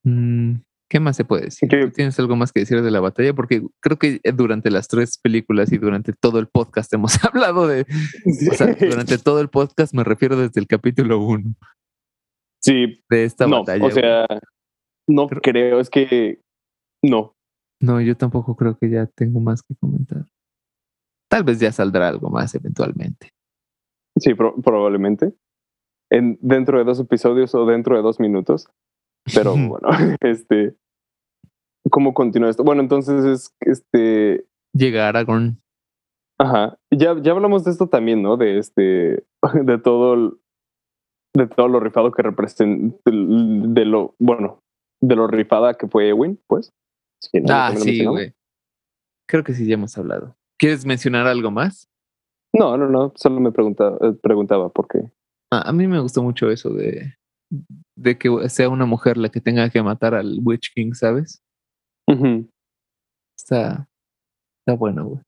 Mm, 0.04 0.56
¿Qué 0.92 1.00
más 1.00 1.16
se 1.16 1.24
puede 1.24 1.44
decir? 1.46 1.70
¿Qué- 1.70 1.86
¿Tú 1.86 1.92
¿Tienes 1.92 2.20
algo 2.20 2.36
más 2.36 2.52
que 2.52 2.60
decir 2.60 2.82
de 2.82 2.92
la 2.92 3.00
batalla? 3.00 3.34
Porque 3.34 3.62
creo 3.80 3.98
que 3.98 4.20
durante 4.36 4.70
las 4.70 4.90
tres 4.90 5.18
películas 5.18 5.72
y 5.72 5.78
durante 5.78 6.12
todo 6.12 6.38
el 6.40 6.48
podcast 6.48 6.92
hemos 6.94 7.24
hablado 7.24 7.66
de. 7.66 7.86
O 8.52 8.54
sea, 8.54 8.74
durante 8.76 9.18
todo 9.18 9.40
el 9.40 9.48
podcast 9.50 9.94
me 9.94 10.04
refiero 10.04 10.36
desde 10.36 10.60
el 10.60 10.68
capítulo 10.68 11.20
uno 11.24 11.56
Sí, 12.62 13.02
de 13.10 13.24
esta 13.24 13.48
no, 13.48 13.60
batalla. 13.60 13.86
o 13.86 13.92
sea, 13.92 14.26
no 15.08 15.28
Creo- 15.28 15.42
creo, 15.42 15.80
es 15.80 15.90
que 15.90 16.42
no. 17.02 17.36
No, 17.82 18.02
yo 18.02 18.18
tampoco 18.18 18.58
creo 18.58 18.78
que 18.78 18.90
ya 18.90 19.06
tengo 19.08 19.40
más 19.40 19.64
que 19.64 19.74
comentar. 19.80 20.26
Tal 21.30 21.46
vez 21.46 21.60
ya 21.62 21.72
saldrá 21.72 22.10
algo 22.10 22.30
más 22.30 22.54
eventualmente. 22.54 23.30
Sí, 24.20 24.34
pro- 24.34 24.56
probablemente. 24.62 25.34
En, 26.12 26.38
dentro 26.42 26.78
de 26.78 26.84
dos 26.84 27.00
episodios 27.00 27.56
o 27.56 27.66
dentro 27.66 27.96
de 27.96 28.02
dos 28.02 28.20
minutos. 28.20 28.68
Pero 29.34 29.54
bueno, 29.56 29.88
este. 30.22 30.76
Cómo 31.90 32.14
continúa 32.14 32.50
esto. 32.50 32.64
Bueno, 32.64 32.82
entonces 32.82 33.26
es 33.26 33.56
este. 33.62 34.46
Llega 34.74 35.08
Aragorn. 35.08 35.58
Ajá. 36.40 36.78
Ya, 36.92 37.16
ya 37.22 37.32
hablamos 37.32 37.64
de 37.64 37.72
esto 37.72 37.88
también, 37.88 38.22
¿no? 38.22 38.38
De 38.38 38.58
este. 38.58 39.24
De 39.64 39.78
todo. 39.78 40.38
De 41.34 41.48
todo 41.48 41.68
lo 41.68 41.80
rifado 41.80 42.12
que 42.12 42.22
representa. 42.22 42.98
De 43.06 43.86
lo. 43.86 44.16
Bueno. 44.20 44.60
De 45.02 45.16
lo 45.16 45.28
rifada 45.28 45.74
que 45.74 45.88
fue 45.88 46.10
Ewin, 46.10 46.40
pues. 46.48 46.72
ah, 47.50 47.74
sí, 47.76 48.06
güey. 48.06 48.34
Creo 49.28 49.44
que 49.44 49.54
sí, 49.54 49.66
ya 49.66 49.76
hemos 49.76 49.98
hablado. 49.98 50.36
¿Quieres 50.60 50.86
mencionar 50.86 51.26
algo 51.26 51.50
más? 51.50 51.90
No, 52.54 52.78
no, 52.78 52.88
no. 52.88 53.14
Solo 53.16 53.40
me 53.40 53.52
preguntaba, 53.52 53.98
eh, 54.02 54.14
preguntaba 54.22 54.70
por 54.70 54.88
qué. 54.88 55.10
a 55.50 55.72
mí 55.72 55.88
me 55.88 56.00
gustó 56.00 56.22
mucho 56.22 56.52
eso 56.52 56.70
de, 56.70 57.16
de 57.96 58.18
que 58.18 58.50
sea 58.50 58.70
una 58.70 58.86
mujer 58.86 59.18
la 59.18 59.30
que 59.30 59.42
tenga 59.42 59.70
que 59.70 59.82
matar 59.82 60.14
al 60.14 60.40
Witch 60.44 60.74
King, 60.74 60.94
¿sabes? 60.94 61.42
Está, 63.38 63.88
está 64.60 64.78
bueno, 64.78 65.06
güey. 65.06 65.22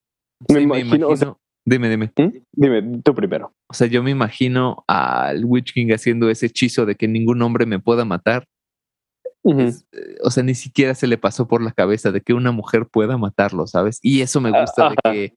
me, 0.50 0.80
imagino, 0.80 1.38
dime, 1.66 1.90
dime. 1.90 2.12
¿Mm? 2.18 2.38
Dime, 2.52 3.02
tú 3.04 3.14
primero. 3.14 3.54
O 3.70 3.74
sea, 3.74 3.88
yo 3.88 4.04
me 4.04 4.12
imagino 4.12 4.84
al 4.88 5.46
Witch 5.46 5.74
King 5.74 5.92
haciendo 5.94 6.30
ese 6.30 6.48
hechizo 6.48 6.86
de 6.86 6.96
que 6.96 7.08
ningún 7.08 7.42
hombre 7.42 7.66
me 7.66 7.80
pueda 7.80 8.06
matar. 8.06 8.48
Eh, 9.46 9.74
o 10.24 10.30
sea, 10.30 10.44
ni 10.44 10.56
siquiera 10.56 10.96
se 10.96 11.08
le 11.08 11.18
pasó 11.18 11.48
por 11.48 11.62
la 11.62 11.72
cabeza 11.72 12.12
de 12.12 12.22
que 12.22 12.34
una 12.34 12.52
mujer 12.52 12.88
pueda 12.88 13.18
matarlo, 13.18 13.68
¿sabes? 13.68 14.00
Y 14.02 14.22
eso 14.22 14.40
me 14.40 14.52
gusta 14.52 14.90
de 14.90 14.96
que 15.04 15.36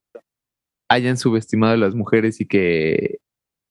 hayan 0.89 1.17
subestimado 1.17 1.73
a 1.73 1.77
las 1.77 1.95
mujeres 1.95 2.39
y 2.39 2.45
que 2.45 3.17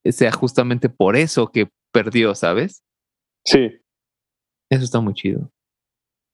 sea 0.04 0.32
justamente 0.32 0.88
por 0.88 1.16
eso 1.16 1.50
que 1.50 1.70
perdió, 1.92 2.34
¿sabes? 2.34 2.82
Sí. 3.44 3.80
Eso 4.70 4.84
está 4.84 5.00
muy 5.00 5.14
chido. 5.14 5.50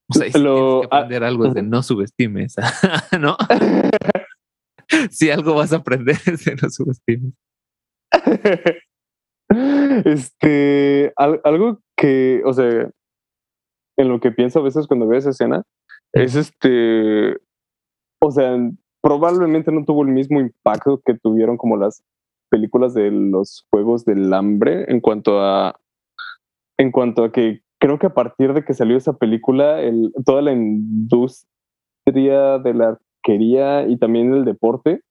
O 0.09 0.13
sea, 0.13 0.27
si 0.27 0.33
tienes 0.33 0.51
que 0.51 0.87
aprender 0.91 1.23
algo 1.23 1.45
es 1.45 1.53
de 1.53 1.63
no 1.63 1.81
subestimes, 1.81 2.55
¿no? 3.19 3.37
si 5.11 5.29
algo 5.29 5.55
vas 5.55 5.73
a 5.73 5.77
aprender 5.77 6.17
es 6.25 6.45
de 6.45 6.55
no 6.55 6.69
subestimes. 6.69 7.33
Este, 10.05 11.13
algo 11.15 11.79
que, 11.95 12.41
o 12.43 12.53
sea, 12.53 12.89
en 13.97 14.09
lo 14.09 14.19
que 14.19 14.31
pienso 14.31 14.59
a 14.59 14.63
veces 14.63 14.87
cuando 14.87 15.07
veo 15.07 15.19
esa 15.19 15.29
escena, 15.29 15.61
es 16.11 16.35
este, 16.35 17.37
o 18.19 18.31
sea, 18.31 18.57
probablemente 19.01 19.71
no 19.71 19.85
tuvo 19.85 20.03
el 20.03 20.09
mismo 20.09 20.39
impacto 20.39 21.01
que 21.05 21.13
tuvieron 21.13 21.57
como 21.57 21.77
las 21.77 22.03
películas 22.49 22.93
de 22.93 23.11
los 23.11 23.67
Juegos 23.69 24.05
del 24.05 24.33
Hambre 24.33 24.85
en 24.87 25.01
cuanto 25.01 25.41
a 25.41 25.79
en 26.79 26.91
cuanto 26.91 27.23
a 27.23 27.31
que 27.31 27.61
creo 27.83 27.99
que 27.99 28.07
a 28.07 28.13
partir 28.13 28.53
de 28.53 28.63
que 28.63 28.73
salió 28.73 28.95
esa 28.95 29.11
película, 29.11 29.81
el, 29.81 30.13
toda 30.25 30.41
la 30.41 30.53
industria 30.53 31.57
de 32.59 32.73
la 32.73 32.97
arquería 32.97 33.85
y 33.89 33.97
también 33.97 34.33
el 34.33 34.45
deporte, 34.45 35.01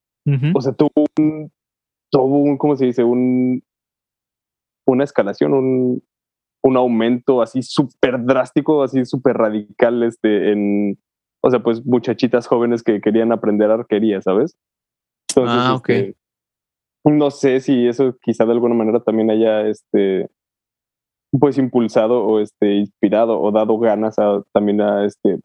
o 0.55 0.61
sea, 0.63 0.73
tuvo 0.73 1.05
un, 1.19 1.53
tuvo 2.11 2.39
un, 2.39 2.57
¿cómo 2.57 2.75
se 2.75 2.87
dice? 2.87 3.05
Un, 3.05 3.63
una 4.87 5.05
escalación, 5.05 5.53
un, 5.53 6.03
un 6.63 6.77
aumento 6.79 7.43
así 7.43 7.61
súper 7.63 8.25
drástico, 8.25 8.83
así 8.83 9.05
súper 9.05 9.37
radical, 9.37 10.03
este, 10.05 10.53
en, 10.53 10.99
o 11.43 11.51
sea, 11.51 11.63
pues 11.63 11.85
muchachitas 11.85 12.47
jóvenes 12.47 12.83
que 12.83 13.03
querían 13.03 13.33
aprender 13.33 13.71
arquería, 13.71 14.23
¿sabes? 14.23 14.57
Entonces, 15.29 15.59
ah, 15.59 15.75
ok. 15.75 15.89
Este, 15.91 16.17
no 17.05 17.31
sé 17.31 17.61
si 17.61 17.87
eso 17.87 18.17
quizá 18.23 18.47
de 18.47 18.53
alguna 18.53 18.75
manera 18.75 19.01
también 19.01 19.31
haya, 19.31 19.69
este, 19.69 20.31
pues 21.39 21.59
impulsado 21.59 22.25
o 22.25 22.41
este 22.41 22.75
inspirado 22.75 23.41
o 23.41 23.51
dado 23.51 23.79
ganas 23.79 24.19
a, 24.19 24.43
también 24.53 24.81
a 24.81 25.07
este 25.07 25.41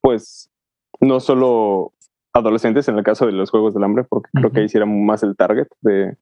pues 0.00 0.50
no 1.00 1.20
solo 1.20 1.92
adolescentes 2.32 2.88
en 2.88 2.96
el 2.96 3.04
caso 3.04 3.26
de 3.26 3.32
los 3.32 3.50
juegos 3.50 3.74
del 3.74 3.84
hambre 3.84 4.04
porque 4.04 4.30
creo 4.32 4.50
que 4.50 4.60
ahí 4.60 4.68
sí 4.68 4.76
era 4.78 4.86
más 4.86 5.22
el 5.22 5.36
target 5.36 5.68
de, 5.82 6.16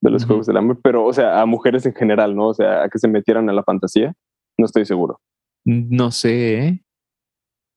de 0.00 0.10
los 0.10 0.24
juegos 0.24 0.46
del 0.46 0.56
hambre 0.56 0.78
pero 0.82 1.04
o 1.04 1.12
sea 1.12 1.40
a 1.40 1.46
mujeres 1.46 1.84
en 1.86 1.94
general 1.94 2.34
no 2.34 2.48
o 2.48 2.54
sea 2.54 2.84
a 2.84 2.88
que 2.88 2.98
se 2.98 3.08
metieran 3.08 3.48
a 3.50 3.52
la 3.52 3.62
fantasía 3.62 4.14
no 4.58 4.66
estoy 4.66 4.84
seguro. 4.84 5.20
No 5.64 6.10
sé 6.10 6.58
¿eh? 6.58 6.84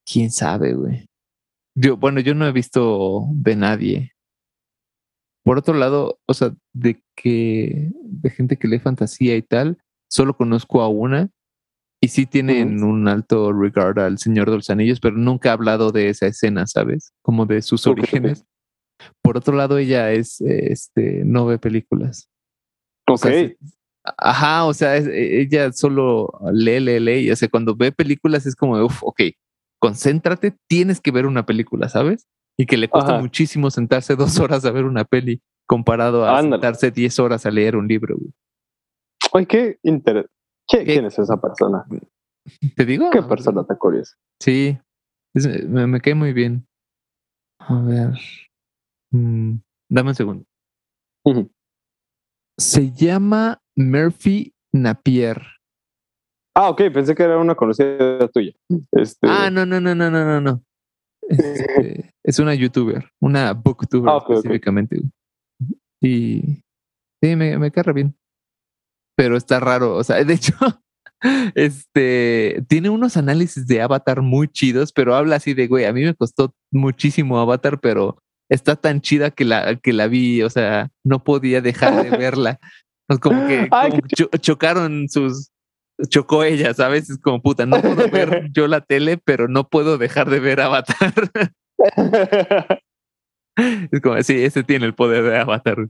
quién 0.05 0.31
sabe 0.31 0.73
güey 0.73 1.07
yo 1.75 1.97
bueno 1.97 2.19
yo 2.21 2.35
no 2.35 2.47
he 2.47 2.51
visto 2.51 3.25
de 3.31 3.55
nadie. 3.55 4.11
Por 5.43 5.57
otro 5.57 5.73
lado 5.73 6.19
o 6.25 6.33
sea 6.33 6.53
de 6.71 7.01
que 7.15 7.91
de 8.01 8.29
gente 8.29 8.57
que 8.57 8.69
lee 8.69 8.79
fantasía 8.79 9.35
y 9.35 9.41
tal 9.41 9.82
solo 10.13 10.37
conozco 10.37 10.81
a 10.81 10.87
una 10.87 11.29
y 11.99 12.09
sí 12.09 12.27
tienen 12.27 12.83
un 12.83 13.07
alto 13.07 13.51
regard 13.51 13.97
al 13.97 14.19
Señor 14.19 14.49
de 14.51 14.57
los 14.57 14.69
Anillos, 14.69 14.99
pero 14.99 15.17
nunca 15.17 15.49
ha 15.49 15.53
hablado 15.53 15.91
de 15.91 16.09
esa 16.09 16.27
escena, 16.27 16.67
¿sabes? 16.67 17.13
Como 17.23 17.47
de 17.47 17.61
sus 17.63 17.87
orígenes. 17.87 18.45
Por 19.23 19.37
otro 19.37 19.55
lado, 19.55 19.79
ella 19.79 20.11
es, 20.11 20.39
este, 20.41 21.23
no 21.25 21.47
ve 21.47 21.57
películas. 21.57 22.29
Ok. 23.07 23.25
ajá, 24.17 24.65
o 24.65 24.73
sea, 24.73 24.97
e, 24.97 25.41
ella 25.41 25.71
solo 25.71 26.31
lee, 26.51 26.79
lee, 26.79 26.99
lee. 26.99 27.27
Y, 27.27 27.31
o 27.31 27.35
sea, 27.35 27.49
cuando 27.49 27.75
ve 27.75 27.91
películas 27.91 28.45
es 28.45 28.55
como, 28.55 28.83
uff, 28.85 29.01
ok, 29.01 29.21
concéntrate, 29.79 30.55
tienes 30.67 31.01
que 31.01 31.11
ver 31.11 31.25
una 31.25 31.45
película, 31.45 31.89
¿sabes? 31.89 32.27
Y 32.55 32.67
que 32.67 32.77
le 32.77 32.87
cuesta 32.87 33.19
muchísimo 33.19 33.71
sentarse 33.71 34.15
dos 34.17 34.39
horas 34.39 34.63
a 34.65 34.71
ver 34.71 34.83
una 34.83 35.05
peli 35.05 35.41
comparado 35.65 36.25
a 36.25 36.41
sentarse 36.41 36.91
diez 36.91 37.17
horas 37.17 37.45
a 37.47 37.51
leer 37.51 37.75
un 37.77 37.87
libro. 37.87 38.15
Ay, 39.35 39.47
qué 39.47 39.79
interesante. 39.81 40.31
¿Quién 40.67 41.05
es 41.05 41.17
esa 41.17 41.41
persona? 41.41 41.85
¿Te 42.75 42.85
digo? 42.85 43.09
¿Qué 43.09 43.23
persona 43.23 43.63
tan 43.65 43.77
curiosa? 43.77 44.15
Sí, 44.39 44.77
me, 45.67 45.87
me 45.87 46.01
cae 46.01 46.13
muy 46.13 46.33
bien. 46.33 46.67
A 47.59 47.81
ver. 47.81 48.13
Mm, 49.11 49.55
dame 49.89 50.09
un 50.09 50.15
segundo. 50.15 50.45
Se 52.57 52.91
llama 52.91 53.59
Murphy 53.75 54.53
Napier. 54.71 55.41
Ah, 56.55 56.69
ok, 56.69 56.83
pensé 56.93 57.15
que 57.15 57.23
era 57.23 57.39
una 57.39 57.55
conocida 57.55 58.27
tuya. 58.27 58.53
Este... 58.91 59.27
Ah, 59.27 59.49
no, 59.49 59.65
no, 59.65 59.81
no, 59.81 59.95
no, 59.95 60.11
no, 60.11 60.25
no, 60.25 60.41
no. 60.41 60.63
Este, 61.27 62.11
es 62.23 62.37
una 62.37 62.53
youtuber, 62.53 63.09
una 63.19 63.53
booktuber 63.53 64.11
ah, 64.11 64.17
específicamente. 64.17 65.01
Y 66.01 66.61
sí, 67.21 67.35
me, 67.35 67.57
me 67.57 67.71
cae 67.71 67.93
bien 67.93 68.15
pero 69.15 69.37
está 69.37 69.59
raro. 69.59 69.95
O 69.95 70.03
sea, 70.03 70.23
de 70.23 70.33
hecho, 70.33 70.53
este 71.55 72.63
tiene 72.67 72.89
unos 72.89 73.17
análisis 73.17 73.67
de 73.67 73.81
Avatar 73.81 74.21
muy 74.21 74.47
chidos, 74.47 74.91
pero 74.91 75.15
habla 75.15 75.37
así 75.37 75.53
de 75.53 75.67
güey. 75.67 75.85
A 75.85 75.93
mí 75.93 76.03
me 76.03 76.15
costó 76.15 76.53
muchísimo 76.71 77.39
Avatar, 77.39 77.79
pero 77.79 78.17
está 78.49 78.75
tan 78.75 79.01
chida 79.01 79.31
que 79.31 79.45
la, 79.45 79.75
que 79.75 79.93
la 79.93 80.07
vi. 80.07 80.41
O 80.43 80.49
sea, 80.49 80.89
no 81.03 81.23
podía 81.23 81.61
dejar 81.61 82.03
de 82.03 82.17
verla. 82.17 82.59
como 83.21 83.47
que 83.47 83.69
chocaron 84.39 85.07
sus. 85.09 85.49
Chocó 86.09 86.43
ella, 86.43 86.73
¿sabes? 86.73 87.07
Es 87.11 87.19
como 87.19 87.39
puta, 87.39 87.67
no 87.67 87.79
puedo 87.79 88.09
ver 88.09 88.49
yo 88.51 88.67
la 88.67 88.81
tele, 88.81 89.17
pero 89.23 89.47
no 89.47 89.69
puedo 89.69 89.99
dejar 89.99 90.27
de 90.27 90.39
ver 90.39 90.59
Avatar. 90.59 91.13
es 93.91 94.01
como, 94.01 94.21
sí, 94.23 94.43
ese 94.43 94.63
tiene 94.63 94.87
el 94.87 94.95
poder 94.95 95.23
de 95.23 95.37
Avatar. 95.37 95.87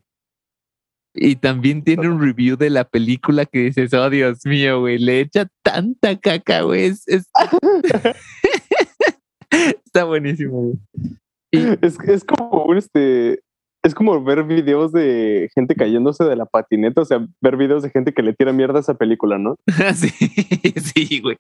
Y 1.14 1.36
también 1.36 1.84
tiene 1.84 2.09
un 2.09 2.20
review 2.20 2.57
de 2.57 2.72
la 2.72 2.86
película 2.86 3.45
que 3.45 3.59
dices, 3.59 3.93
oh 3.93 4.09
Dios 4.09 4.45
mío, 4.45 4.80
güey, 4.80 4.97
le 4.97 5.20
echa 5.20 5.47
tanta 5.61 6.20
caca, 6.20 6.61
güey. 6.61 6.86
Está 9.86 10.05
buenísimo, 10.05 10.61
güey. 10.61 10.80
Es, 11.82 11.99
es 12.07 12.24
como 12.24 12.64
un 12.64 12.78
este. 12.78 13.43
Es 13.86 13.93
como 13.93 14.24
ver 14.24 14.43
videos 14.43 14.91
de 14.91 15.49
gente 15.53 15.76
cayéndose 15.76 16.24
de 16.24 16.38
la 16.38 16.45
patineta, 16.45 17.01
o 17.01 17.05
sea, 17.05 17.28
ver 17.41 17.57
videos 17.57 17.84
de 17.84 17.89
gente 17.89 18.14
que 18.14 18.24
le 18.24 18.34
tira 18.34 18.53
mierda 18.53 18.78
a 18.78 18.82
esa 18.82 18.93
película, 18.93 19.38
¿no? 19.38 19.57
sí, 19.93 20.09
sí, 20.80 21.20
güey. 21.20 21.36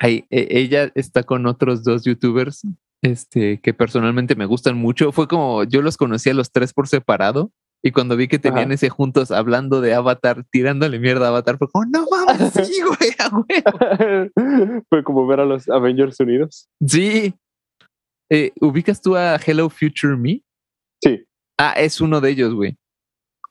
Ahí, 0.00 0.26
e, 0.28 0.48
ella 0.50 0.90
está 0.96 1.22
con 1.22 1.46
otros 1.46 1.84
dos 1.84 2.04
youtubers 2.04 2.66
este, 3.00 3.60
que 3.60 3.74
personalmente 3.74 4.34
me 4.34 4.44
gustan 4.44 4.76
mucho. 4.76 5.12
Fue 5.12 5.28
como 5.28 5.62
yo 5.64 5.82
los 5.82 5.96
conocí 5.96 6.30
a 6.30 6.34
los 6.34 6.50
tres 6.50 6.72
por 6.72 6.88
separado 6.88 7.52
y 7.86 7.92
cuando 7.92 8.16
vi 8.16 8.26
que 8.26 8.40
tenían 8.40 8.72
ese 8.72 8.88
juntos 8.88 9.30
hablando 9.30 9.80
de 9.80 9.94
Avatar, 9.94 10.44
tirándole 10.50 10.98
mierda 10.98 11.26
a 11.26 11.28
Avatar, 11.28 11.56
fue 11.56 11.68
como, 11.68 11.84
no 11.84 12.04
mames, 12.10 12.52
sí, 12.52 12.80
güey, 12.82 14.32
Fue 14.88 15.04
como 15.04 15.24
ver 15.28 15.38
a 15.38 15.44
los 15.44 15.68
Avengers 15.68 16.18
unidos. 16.18 16.68
Sí. 16.84 17.32
Eh, 18.28 18.50
¿Ubicas 18.60 19.00
tú 19.00 19.14
a 19.14 19.36
Hello 19.36 19.70
Future 19.70 20.16
Me? 20.16 20.42
Sí. 21.00 21.24
Ah, 21.56 21.74
es 21.76 22.00
uno 22.00 22.20
de 22.20 22.30
ellos, 22.30 22.54
güey. 22.54 22.76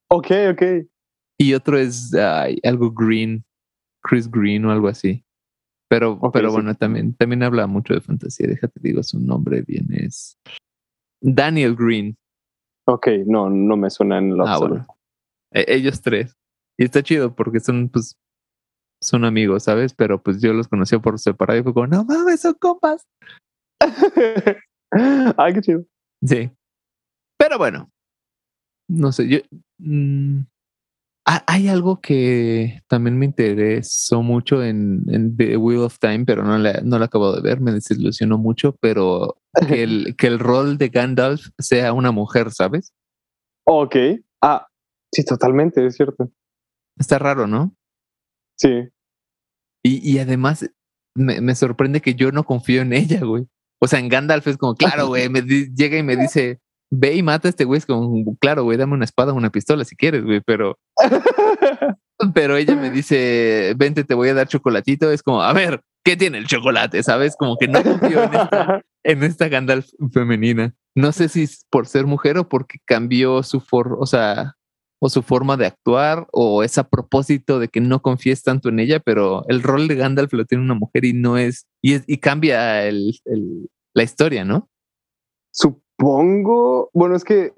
Ok, 0.10 0.32
ok. 0.52 0.64
Y 1.38 1.54
otro 1.54 1.78
es 1.78 2.14
algo 2.62 2.92
Green, 2.92 3.42
Chris 4.04 4.30
Green 4.30 4.66
o 4.66 4.72
algo 4.74 4.90
así. 4.90 5.24
Pero, 5.88 6.20
pero 6.34 6.52
bueno, 6.52 6.76
también, 6.76 7.14
también 7.14 7.42
habla 7.42 7.68
mucho 7.68 7.94
de 7.94 8.02
fantasía. 8.02 8.48
Déjate 8.48 8.82
digo 8.84 9.02
su 9.02 9.18
nombre 9.18 9.62
bien. 9.62 9.88
Es 9.94 10.38
Daniel 11.22 11.74
Green. 11.74 12.18
Ok, 12.88 13.08
no, 13.26 13.50
no 13.50 13.78
me 13.78 13.90
suena 13.90 14.20
en 14.20 14.38
lo 14.38 14.46
ah, 14.48 14.88
e, 15.52 15.66
ellos 15.68 16.02
tres. 16.02 16.38
Y 16.78 16.86
está 16.86 17.02
chido 17.02 17.36
porque 17.36 17.60
son, 17.60 17.90
pues, 17.90 18.18
son 19.02 19.26
amigos, 19.26 19.64
¿sabes? 19.64 19.94
Pero 19.94 20.22
pues 20.22 20.42
yo 20.42 20.54
los 20.54 20.68
conocí 20.68 20.98
por 21.00 21.20
separado 21.20 21.60
y 21.60 21.64
fue 21.64 21.74
como, 21.74 21.88
no 21.88 22.06
mames, 22.06 22.42
son 22.42 22.54
compas. 22.56 23.08
Ay, 25.38 25.54
qué 25.54 25.62
chido. 25.62 25.86
Sí. 26.24 26.52
Pero 27.38 27.58
bueno, 27.58 27.90
no 28.88 29.12
sé, 29.12 29.28
yo... 29.28 29.40
mm, 29.80 30.42
hay 31.26 31.68
algo 31.70 32.02
que 32.02 32.84
también 32.88 33.18
me 33.18 33.26
interesó 33.26 34.22
mucho 34.22 34.64
en, 34.64 35.04
en 35.10 35.36
The 35.36 35.58
Wheel 35.58 35.82
of 35.82 35.98
Time, 35.98 36.26
pero 36.26 36.44
no 36.44 36.58
la, 36.58 36.82
no 36.84 37.00
la 37.00 37.06
acabo 37.06 37.36
de 37.36 37.42
ver, 37.42 37.60
me 37.62 37.72
desilusionó 37.72 38.38
mucho, 38.38 38.76
pero 38.80 39.38
que 39.68 39.84
el, 39.84 40.16
que 40.18 40.28
el 40.28 40.38
rol 40.38 40.78
de 40.78 40.90
Gandalf 40.90 41.48
sea 41.58 41.94
una 41.94 42.12
mujer, 42.12 42.52
¿sabes? 42.52 42.94
Ok. 43.66 43.96
Ah, 44.42 44.68
sí, 45.12 45.26
totalmente, 45.26 45.86
es 45.86 45.96
cierto. 45.96 46.32
Está 46.98 47.18
raro, 47.18 47.48
¿no? 47.48 47.76
Sí. 48.56 48.90
Y, 49.84 50.12
y 50.12 50.20
además 50.20 50.70
me, 51.16 51.42
me 51.42 51.56
sorprende 51.56 52.02
que 52.02 52.14
yo 52.14 52.32
no 52.32 52.44
confío 52.44 52.84
en 52.84 52.94
ella, 52.94 53.22
güey. 53.22 53.48
O 53.82 53.88
sea, 53.88 54.00
en 54.00 54.10
Gandalf 54.10 54.48
es 54.48 54.58
como, 54.58 54.76
claro, 54.76 55.08
güey, 55.08 55.30
me 55.30 55.42
llega 55.42 55.98
y 55.98 56.04
me 56.04 56.16
dice, 56.18 56.60
ve 56.92 57.16
y 57.16 57.24
mata 57.24 57.48
a 57.48 57.50
este 57.50 57.66
güey. 57.66 57.80
Es 57.80 57.86
como, 57.86 58.36
claro, 58.38 58.64
güey, 58.64 58.78
dame 58.78 58.94
una 58.94 59.06
espada 59.06 59.34
o 59.34 59.36
una 59.36 59.50
pistola 59.52 59.84
si 59.86 59.96
quieres, 59.96 60.24
güey, 60.24 60.42
pero, 60.46 60.78
pero 62.34 62.58
ella 62.58 62.76
me 62.76 62.90
dice, 62.92 63.74
vente, 63.78 64.04
te 64.04 64.14
voy 64.14 64.30
a 64.30 64.34
dar 64.34 64.48
chocolatito. 64.48 65.12
Es 65.12 65.24
como, 65.24 65.42
a 65.42 65.54
ver, 65.54 65.82
¿qué 66.04 66.16
tiene 66.16 66.38
el 66.38 66.48
chocolate? 66.48 67.04
¿Sabes? 67.04 67.36
Como 67.38 67.58
que 67.58 67.68
no 67.68 67.84
confío 67.84 68.24
en 68.24 68.34
esta, 68.34 68.82
en 69.04 69.24
esta 69.24 69.48
Gandalf 69.50 69.88
femenina. 70.12 70.74
No 70.96 71.12
sé 71.12 71.28
si 71.30 71.44
es 71.44 71.66
por 71.70 71.88
ser 71.88 72.06
mujer 72.06 72.38
o 72.38 72.48
porque 72.48 72.78
cambió 72.86 73.44
su 73.44 73.60
for, 73.60 73.98
o 74.00 74.06
sea, 74.06 74.54
o 75.02 75.10
su 75.10 75.22
forma 75.24 75.58
de 75.58 75.66
actuar, 75.66 76.26
o 76.32 76.64
es 76.64 76.78
a 76.78 76.88
propósito 76.88 77.60
de 77.60 77.68
que 77.68 77.82
no 77.82 78.02
confíes 78.02 78.44
tanto 78.44 78.70
en 78.70 78.80
ella, 78.80 79.02
pero 79.02 79.44
el 79.50 79.62
rol 79.62 79.90
de 79.90 79.96
Gandalf 79.96 80.32
lo 80.32 80.46
tiene 80.46 80.64
una 80.64 80.74
mujer 80.74 81.04
y 81.04 81.12
no 81.14 81.38
es, 81.38 81.66
y, 81.84 81.94
es, 81.96 82.04
y 82.08 82.18
cambia 82.20 82.86
el, 82.88 83.14
el- 83.26 83.70
la 83.94 84.04
historia, 84.04 84.46
¿no? 84.46 84.70
Supongo, 85.98 86.90
bueno, 86.94 87.16
es 87.16 87.24
que 87.24 87.54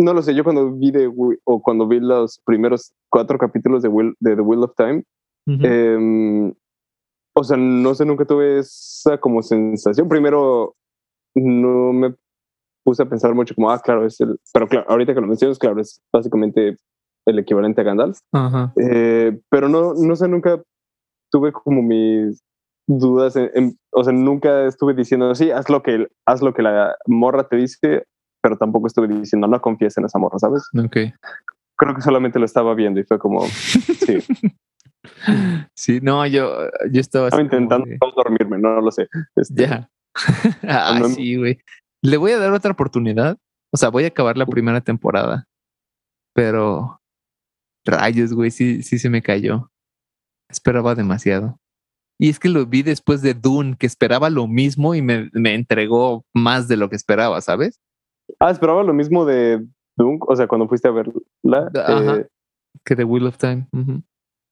no 0.00 0.14
lo 0.14 0.22
sé, 0.22 0.34
yo 0.34 0.44
cuando 0.44 0.72
vi 0.72 0.90
de 0.90 1.10
o 1.44 1.62
cuando 1.62 1.86
vi 1.86 2.00
los 2.00 2.40
primeros 2.44 2.92
cuatro 3.08 3.38
capítulos 3.38 3.82
de, 3.82 3.88
Will, 3.88 4.14
de 4.18 4.36
The 4.36 4.42
Wheel 4.42 4.64
of 4.64 4.74
Time, 4.76 5.04
em, 5.46 6.52
o 7.34 7.44
sea, 7.44 7.56
no 7.56 7.94
sé, 7.94 8.04
nunca 8.04 8.24
tuve 8.24 8.58
esa 8.58 9.18
como 9.18 9.42
sensación. 9.42 10.08
Primero, 10.08 10.74
no 11.34 11.92
me 11.92 12.14
puse 12.84 13.02
a 13.02 13.08
pensar 13.08 13.34
mucho 13.34 13.54
como, 13.54 13.70
ah, 13.70 13.80
claro, 13.80 14.06
es 14.06 14.20
el, 14.20 14.38
pero 14.52 14.68
claro, 14.68 14.86
ahorita 14.88 15.14
que 15.14 15.20
lo 15.20 15.26
mencionas, 15.26 15.58
claro, 15.58 15.80
es 15.80 16.00
básicamente 16.12 16.76
el 17.26 17.38
equivalente 17.38 17.80
a 17.80 17.84
Gandalf. 17.84 18.18
Eh, 18.76 19.38
pero 19.48 19.68
no, 19.68 19.94
no 19.94 20.16
sé, 20.16 20.28
nunca 20.28 20.62
tuve 21.30 21.52
como 21.52 21.82
mis 21.82 22.42
dudas, 22.98 23.36
en- 23.36 23.50
en- 23.54 23.78
o 23.92 24.02
sea, 24.04 24.12
nunca 24.12 24.66
estuve 24.66 24.94
diciendo, 24.94 25.34
sí, 25.34 25.50
haz 25.50 25.68
lo, 25.70 25.82
que, 25.82 26.08
haz 26.26 26.42
lo 26.42 26.52
que 26.54 26.62
la 26.62 26.96
morra 27.06 27.46
te 27.48 27.56
dice, 27.56 28.04
pero 28.42 28.56
tampoco 28.56 28.86
estuve 28.86 29.08
diciendo, 29.08 29.46
no 29.46 29.60
confíes 29.60 29.96
en 29.98 30.04
esa 30.06 30.18
morra, 30.18 30.38
¿sabes? 30.38 30.68
Ok. 30.76 30.96
Creo 31.78 31.94
que 31.94 32.02
solamente 32.02 32.38
lo 32.38 32.44
estaba 32.44 32.74
viendo 32.74 33.00
y 33.00 33.04
fue 33.04 33.18
como, 33.18 33.44
sí, 33.46 34.18
Sí, 35.74 36.00
no, 36.02 36.26
yo, 36.26 36.68
yo 36.90 37.00
estaba 37.00 37.28
estaba 37.28 37.42
intentando 37.42 37.86
de- 37.86 37.98
dormirme, 38.16 38.58
no, 38.58 38.74
no 38.74 38.80
lo 38.80 38.90
sé. 38.90 39.08
Este, 39.36 39.62
Ya. 39.66 39.90
ah, 40.68 40.98
no- 41.00 41.08
sí, 41.08 41.36
güey. 41.36 41.58
Le 42.02 42.16
voy 42.16 42.32
a 42.32 42.38
dar 42.38 42.52
otra 42.52 42.72
oportunidad. 42.72 43.36
O 43.72 43.76
sea, 43.76 43.88
voy 43.90 44.04
a 44.04 44.08
acabar 44.08 44.36
la 44.36 44.46
primera 44.46 44.80
temporada. 44.80 45.44
Pero 46.34 47.00
rayos, 47.86 48.32
güey, 48.32 48.50
sí, 48.50 48.82
sí 48.82 48.98
se 48.98 49.10
me 49.10 49.22
cayó. 49.22 49.70
Esperaba 50.50 50.94
demasiado. 50.94 51.56
Y 52.22 52.28
es 52.28 52.38
que 52.38 52.50
lo 52.50 52.66
vi 52.66 52.82
después 52.82 53.22
de 53.22 53.32
Dune, 53.32 53.76
que 53.78 53.86
esperaba 53.86 54.28
lo 54.28 54.46
mismo 54.46 54.94
y 54.94 55.00
me, 55.00 55.30
me 55.32 55.54
entregó 55.54 56.26
más 56.34 56.68
de 56.68 56.76
lo 56.76 56.90
que 56.90 56.96
esperaba, 56.96 57.40
¿sabes? 57.40 57.80
Ah, 58.38 58.50
esperaba 58.50 58.82
lo 58.82 58.92
mismo 58.92 59.24
de 59.24 59.66
Dunk, 59.96 60.28
o 60.28 60.36
sea, 60.36 60.46
cuando 60.46 60.68
fuiste 60.68 60.88
a 60.88 60.90
verla. 60.90 61.70
Ajá. 61.74 62.16
eh, 62.18 62.26
Que 62.84 62.94
The 62.94 63.04
Wheel 63.04 63.26
of 63.26 63.38
Time. 63.38 63.66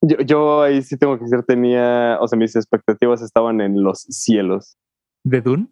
Yo, 0.01 0.17
yo 0.25 0.63
ahí 0.63 0.81
sí 0.81 0.97
tengo 0.97 1.19
que 1.19 1.25
decir, 1.25 1.43
tenía, 1.43 2.17
o 2.23 2.27
sea, 2.27 2.39
mis 2.39 2.57
expectativas 2.57 3.21
estaban 3.21 3.61
en 3.61 3.83
los 3.83 3.99
cielos. 4.09 4.79
¿De 5.25 5.43
Dune? 5.43 5.69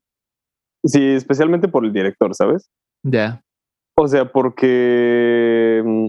Sí, 0.84 1.02
especialmente 1.02 1.66
por 1.66 1.86
el 1.86 1.94
director, 1.94 2.34
¿sabes? 2.34 2.70
Ya. 3.04 3.40
O 3.98 4.06
sea, 4.06 4.30
porque, 4.30 5.82
mm, 5.82 6.08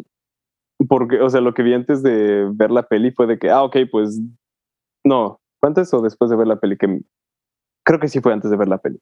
porque, 0.89 1.21
o 1.21 1.29
sea, 1.29 1.39
lo 1.39 1.53
que 1.53 1.63
vi 1.63 1.73
antes 1.73 2.03
de 2.03 2.49
ver 2.53 2.71
la 2.71 2.83
peli 2.83 3.11
fue 3.11 3.25
de 3.25 3.39
que, 3.39 3.49
ah, 3.49 3.63
ok, 3.63 3.77
pues, 3.89 4.19
no, 5.05 5.39
¿fue 5.59 5.67
antes 5.69 5.93
o 5.93 6.01
después 6.01 6.29
de 6.29 6.37
ver 6.37 6.47
la 6.47 6.59
peli? 6.59 6.77
Que 6.77 7.01
creo 7.85 7.99
que 7.99 8.07
sí 8.07 8.19
fue 8.21 8.33
antes 8.33 8.51
de 8.51 8.57
ver 8.57 8.67
la 8.67 8.77
peli. 8.77 8.99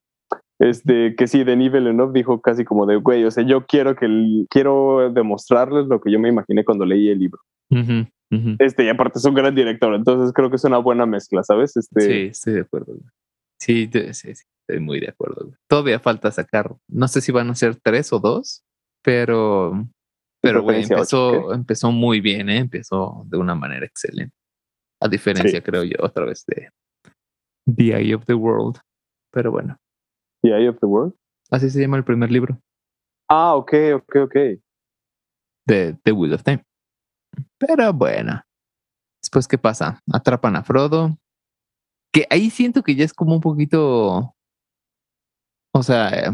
Este, 0.59 1.15
que 1.15 1.27
sí, 1.27 1.43
Denis 1.43 1.71
Villeneuve 1.71 2.13
dijo 2.13 2.39
casi 2.41 2.63
como 2.63 2.85
de, 2.85 2.95
güey, 2.95 3.25
o 3.25 3.31
sea, 3.31 3.43
yo 3.45 3.65
quiero 3.65 3.95
que, 3.95 4.05
el- 4.05 4.47
quiero 4.49 5.11
demostrarles 5.11 5.87
lo 5.87 5.99
que 5.99 6.11
yo 6.11 6.19
me 6.19 6.29
imaginé 6.29 6.63
cuando 6.63 6.85
leí 6.85 7.09
el 7.09 7.19
libro. 7.19 7.41
Ujú, 7.71 8.07
ujú. 8.31 8.55
Este, 8.59 8.85
y 8.85 8.89
aparte 8.89 9.19
es 9.19 9.25
un 9.25 9.33
gran 9.35 9.53
director, 9.53 9.93
entonces 9.93 10.31
creo 10.33 10.49
que 10.49 10.55
es 10.55 10.63
una 10.63 10.77
buena 10.77 11.05
mezcla, 11.05 11.43
¿sabes? 11.43 11.75
Este, 11.75 12.01
Sí, 12.01 12.13
estoy 12.31 12.53
de 12.53 12.61
acuerdo. 12.61 12.93
güey. 12.93 13.03
Sí, 13.59 13.89
sí, 13.91 14.13
sí, 14.13 14.43
estoy 14.67 14.79
muy 14.83 14.99
de 15.01 15.09
acuerdo. 15.09 15.45
güey. 15.45 15.55
Todavía 15.69 15.99
falta 15.99 16.31
sacar, 16.31 16.73
no 16.87 17.07
sé 17.09 17.19
si 17.21 17.31
van 17.33 17.49
a 17.49 17.55
ser 17.55 17.75
tres 17.75 18.13
o 18.13 18.19
dos, 18.19 18.63
pero, 19.03 19.73
pero 20.41 20.61
güey, 20.63 20.83
empezó, 20.83 21.53
empezó 21.53 21.91
muy 21.91 22.21
bien, 22.21 22.49
¿eh? 22.49 22.57
empezó 22.59 23.23
de 23.27 23.37
una 23.37 23.55
manera 23.55 23.85
excelente. 23.85 24.35
A 25.01 25.07
diferencia, 25.07 25.61
creo 25.61 25.83
yo, 25.83 25.97
otra 25.99 26.25
vez 26.25 26.45
de 26.45 26.69
The 27.65 27.97
Eye 27.97 28.15
of 28.15 28.25
the 28.25 28.33
World. 28.33 28.79
Pero 29.31 29.51
bueno, 29.51 29.77
The 30.41 30.49
Eye 30.57 30.69
of 30.69 30.79
the 30.79 30.85
World. 30.85 31.13
así 31.51 31.69
se 31.69 31.81
llama 31.81 31.97
el 31.97 32.03
primer 32.05 32.31
libro 32.31 32.59
Ah, 33.29 33.55
ok, 33.55 33.73
ok, 33.95 34.15
ok. 34.25 34.35
de 35.67 35.97
The 36.03 36.11
Wheel 36.11 36.33
of 36.33 36.43
Time. 36.43 36.63
Pero 37.57 37.91
bueno, 37.91 38.41
después, 39.21 39.47
¿qué 39.47 39.57
pasa? 39.57 39.99
Atrapan 40.11 40.55
a 40.55 40.63
Frodo. 40.63 41.17
Que 42.13 42.27
ahí 42.29 42.49
siento 42.49 42.81
que 42.83 42.95
ya 42.95 43.03
es 43.03 43.13
como 43.13 43.33
un 43.35 43.41
poquito. 43.41 44.33
O 45.73 45.83
sea, 45.83 46.09
eh, 46.09 46.31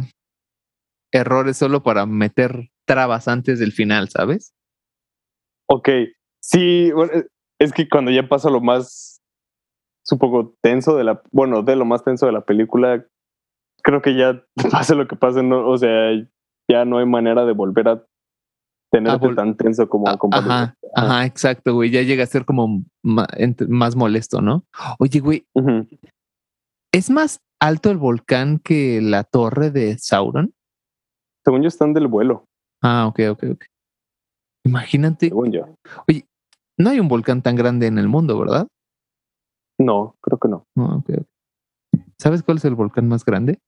errores 1.11 1.57
solo 1.57 1.81
para 1.81 2.05
meter 2.05 2.69
trabas 2.85 3.27
antes 3.27 3.57
del 3.59 3.71
final, 3.71 4.09
¿sabes? 4.09 4.53
Ok, 5.69 5.89
sí, 6.43 6.91
bueno, 6.91 7.13
es 7.61 7.73
que 7.73 7.87
cuando 7.87 8.09
ya 8.09 8.27
pasa 8.27 8.49
lo 8.49 8.59
más, 8.59 9.21
supongo, 10.03 10.55
tenso 10.61 10.97
de 10.97 11.03
la, 11.03 11.21
bueno, 11.31 11.61
de 11.61 11.75
lo 11.75 11.85
más 11.85 12.03
tenso 12.03 12.25
de 12.25 12.31
la 12.31 12.41
película, 12.41 13.05
creo 13.83 14.01
que 14.01 14.15
ya 14.15 14.43
pase 14.71 14.95
lo 14.95 15.07
que 15.07 15.15
pase, 15.15 15.43
no, 15.43 15.67
o 15.67 15.77
sea, 15.77 16.11
ya 16.69 16.85
no 16.85 16.97
hay 16.97 17.05
manera 17.05 17.45
de 17.45 17.53
volver 17.53 17.87
a 17.87 18.05
tenerte 18.91 19.33
tan 19.35 19.55
tenso 19.55 19.87
como, 19.87 20.07
Ah, 20.07 20.17
ajá, 20.31 20.75
ajá, 20.95 21.25
exacto, 21.25 21.73
güey. 21.75 21.91
Ya 21.91 22.01
llega 22.01 22.23
a 22.23 22.27
ser 22.27 22.45
como 22.45 22.83
más 23.03 23.95
molesto, 23.95 24.41
¿no? 24.41 24.65
Oye, 24.99 25.19
güey. 25.19 25.45
¿es 26.93 27.09
más 27.09 27.39
alto 27.61 27.89
el 27.89 27.97
volcán 27.97 28.59
que 28.59 28.99
la 29.01 29.23
torre 29.23 29.71
de 29.71 29.97
Sauron? 29.97 30.53
Según 31.45 31.61
yo 31.61 31.69
están 31.69 31.93
del 31.93 32.07
vuelo, 32.07 32.45
Ah, 32.81 33.05
ok, 33.07 33.19
ok, 33.31 33.43
ok. 33.51 33.65
Imagínate, 34.65 35.29
según 35.29 35.51
yo. 35.51 35.75
No 36.81 36.89
hay 36.89 36.99
un 36.99 37.07
volcán 37.07 37.41
tan 37.41 37.55
grande 37.55 37.87
en 37.87 37.97
el 37.97 38.07
mundo, 38.07 38.37
¿verdad? 38.39 38.67
No, 39.79 40.15
creo 40.21 40.37
que 40.37 40.47
no. 40.47 40.65
¿Sabes 42.19 42.43
cuál 42.43 42.57
es 42.57 42.65
el 42.65 42.75
volcán 42.75 43.07
más 43.07 43.25
grande? 43.25 43.59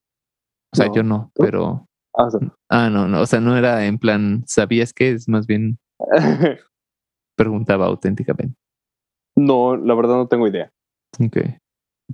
O 0.73 0.75
sea, 0.75 0.87
No. 0.87 0.93
yo 0.95 1.03
no, 1.03 1.31
pero. 1.35 1.85
Ah, 2.15 2.29
sí. 2.29 2.37
Ah, 2.69 2.89
no, 2.89 3.07
no. 3.07 3.21
O 3.21 3.25
sea, 3.25 3.39
no 3.39 3.57
era 3.57 3.85
en 3.85 3.97
plan, 3.97 4.43
¿sabías 4.45 4.93
qué? 4.93 5.11
Es 5.11 5.27
más 5.27 5.47
bien 5.47 5.79
preguntaba 7.35 7.85
auténticamente. 7.87 8.55
no, 9.35 9.75
la 9.75 9.95
verdad 9.95 10.15
no 10.15 10.27
tengo 10.27 10.47
idea. 10.47 10.71
Ok. 11.23 11.37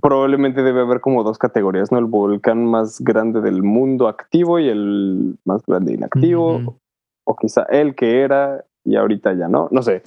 Probablemente 0.00 0.62
debe 0.62 0.80
haber 0.80 1.00
como 1.00 1.22
dos 1.24 1.36
categorías, 1.36 1.92
¿no? 1.92 1.98
El 1.98 2.06
volcán 2.06 2.64
más 2.64 3.00
grande 3.00 3.40
del 3.42 3.62
mundo 3.62 4.08
activo 4.08 4.58
y 4.58 4.68
el 4.68 5.38
más 5.44 5.62
grande 5.66 5.94
inactivo. 5.94 6.78
O 7.26 7.36
quizá 7.36 7.64
el 7.64 7.94
que 7.94 8.22
era 8.22 8.64
y 8.84 8.96
ahorita 8.96 9.34
ya 9.34 9.48
no. 9.48 9.68
No 9.70 9.82
sé. 9.82 10.02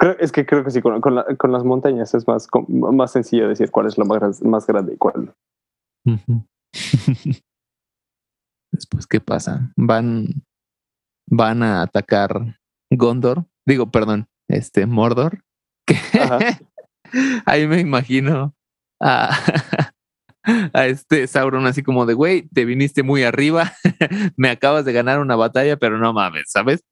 Creo- 0.00 0.16
es 0.20 0.30
que 0.32 0.46
creo 0.46 0.64
que 0.64 0.70
sí, 0.70 0.80
con, 0.80 1.00
con 1.00 1.14
la- 1.16 1.24
con 1.36 1.50
las 1.52 1.64
montañas 1.64 2.14
es 2.14 2.26
más, 2.28 2.48
más 2.68 3.12
sencillo 3.12 3.48
decir 3.48 3.70
cuál 3.70 3.86
es 3.86 3.98
lo 3.98 4.04
más, 4.04 4.42
más 4.42 4.66
grande 4.66 4.94
y 4.94 4.96
cuál. 4.96 5.34
Después, 8.72 9.06
¿qué 9.06 9.20
pasa? 9.20 9.72
Van, 9.76 10.26
van 11.28 11.62
a 11.62 11.82
atacar 11.82 12.58
Gondor. 12.90 13.46
Digo, 13.66 13.90
perdón, 13.90 14.28
este 14.48 14.86
Mordor. 14.86 15.42
Que 15.86 15.96
ahí 17.46 17.66
me 17.66 17.80
imagino 17.80 18.54
a, 19.00 19.30
a 20.74 20.86
este 20.86 21.26
Sauron 21.26 21.66
así 21.66 21.82
como 21.82 22.06
de, 22.06 22.14
güey, 22.14 22.48
te 22.48 22.64
viniste 22.66 23.02
muy 23.02 23.22
arriba, 23.24 23.72
me 24.36 24.50
acabas 24.50 24.84
de 24.84 24.92
ganar 24.92 25.18
una 25.18 25.34
batalla, 25.36 25.76
pero 25.78 25.98
no 25.98 26.12
mames, 26.12 26.50
¿sabes? 26.50 26.84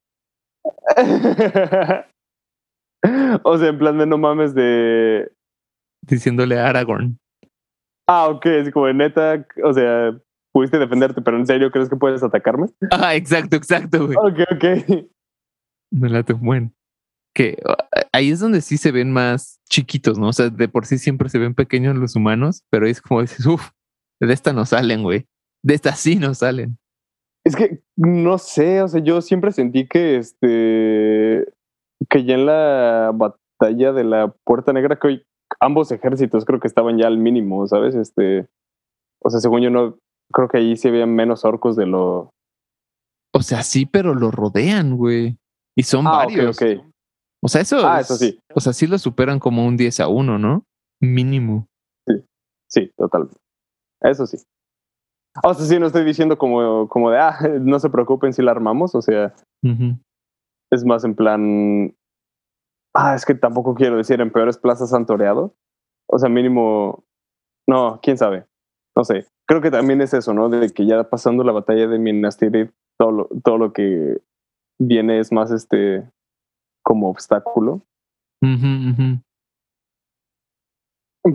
O 3.42 3.58
sea, 3.58 3.68
en 3.68 3.78
plan 3.78 3.98
de 3.98 4.06
no 4.06 4.18
mames 4.18 4.54
de. 4.54 5.30
Diciéndole 6.02 6.58
a 6.58 6.68
Aragorn. 6.68 7.18
Ah, 8.08 8.28
ok, 8.28 8.46
es 8.46 8.70
como 8.72 8.86
de 8.86 8.94
neta, 8.94 9.44
o 9.64 9.72
sea, 9.72 10.16
pudiste 10.52 10.78
defenderte, 10.78 11.20
pero 11.20 11.36
en 11.36 11.46
serio 11.46 11.70
crees 11.70 11.88
que 11.88 11.96
puedes 11.96 12.22
atacarme? 12.22 12.68
Ah, 12.90 13.14
exacto, 13.14 13.56
exacto, 13.56 14.06
güey. 14.06 14.16
Ok, 14.16 14.38
ok. 14.52 14.64
Me 15.90 16.08
late 16.08 16.32
bueno. 16.32 16.72
Que 17.34 17.60
ahí 18.12 18.30
es 18.30 18.40
donde 18.40 18.62
sí 18.62 18.78
se 18.78 18.92
ven 18.92 19.12
más 19.12 19.60
chiquitos, 19.68 20.18
¿no? 20.18 20.28
O 20.28 20.32
sea, 20.32 20.48
de 20.48 20.68
por 20.68 20.86
sí 20.86 20.96
siempre 20.96 21.28
se 21.28 21.38
ven 21.38 21.54
pequeños 21.54 21.96
los 21.96 22.16
humanos, 22.16 22.62
pero 22.70 22.86
es 22.86 23.02
como 23.02 23.20
dices, 23.20 23.44
uff, 23.44 23.70
de 24.20 24.32
esta 24.32 24.52
no 24.52 24.64
salen, 24.64 25.02
güey. 25.02 25.26
De 25.62 25.74
esta 25.74 25.92
sí 25.92 26.16
no 26.16 26.32
salen. 26.32 26.78
Es 27.46 27.54
que 27.54 27.80
no 27.94 28.38
sé, 28.38 28.82
o 28.82 28.88
sea, 28.88 29.00
yo 29.00 29.22
siempre 29.22 29.52
sentí 29.52 29.86
que 29.86 30.16
este 30.16 31.46
que 32.10 32.24
ya 32.24 32.34
en 32.34 32.44
la 32.44 33.12
batalla 33.14 33.92
de 33.92 34.02
la 34.02 34.34
Puerta 34.42 34.72
Negra 34.72 34.98
que 34.98 35.22
ambos 35.60 35.92
ejércitos 35.92 36.44
creo 36.44 36.58
que 36.58 36.66
estaban 36.66 36.98
ya 36.98 37.06
al 37.06 37.18
mínimo, 37.18 37.64
¿sabes? 37.68 37.94
Este, 37.94 38.48
o 39.22 39.30
sea, 39.30 39.38
según 39.38 39.60
yo 39.60 39.70
no 39.70 39.96
creo 40.32 40.48
que 40.48 40.58
ahí 40.58 40.76
se 40.76 40.90
veían 40.90 41.14
menos 41.14 41.44
orcos 41.44 41.76
de 41.76 41.86
lo 41.86 42.30
O 43.32 43.42
sea, 43.42 43.62
sí, 43.62 43.86
pero 43.86 44.16
lo 44.16 44.32
rodean, 44.32 44.96
güey. 44.96 45.38
Y 45.76 45.84
son 45.84 46.08
ah, 46.08 46.16
varios. 46.16 46.56
Okay, 46.56 46.78
okay. 46.78 46.90
O 47.44 47.48
sea, 47.48 47.60
eso 47.60 47.78
Ah, 47.86 48.00
eso 48.00 48.16
sí. 48.16 48.40
O 48.56 48.60
sea, 48.60 48.72
sí 48.72 48.88
lo 48.88 48.98
superan 48.98 49.38
como 49.38 49.64
un 49.64 49.76
10 49.76 50.00
a 50.00 50.08
1, 50.08 50.36
¿no? 50.40 50.64
Mínimo. 51.00 51.68
Sí. 52.08 52.24
Sí, 52.68 52.90
totalmente. 52.96 53.38
Eso 54.00 54.26
sí. 54.26 54.36
O 55.42 55.54
sea, 55.54 55.66
sí, 55.66 55.78
no 55.78 55.86
estoy 55.86 56.04
diciendo 56.04 56.38
como, 56.38 56.88
como 56.88 57.10
de, 57.10 57.18
ah, 57.18 57.38
no 57.60 57.78
se 57.78 57.90
preocupen 57.90 58.32
si 58.32 58.42
la 58.42 58.52
armamos, 58.52 58.94
o 58.94 59.02
sea, 59.02 59.34
uh 59.62 59.68
-huh. 59.68 59.98
es 60.70 60.84
más 60.84 61.04
en 61.04 61.14
plan, 61.14 61.94
ah, 62.94 63.14
es 63.14 63.24
que 63.24 63.34
tampoco 63.34 63.74
quiero 63.74 63.96
decir 63.96 64.20
en 64.20 64.32
peores 64.32 64.58
plazas 64.58 64.92
han 64.92 65.06
toreado. 65.06 65.54
O 66.08 66.18
sea, 66.18 66.28
mínimo, 66.28 67.04
no, 67.68 68.00
quién 68.02 68.16
sabe, 68.16 68.46
no 68.96 69.04
sé. 69.04 69.26
Creo 69.48 69.60
que 69.60 69.70
también 69.70 70.00
es 70.00 70.14
eso, 70.14 70.32
¿no? 70.32 70.48
De 70.48 70.70
que 70.70 70.86
ya 70.86 71.08
pasando 71.08 71.44
la 71.44 71.52
batalla 71.52 71.86
de 71.86 71.98
Minas 71.98 72.36
Tirith, 72.36 72.70
todo 72.98 73.10
lo, 73.10 73.28
todo 73.44 73.58
lo 73.58 73.72
que 73.72 74.20
viene 74.80 75.18
es 75.18 75.32
más 75.32 75.50
este, 75.50 76.08
como 76.84 77.10
obstáculo. 77.10 77.82
Uh 78.42 78.46
-huh, 78.46 78.90
uh 78.90 78.96
-huh. 78.96 79.22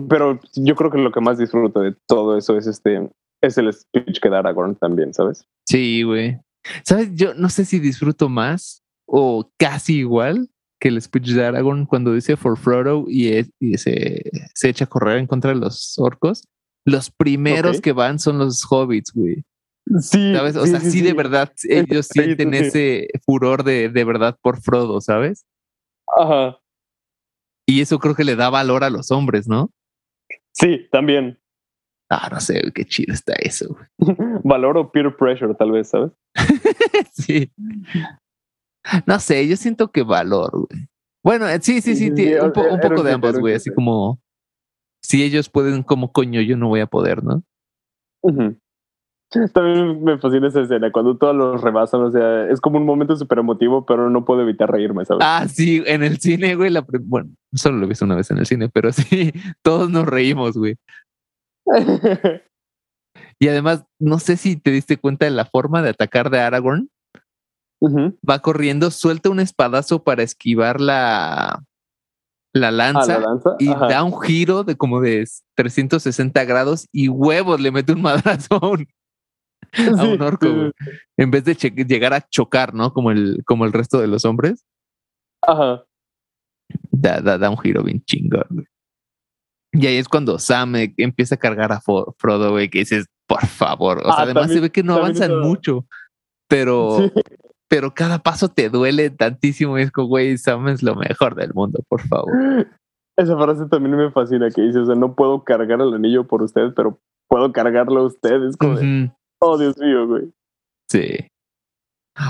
Pero 0.08 0.40
yo 0.54 0.74
creo 0.74 0.90
que 0.90 0.98
lo 0.98 1.12
que 1.12 1.20
más 1.20 1.38
disfruto 1.38 1.80
de 1.80 1.94
todo 2.08 2.38
eso 2.38 2.56
es 2.56 2.66
este, 2.66 3.10
es 3.42 3.58
el 3.58 3.72
speech 3.72 4.20
que 4.20 4.28
da 4.30 4.38
Aragorn 4.38 4.76
también, 4.76 5.12
¿sabes? 5.12 5.46
Sí, 5.66 6.02
güey. 6.02 6.38
¿Sabes? 6.84 7.10
Yo 7.14 7.34
no 7.34 7.48
sé 7.48 7.64
si 7.64 7.80
disfruto 7.80 8.28
más 8.28 8.82
o 9.06 9.50
casi 9.58 9.98
igual 9.98 10.48
que 10.80 10.88
el 10.88 11.02
speech 11.02 11.30
de 11.30 11.44
Aragorn 11.44 11.86
cuando 11.86 12.14
dice 12.14 12.36
for 12.36 12.56
Frodo 12.56 13.04
y, 13.08 13.28
es, 13.28 13.50
y 13.60 13.78
se, 13.78 14.22
se, 14.54 14.68
echa 14.68 14.84
a 14.84 14.88
correr 14.88 15.18
en 15.18 15.26
contra 15.26 15.52
de 15.52 15.60
los 15.60 15.98
orcos. 15.98 16.48
Los 16.84 17.10
primeros 17.10 17.78
okay. 17.78 17.80
que 17.80 17.92
van 17.92 18.18
son 18.18 18.38
los 18.38 18.64
hobbits, 18.68 19.12
güey. 19.12 19.44
Sí. 20.00 20.34
¿Sabes? 20.34 20.56
O 20.56 20.64
sí, 20.64 20.70
sea, 20.70 20.80
sí, 20.80 20.90
sí, 20.90 20.98
sí, 20.98 21.04
de 21.04 21.12
verdad, 21.12 21.52
ellos 21.68 22.06
sienten 22.10 22.54
ese 22.54 23.08
furor 23.24 23.64
de, 23.64 23.88
de 23.88 24.04
verdad 24.04 24.36
por 24.40 24.60
Frodo, 24.60 25.00
¿sabes? 25.00 25.44
Ajá. 26.16 26.58
Y 27.66 27.80
eso 27.80 27.98
creo 27.98 28.14
que 28.14 28.24
le 28.24 28.36
da 28.36 28.50
valor 28.50 28.84
a 28.84 28.90
los 28.90 29.10
hombres, 29.10 29.48
¿no? 29.48 29.70
Sí, 30.52 30.88
también. 30.90 31.38
Ah, 32.14 32.28
no 32.30 32.40
sé, 32.40 32.60
qué 32.74 32.84
chido 32.84 33.14
está 33.14 33.32
eso. 33.38 33.74
Güey. 33.98 34.16
Valor 34.44 34.76
o 34.76 34.92
peer 34.92 35.16
pressure, 35.16 35.54
tal 35.54 35.72
vez, 35.72 35.88
¿sabes? 35.88 36.12
sí. 37.12 37.50
No 39.06 39.18
sé, 39.18 39.48
yo 39.48 39.56
siento 39.56 39.90
que 39.90 40.02
valor, 40.02 40.50
güey. 40.50 40.88
Bueno, 41.24 41.46
sí, 41.62 41.80
sí, 41.80 41.94
sí, 41.94 42.10
sí 42.14 42.34
un, 42.34 42.52
po 42.52 42.62
un, 42.62 42.80
poco 42.80 43.02
de 43.02 43.12
ambos, 43.12 43.38
güey. 43.38 43.54
Así 43.54 43.72
como 43.72 44.20
si 45.00 45.22
ellos 45.22 45.48
pueden, 45.48 45.82
como 45.84 46.12
coño, 46.12 46.42
yo 46.42 46.56
no 46.58 46.68
voy 46.68 46.80
a 46.80 46.86
poder, 46.86 47.24
¿no? 47.24 47.42
Uh 48.22 48.30
-huh. 48.30 48.58
También 49.54 50.04
me 50.04 50.18
fascina 50.18 50.48
esa 50.48 50.60
escena, 50.60 50.92
cuando 50.92 51.16
todos 51.16 51.34
los 51.34 51.62
rebasan, 51.62 52.02
o 52.02 52.10
sea, 52.10 52.50
es 52.50 52.60
como 52.60 52.76
un 52.76 52.84
momento 52.84 53.16
súper 53.16 53.38
emotivo, 53.38 53.86
pero 53.86 54.10
no 54.10 54.26
puedo 54.26 54.42
evitar 54.42 54.70
reírme, 54.70 55.06
¿sabes? 55.06 55.24
Ah, 55.24 55.46
sí, 55.48 55.82
en 55.86 56.02
el 56.02 56.18
cine, 56.18 56.54
güey, 56.54 56.68
la 56.68 56.84
bueno, 57.04 57.30
solo 57.54 57.78
lo 57.78 57.86
he 57.86 57.88
visto 57.88 58.04
una 58.04 58.16
vez 58.16 58.30
en 58.30 58.38
el 58.38 58.46
cine, 58.46 58.68
pero 58.68 58.92
sí, 58.92 59.32
todos 59.62 59.88
nos 59.90 60.04
reímos, 60.06 60.56
güey. 60.58 60.76
y 63.38 63.48
además, 63.48 63.84
no 63.98 64.18
sé 64.18 64.36
si 64.36 64.56
te 64.56 64.70
diste 64.70 64.96
cuenta 64.96 65.26
de 65.26 65.30
la 65.30 65.44
forma 65.44 65.82
de 65.82 65.90
atacar 65.90 66.30
de 66.30 66.40
Aragorn. 66.40 66.90
Uh 67.80 67.88
-huh. 67.88 68.18
Va 68.28 68.38
corriendo, 68.40 68.90
suelta 68.90 69.30
un 69.30 69.40
espadazo 69.40 70.04
para 70.04 70.22
esquivar 70.22 70.80
la, 70.80 71.64
la 72.52 72.70
lanza, 72.70 73.16
ah, 73.16 73.18
¿la 73.18 73.26
lanza? 73.26 73.50
y 73.58 73.68
Ajá. 73.70 73.88
da 73.88 74.04
un 74.04 74.20
giro 74.20 74.62
de 74.62 74.76
como 74.76 75.00
de 75.00 75.26
360 75.56 76.44
grados 76.44 76.86
y 76.92 77.08
huevos 77.08 77.60
le 77.60 77.72
mete 77.72 77.92
un 77.92 78.02
madrazo 78.02 78.54
a 78.62 78.68
un, 78.68 78.86
sí, 79.72 79.86
a 79.86 80.04
un 80.04 80.22
orco, 80.22 80.46
sí. 80.46 80.90
en 81.16 81.30
vez 81.30 81.44
de 81.44 81.54
llegar 81.54 82.14
a 82.14 82.20
chocar, 82.20 82.74
¿no? 82.74 82.92
Como 82.92 83.10
el, 83.10 83.42
como 83.46 83.64
el 83.64 83.72
resto 83.72 84.00
de 84.00 84.06
los 84.06 84.24
hombres. 84.24 84.64
Ajá. 85.42 85.84
Da, 86.90 87.20
da, 87.20 87.38
da 87.38 87.50
un 87.50 87.58
giro 87.58 87.82
bien 87.82 88.02
chingón, 88.04 88.46
güey. 88.50 88.66
Y 89.72 89.86
ahí 89.86 89.96
es 89.96 90.08
cuando 90.08 90.38
Sam 90.38 90.76
eh, 90.76 90.94
empieza 90.98 91.36
a 91.36 91.38
cargar 91.38 91.72
a 91.72 91.80
Frodo, 91.80 92.50
güey, 92.50 92.68
que 92.68 92.80
dices, 92.80 93.06
por 93.26 93.46
favor. 93.46 93.98
O 93.98 94.04
sea, 94.04 94.12
Ah, 94.12 94.22
además 94.22 94.42
también- 94.44 94.58
se 94.58 94.62
ve 94.62 94.70
que 94.70 94.82
no 94.82 94.94
avanzan 94.94 95.30
eso- 95.30 95.40
mucho, 95.40 95.86
pero, 96.48 96.98
Sí. 96.98 97.12
pero 97.68 97.94
cada 97.94 98.18
paso 98.18 98.48
te 98.48 98.68
duele 98.68 99.08
tantísimo. 99.10 99.78
Y 99.78 99.82
es 99.82 99.90
como, 99.90 100.08
güey, 100.08 100.36
Sam 100.36 100.68
es 100.68 100.82
lo 100.82 100.94
mejor 100.94 101.34
del 101.34 101.54
mundo, 101.54 101.80
por 101.88 102.02
favor. 102.02 102.32
Esa 103.16 103.36
frase 103.36 103.66
también 103.66 103.96
me 103.96 104.10
fascina, 104.10 104.50
que 104.50 104.62
dice, 104.62 104.78
o 104.80 104.86
sea, 104.86 104.94
no 104.94 105.14
puedo 105.14 105.42
cargar 105.44 105.80
el 105.80 105.94
anillo 105.94 106.26
por 106.26 106.42
ustedes, 106.42 106.72
pero 106.76 106.98
puedo 107.28 107.52
cargarlo 107.52 108.00
a 108.00 108.06
ustedes. 108.06 108.56
Como 108.58 108.76
de, 108.76 109.04
Ujú, 109.06 109.14
oh, 109.40 109.58
Dios 109.58 109.78
mío, 109.78 110.06
güey. 110.06 110.30
Sí. 110.90 111.28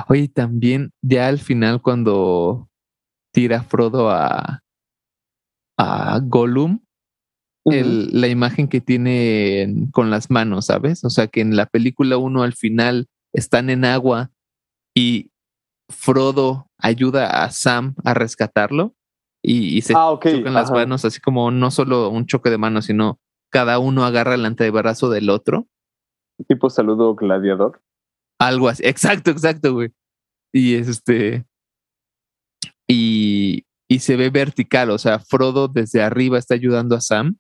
Oye, 0.09 0.28
también 0.28 0.90
ya 1.05 1.26
al 1.26 1.38
final 1.38 1.82
cuando 1.82 2.68
tira 3.34 3.62
Frodo 3.62 4.11
a, 4.11 4.61
a 5.78 6.20
Gollum, 6.22 6.80
el- 7.64 8.20
la 8.20 8.28
imagen 8.28 8.68
que 8.68 8.80
tiene 8.80 9.62
en- 9.62 9.90
con 9.90 10.10
las 10.10 10.30
manos, 10.30 10.66
¿sabes? 10.66 11.04
O 11.04 11.10
sea, 11.10 11.26
que 11.28 11.40
en 11.40 11.56
la 11.56 11.66
película 11.66 12.16
uno 12.18 12.42
al 12.42 12.54
final 12.54 13.06
están 13.32 13.70
en 13.70 13.84
agua 13.84 14.30
y 14.94 15.30
Frodo 15.88 16.66
ayuda 16.78 17.44
a 17.44 17.50
Sam 17.50 17.94
a 18.04 18.14
rescatarlo 18.14 18.94
y, 19.42 19.76
y 19.76 19.82
se 19.82 19.92
Ah, 19.96 20.10
chocan 20.22 20.54
las 20.54 20.66
ajá. 20.70 20.74
manos, 20.80 21.04
así 21.04 21.20
como 21.20 21.50
no 21.50 21.70
solo 21.70 22.08
un 22.08 22.26
choque 22.26 22.50
de 22.50 22.58
manos, 22.58 22.86
sino 22.86 23.18
cada 23.50 23.78
uno 23.78 24.04
agarra 24.04 24.34
el 24.34 24.46
antebrazo 24.46 25.10
del 25.10 25.28
otro. 25.30 25.66
Tipo 26.48 26.70
saludo 26.70 27.14
gladiador. 27.14 27.82
Algo 28.40 28.68
así. 28.68 28.82
Exacto, 28.84 29.30
exacto, 29.30 29.74
güey. 29.74 29.90
Y 30.52 30.74
es 30.74 30.88
este. 30.88 31.44
Y, 32.88 33.64
y 33.88 33.98
se 34.00 34.16
ve 34.16 34.30
vertical, 34.30 34.90
o 34.90 34.98
sea, 34.98 35.18
Frodo 35.18 35.68
desde 35.68 36.02
arriba 36.02 36.38
está 36.38 36.54
ayudando 36.54 36.96
a 36.96 37.00
Sam 37.00 37.36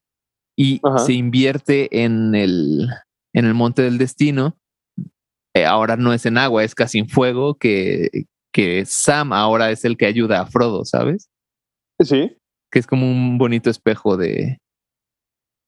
y 0.56 0.80
Ajá. 0.82 0.98
se 0.98 1.12
invierte 1.14 2.02
en 2.04 2.34
el, 2.34 2.88
en 3.34 3.44
el 3.44 3.54
monte 3.54 3.82
del 3.82 3.98
destino. 3.98 4.56
Eh, 5.54 5.66
ahora 5.66 5.96
no 5.96 6.12
es 6.12 6.24
en 6.26 6.38
agua, 6.38 6.64
es 6.64 6.74
casi 6.74 6.98
en 6.98 7.08
fuego, 7.08 7.54
que, 7.56 8.24
que 8.52 8.84
Sam 8.86 9.32
ahora 9.32 9.70
es 9.70 9.84
el 9.84 9.96
que 9.96 10.06
ayuda 10.06 10.40
a 10.40 10.46
Frodo, 10.46 10.84
¿sabes? 10.84 11.28
Sí. 12.02 12.36
Que 12.70 12.78
es 12.78 12.86
como 12.86 13.10
un 13.10 13.36
bonito 13.36 13.68
espejo 13.68 14.16
de, 14.16 14.58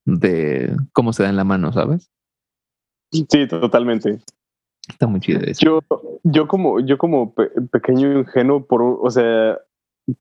de 0.06 0.74
cómo 0.92 1.12
se 1.12 1.22
da 1.22 1.28
en 1.28 1.36
la 1.36 1.44
mano, 1.44 1.72
¿sabes? 1.72 2.10
Sí, 3.12 3.46
totalmente. 3.46 4.20
Está 4.88 5.06
muy 5.06 5.20
chido 5.20 5.40
eso. 5.40 5.60
Yo, 5.64 5.80
yo 6.24 6.48
como, 6.48 6.80
yo 6.80 6.98
como 6.98 7.34
pe- 7.34 7.50
pequeño 7.70 8.20
ingenuo, 8.20 8.66
por, 8.66 8.82
o 8.82 9.10
sea, 9.10 9.58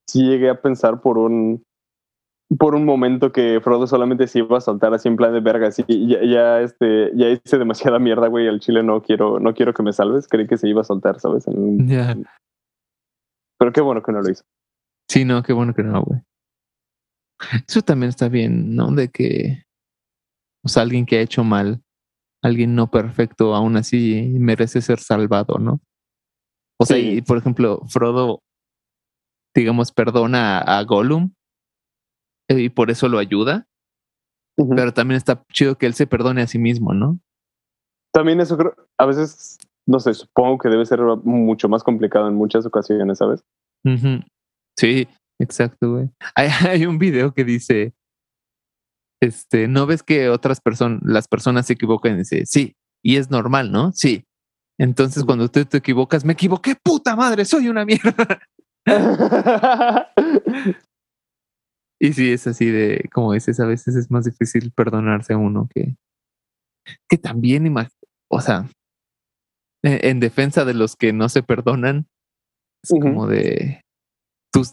sí 0.07 0.23
llegué 0.23 0.49
a 0.49 0.61
pensar 0.61 1.01
por 1.01 1.17
un, 1.17 1.63
por 2.57 2.75
un 2.75 2.85
momento 2.85 3.31
que 3.31 3.59
Frodo 3.63 3.87
solamente 3.87 4.27
se 4.27 4.39
iba 4.39 4.57
a 4.57 4.61
soltar 4.61 4.93
así 4.93 5.07
en 5.07 5.15
plan 5.15 5.33
de 5.33 5.39
verga, 5.39 5.67
así, 5.67 5.83
ya, 5.87 6.23
ya, 6.23 6.61
este, 6.61 7.11
ya 7.15 7.29
hice 7.29 7.57
demasiada 7.57 7.99
mierda, 7.99 8.27
güey, 8.27 8.47
al 8.47 8.59
chile 8.59 8.83
no 8.83 9.01
quiero, 9.01 9.39
no 9.39 9.53
quiero 9.53 9.73
que 9.73 9.83
me 9.83 9.93
salves, 9.93 10.27
creí 10.27 10.47
que 10.47 10.57
se 10.57 10.67
iba 10.69 10.81
a 10.81 10.85
soltar, 10.85 11.19
¿sabes? 11.19 11.47
En. 11.47 11.87
Pero 13.57 13.71
qué 13.71 13.81
bueno 13.81 14.03
que 14.03 14.11
no 14.11 14.21
lo 14.21 14.29
hizo. 14.29 14.43
Sí, 15.09 15.25
no, 15.25 15.41
qué 15.43 15.53
bueno 15.53 15.73
que 15.73 15.83
no, 15.83 16.03
güey. 16.03 16.21
Eso 17.67 17.81
también 17.81 18.09
está 18.09 18.29
bien, 18.29 18.75
¿no? 18.75 18.91
De 18.91 19.09
que, 19.09 19.63
o 20.63 20.69
sea, 20.69 20.83
alguien 20.83 21.05
que 21.05 21.17
ha 21.17 21.21
hecho 21.21 21.43
mal, 21.43 21.81
alguien 22.41 22.75
no 22.75 22.89
perfecto, 22.89 23.55
aún 23.55 23.77
así 23.77 24.35
merece 24.39 24.81
ser 24.81 24.99
salvado, 24.99 25.59
¿no? 25.59 25.81
O 26.79 26.85
sea, 26.85 26.97
Sí. 26.97 27.17
y 27.17 27.21
por 27.21 27.37
ejemplo, 27.37 27.81
Frodo, 27.87 28.39
digamos, 29.55 29.91
perdona 29.91 30.59
a, 30.59 30.83
Gollum 30.83 31.33
y 32.49 32.69
por 32.69 32.91
eso 32.91 33.07
lo 33.09 33.19
ayuda, 33.19 33.67
pero 34.57 34.93
también 34.93 35.17
está 35.17 35.43
chido 35.51 35.77
que 35.77 35.85
él 35.85 35.93
se 35.93 36.07
perdone 36.07 36.41
a 36.41 36.47
sí 36.47 36.59
mismo, 36.59 36.93
¿no? 36.93 37.19
También 38.13 38.39
eso 38.39 38.57
creo, 38.57 38.75
a 38.99 39.05
veces, 39.05 39.57
no 39.87 39.99
sé, 39.99 40.13
supongo 40.13 40.59
que 40.59 40.69
debe 40.69 40.85
ser 40.85 40.99
mucho 41.23 41.67
más 41.69 41.83
complicado 41.83 42.27
en 42.27 42.35
muchas 42.35 42.65
ocasiones, 42.65 43.17
¿sabes? 43.17 43.43
Sí, 44.77 45.07
Exacto, 45.39 45.91
güey. 45.91 46.09
Hay, 46.35 46.49
hay 46.69 46.85
un 46.85 46.97
video 46.97 47.33
que 47.33 47.43
dice, 47.43 47.93
este, 49.21 49.67
¿no 49.67 49.85
ves 49.85 50.03
que 50.03 50.29
otras 50.29 50.61
personas, 50.61 51.01
las 51.03 51.27
personas 51.27 51.67
se 51.67 51.73
equivocan 51.73 52.13
y 52.13 52.19
dice, 52.19 52.45
sí, 52.45 52.75
y 53.03 53.17
es 53.17 53.29
normal, 53.29 53.71
¿no? 53.71 53.91
Sí. 53.91 54.25
Entonces 54.79 55.23
cuando 55.23 55.49
tú 55.49 55.63
te 55.65 55.77
equivocas, 55.77 56.25
me 56.25 56.33
equivoqué, 56.33 56.75
puta 56.81 57.15
madre, 57.15 57.45
soy 57.45 57.69
una 57.69 57.85
mierda. 57.85 58.39
y 62.03 62.11
sí, 62.11 62.33
es 62.33 62.45
así 62.47 62.69
de, 62.69 63.09
como 63.13 63.31
dices, 63.31 63.61
a 63.61 63.65
veces 63.65 63.95
es 63.95 64.11
más 64.11 64.25
difícil 64.25 64.73
perdonarse 64.73 65.31
a 65.31 65.37
uno 65.37 65.69
que, 65.73 65.95
que 67.07 67.17
también, 67.17 67.73
o 68.27 68.41
sea, 68.41 68.69
e, 69.83 70.09
en 70.09 70.19
defensa 70.19 70.65
de 70.65 70.73
los 70.73 70.97
que 70.97 71.13
no 71.13 71.29
se 71.29 71.43
perdonan, 71.43 72.09
es 72.83 72.89
como 73.01 73.25
de, 73.25 73.85
tú, 74.51 74.63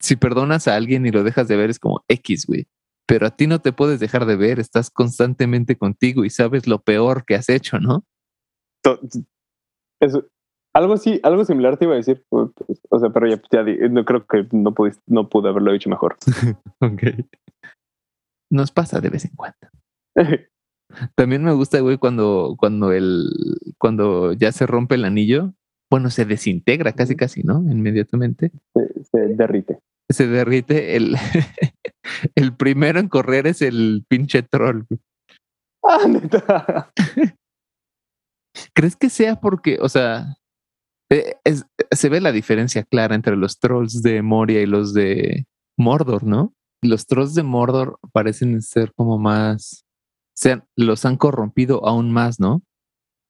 si 0.00 0.16
perdonas 0.16 0.66
a 0.66 0.74
alguien 0.74 1.06
y 1.06 1.12
lo 1.12 1.22
dejas 1.22 1.46
de 1.46 1.56
ver, 1.56 1.70
es 1.70 1.78
como 1.78 2.02
X, 2.08 2.44
güey. 2.48 2.66
Pero 3.06 3.28
a 3.28 3.36
ti 3.36 3.46
no 3.46 3.60
te 3.60 3.72
puedes 3.72 4.00
dejar 4.00 4.26
de 4.26 4.34
ver, 4.34 4.58
estás 4.58 4.90
constantemente 4.90 5.76
contigo 5.76 6.24
y 6.24 6.30
sabes 6.30 6.66
lo 6.66 6.82
peor 6.82 7.24
que 7.24 7.36
has 7.36 7.50
hecho, 7.50 7.78
¿no? 7.78 8.02
Eso, 10.00 10.26
algo 10.74 10.94
así, 10.94 11.20
algo 11.22 11.44
similar 11.44 11.76
te 11.76 11.84
iba 11.84 11.94
a 11.94 11.98
decir. 11.98 12.24
Pues, 12.28 12.50
o 12.90 12.98
sea, 12.98 13.10
pero 13.10 13.28
ya, 13.28 13.40
ya 13.50 13.62
no 13.88 14.04
creo 14.04 14.26
que 14.26 14.46
no, 14.52 14.74
pudiste, 14.74 15.02
no 15.06 15.28
pude 15.28 15.48
haberlo 15.48 15.72
dicho 15.72 15.88
mejor. 15.88 16.16
ok. 16.80 17.02
Nos 18.50 18.72
pasa 18.72 19.00
de 19.00 19.08
vez 19.08 19.24
en 19.24 19.34
cuando. 19.36 19.58
También 21.16 21.42
me 21.42 21.52
gusta, 21.52 21.80
güey, 21.80 21.98
cuando, 21.98 22.56
cuando 22.58 22.92
el, 22.92 23.30
cuando 23.78 24.32
ya 24.32 24.52
se 24.52 24.66
rompe 24.66 24.96
el 24.96 25.04
anillo, 25.04 25.54
bueno, 25.90 26.10
se 26.10 26.24
desintegra 26.24 26.92
casi, 26.92 27.16
casi, 27.16 27.42
¿no? 27.42 27.58
Inmediatamente. 27.70 28.52
Se, 29.10 29.18
derrite. 29.18 29.78
Se 30.08 30.26
derrite. 30.26 30.96
El, 30.96 31.16
el 32.34 32.56
primero 32.56 33.00
en 33.00 33.08
correr 33.08 33.46
es 33.46 33.62
el 33.62 34.04
pinche 34.08 34.42
troll. 34.42 34.84
Ah, 35.82 36.06
neta. 36.08 36.92
¿Crees 38.72 38.96
que 38.96 39.08
sea 39.08 39.40
porque, 39.40 39.78
o 39.80 39.88
sea, 39.88 40.36
eh, 41.10 41.36
se 41.90 42.08
ve 42.08 42.20
la 42.20 42.32
diferencia 42.32 42.82
clara 42.82 43.14
entre 43.14 43.36
los 43.36 43.58
trolls 43.58 44.02
de 44.02 44.22
Moria 44.22 44.62
y 44.62 44.66
los 44.66 44.94
de 44.94 45.46
Mordor, 45.76 46.24
¿no? 46.24 46.54
Los 46.82 47.06
trolls 47.06 47.34
de 47.34 47.42
Mordor 47.42 47.98
parecen 48.12 48.60
ser 48.62 48.92
como 48.94 49.18
más, 49.18 49.84
se 50.36 50.62
los 50.76 51.04
han 51.04 51.16
corrompido 51.16 51.86
aún 51.86 52.12
más, 52.12 52.40
¿no? 52.40 52.62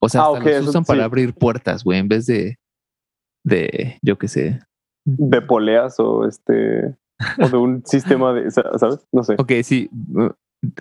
O 0.01 0.09
sea, 0.09 0.25
ah, 0.25 0.39
los 0.39 0.68
usan 0.68 0.85
para 0.85 1.05
abrir 1.05 1.35
puertas, 1.35 1.83
güey, 1.83 1.99
en 1.99 2.09
vez 2.09 2.27
de, 2.27 2.59
de, 3.45 3.99
yo 4.03 4.18
qué 4.18 4.29
sé. 4.29 4.61
De 5.07 5.41
poleas 5.41 5.99
o 5.99 6.27
este, 6.27 6.97
o 7.41 7.49
de 7.49 7.57
un 7.57 7.83
sistema 7.87 8.33
de, 8.33 8.51
¿sabes? 8.51 9.07
No 9.12 9.22
sé. 9.22 9.35
Ok, 9.39 9.53
sí, 9.62 9.89
uh, 10.14 10.31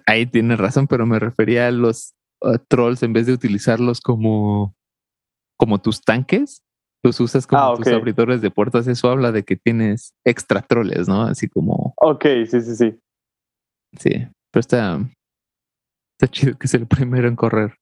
ahí 0.05 0.25
tienes 0.25 0.59
razón, 0.59 0.87
pero 0.87 1.05
me 1.05 1.19
refería 1.19 1.67
a 1.67 1.71
los 1.71 2.13
uh, 2.41 2.57
trolls 2.67 3.03
en 3.03 3.13
vez 3.13 3.27
de 3.27 3.33
utilizarlos 3.33 4.01
como, 4.01 4.75
como 5.57 5.81
tus 5.81 6.01
tanques, 6.01 6.63
los 7.03 7.19
usas 7.19 7.45
como 7.45 7.61
ah, 7.61 7.75
tus 7.75 7.87
abridores 7.87 8.41
de 8.41 8.49
puertas. 8.49 8.87
Eso 8.87 9.09
habla 9.09 9.31
de 9.31 9.43
que 9.43 9.57
tienes 9.57 10.13
extra 10.25 10.61
troles, 10.61 11.07
¿no? 11.07 11.23
Así 11.23 11.49
como. 11.49 11.93
Ok, 11.97 12.25
sí, 12.49 12.61
sí, 12.61 12.75
sí. 12.75 12.99
Sí, 13.99 14.27
pero 14.51 14.59
está, 14.59 14.99
está 16.17 16.31
chido 16.31 16.57
que 16.57 16.67
es 16.67 16.73
el 16.73 16.87
primero 16.87 17.27
en 17.27 17.35
correr. 17.35 17.75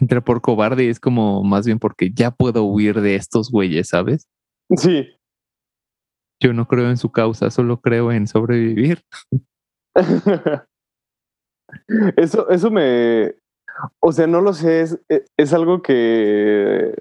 Entra 0.00 0.20
por 0.20 0.40
cobarde 0.40 0.84
y 0.84 0.88
es 0.88 1.00
como 1.00 1.42
más 1.42 1.66
bien 1.66 1.80
porque 1.80 2.12
ya 2.12 2.30
puedo 2.30 2.62
huir 2.64 3.00
de 3.00 3.16
estos 3.16 3.50
güeyes, 3.50 3.88
¿sabes? 3.88 4.28
Sí. 4.76 5.08
Yo 6.40 6.52
no 6.52 6.68
creo 6.68 6.88
en 6.88 6.96
su 6.96 7.10
causa, 7.10 7.50
solo 7.50 7.80
creo 7.80 8.12
en 8.12 8.28
sobrevivir. 8.28 9.02
eso, 12.16 12.48
eso 12.48 12.70
me. 12.70 13.34
O 14.00 14.12
sea, 14.12 14.28
no 14.28 14.40
lo 14.40 14.52
sé, 14.52 14.82
es, 14.82 14.98
es 15.36 15.52
algo 15.52 15.82
que 15.82 16.94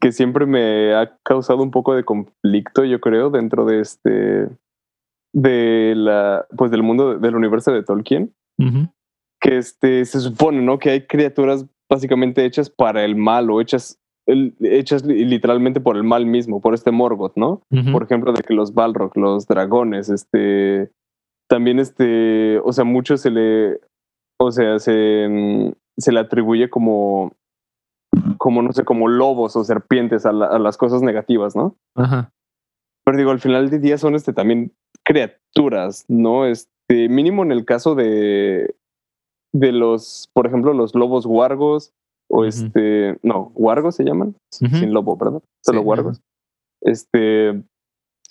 que 0.00 0.12
siempre 0.12 0.46
me 0.46 0.94
ha 0.94 1.16
causado 1.24 1.62
un 1.62 1.70
poco 1.70 1.94
de 1.94 2.04
conflicto, 2.04 2.84
yo 2.84 3.00
creo, 3.00 3.30
dentro 3.30 3.64
de 3.64 3.80
este 3.80 4.48
de 5.34 5.94
la 5.96 6.46
pues 6.56 6.70
del 6.70 6.82
mundo 6.82 7.18
del 7.18 7.36
universo 7.36 7.72
de 7.72 7.82
Tolkien. 7.82 8.34
Que 9.40 9.58
este 9.58 10.04
se 10.04 10.20
supone, 10.20 10.62
¿no? 10.62 10.78
Que 10.78 10.90
hay 10.90 11.06
criaturas 11.06 11.66
básicamente 11.90 12.44
hechas 12.44 12.70
para 12.70 13.04
el 13.04 13.16
mal 13.16 13.50
o 13.50 13.60
hechas 13.60 13.98
hechas 14.26 15.04
literalmente 15.04 15.80
por 15.80 15.96
el 15.96 16.02
mal 16.02 16.26
mismo, 16.26 16.60
por 16.60 16.74
este 16.74 16.90
Morgoth, 16.90 17.36
¿no? 17.36 17.62
Por 17.92 18.02
ejemplo, 18.02 18.32
de 18.32 18.42
que 18.42 18.54
los 18.54 18.74
Balrog, 18.74 19.16
los 19.16 19.46
dragones, 19.46 20.08
este 20.08 20.90
también 21.48 21.78
este, 21.78 22.58
o 22.64 22.72
sea, 22.72 22.84
mucho 22.84 23.16
se 23.16 23.30
le 23.30 23.80
o 24.38 24.50
sea, 24.50 24.78
se 24.78 25.72
se 25.96 26.12
le 26.12 26.20
atribuye 26.20 26.68
como 26.68 27.32
como, 28.38 28.62
no 28.62 28.72
sé, 28.72 28.84
como 28.84 29.08
lobos 29.08 29.56
o 29.56 29.64
serpientes 29.64 30.26
a, 30.26 30.32
las 30.32 30.76
cosas 30.76 31.02
negativas, 31.02 31.56
¿no? 31.56 31.76
Ajá. 31.94 32.32
Pero 33.04 33.18
digo, 33.18 33.30
al 33.30 33.40
final 33.40 33.70
del 33.70 33.80
día 33.80 33.98
son 33.98 34.14
este 34.14 34.32
también 34.32 34.72
criaturas, 35.04 36.04
¿no? 36.08 36.46
Este, 36.46 37.08
mínimo 37.08 37.42
en 37.42 37.52
el 37.52 37.64
caso 37.64 37.94
de, 37.94 38.74
de 39.52 39.72
los, 39.72 40.28
por 40.32 40.46
ejemplo, 40.46 40.72
los 40.72 40.94
lobos 40.94 41.26
guargos, 41.26 41.92
o 42.28 42.44
este, 42.44 43.18
no, 43.22 43.52
guargos 43.54 43.94
se 43.94 44.04
llaman, 44.04 44.34
sin 44.50 44.92
lobo, 44.92 45.16
¿verdad? 45.16 45.42
Solo 45.64 45.82
guargos. 45.82 46.20
Este, 46.80 47.62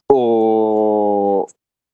o, 0.10 1.48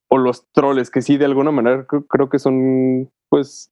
o 0.10 0.18
los 0.18 0.48
troles, 0.52 0.90
que 0.90 1.04
sí, 1.04 1.18
de 1.18 1.26
alguna 1.26 1.52
manera 1.52 1.86
creo 1.86 2.30
que 2.30 2.40
son, 2.40 3.12
pues, 3.30 3.72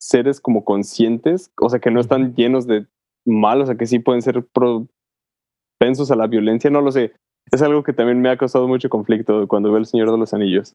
seres 0.00 0.40
como 0.40 0.64
conscientes, 0.64 1.50
o 1.60 1.68
sea, 1.68 1.80
que 1.80 1.90
no 1.90 2.00
están 2.00 2.34
llenos 2.34 2.66
de 2.66 2.86
mal, 3.28 3.60
o 3.60 3.66
sea, 3.66 3.76
que 3.76 3.86
sí 3.86 3.98
pueden 3.98 4.22
ser 4.22 4.46
propensos 4.46 6.10
a 6.10 6.16
la 6.16 6.26
violencia, 6.26 6.70
no 6.70 6.80
lo 6.80 6.90
sé. 6.90 7.12
Es 7.50 7.62
algo 7.62 7.82
que 7.82 7.92
también 7.92 8.20
me 8.20 8.30
ha 8.30 8.36
causado 8.36 8.68
mucho 8.68 8.88
conflicto 8.88 9.46
cuando 9.48 9.70
veo 9.70 9.78
El 9.78 9.86
Señor 9.86 10.10
de 10.10 10.18
los 10.18 10.34
Anillos. 10.34 10.74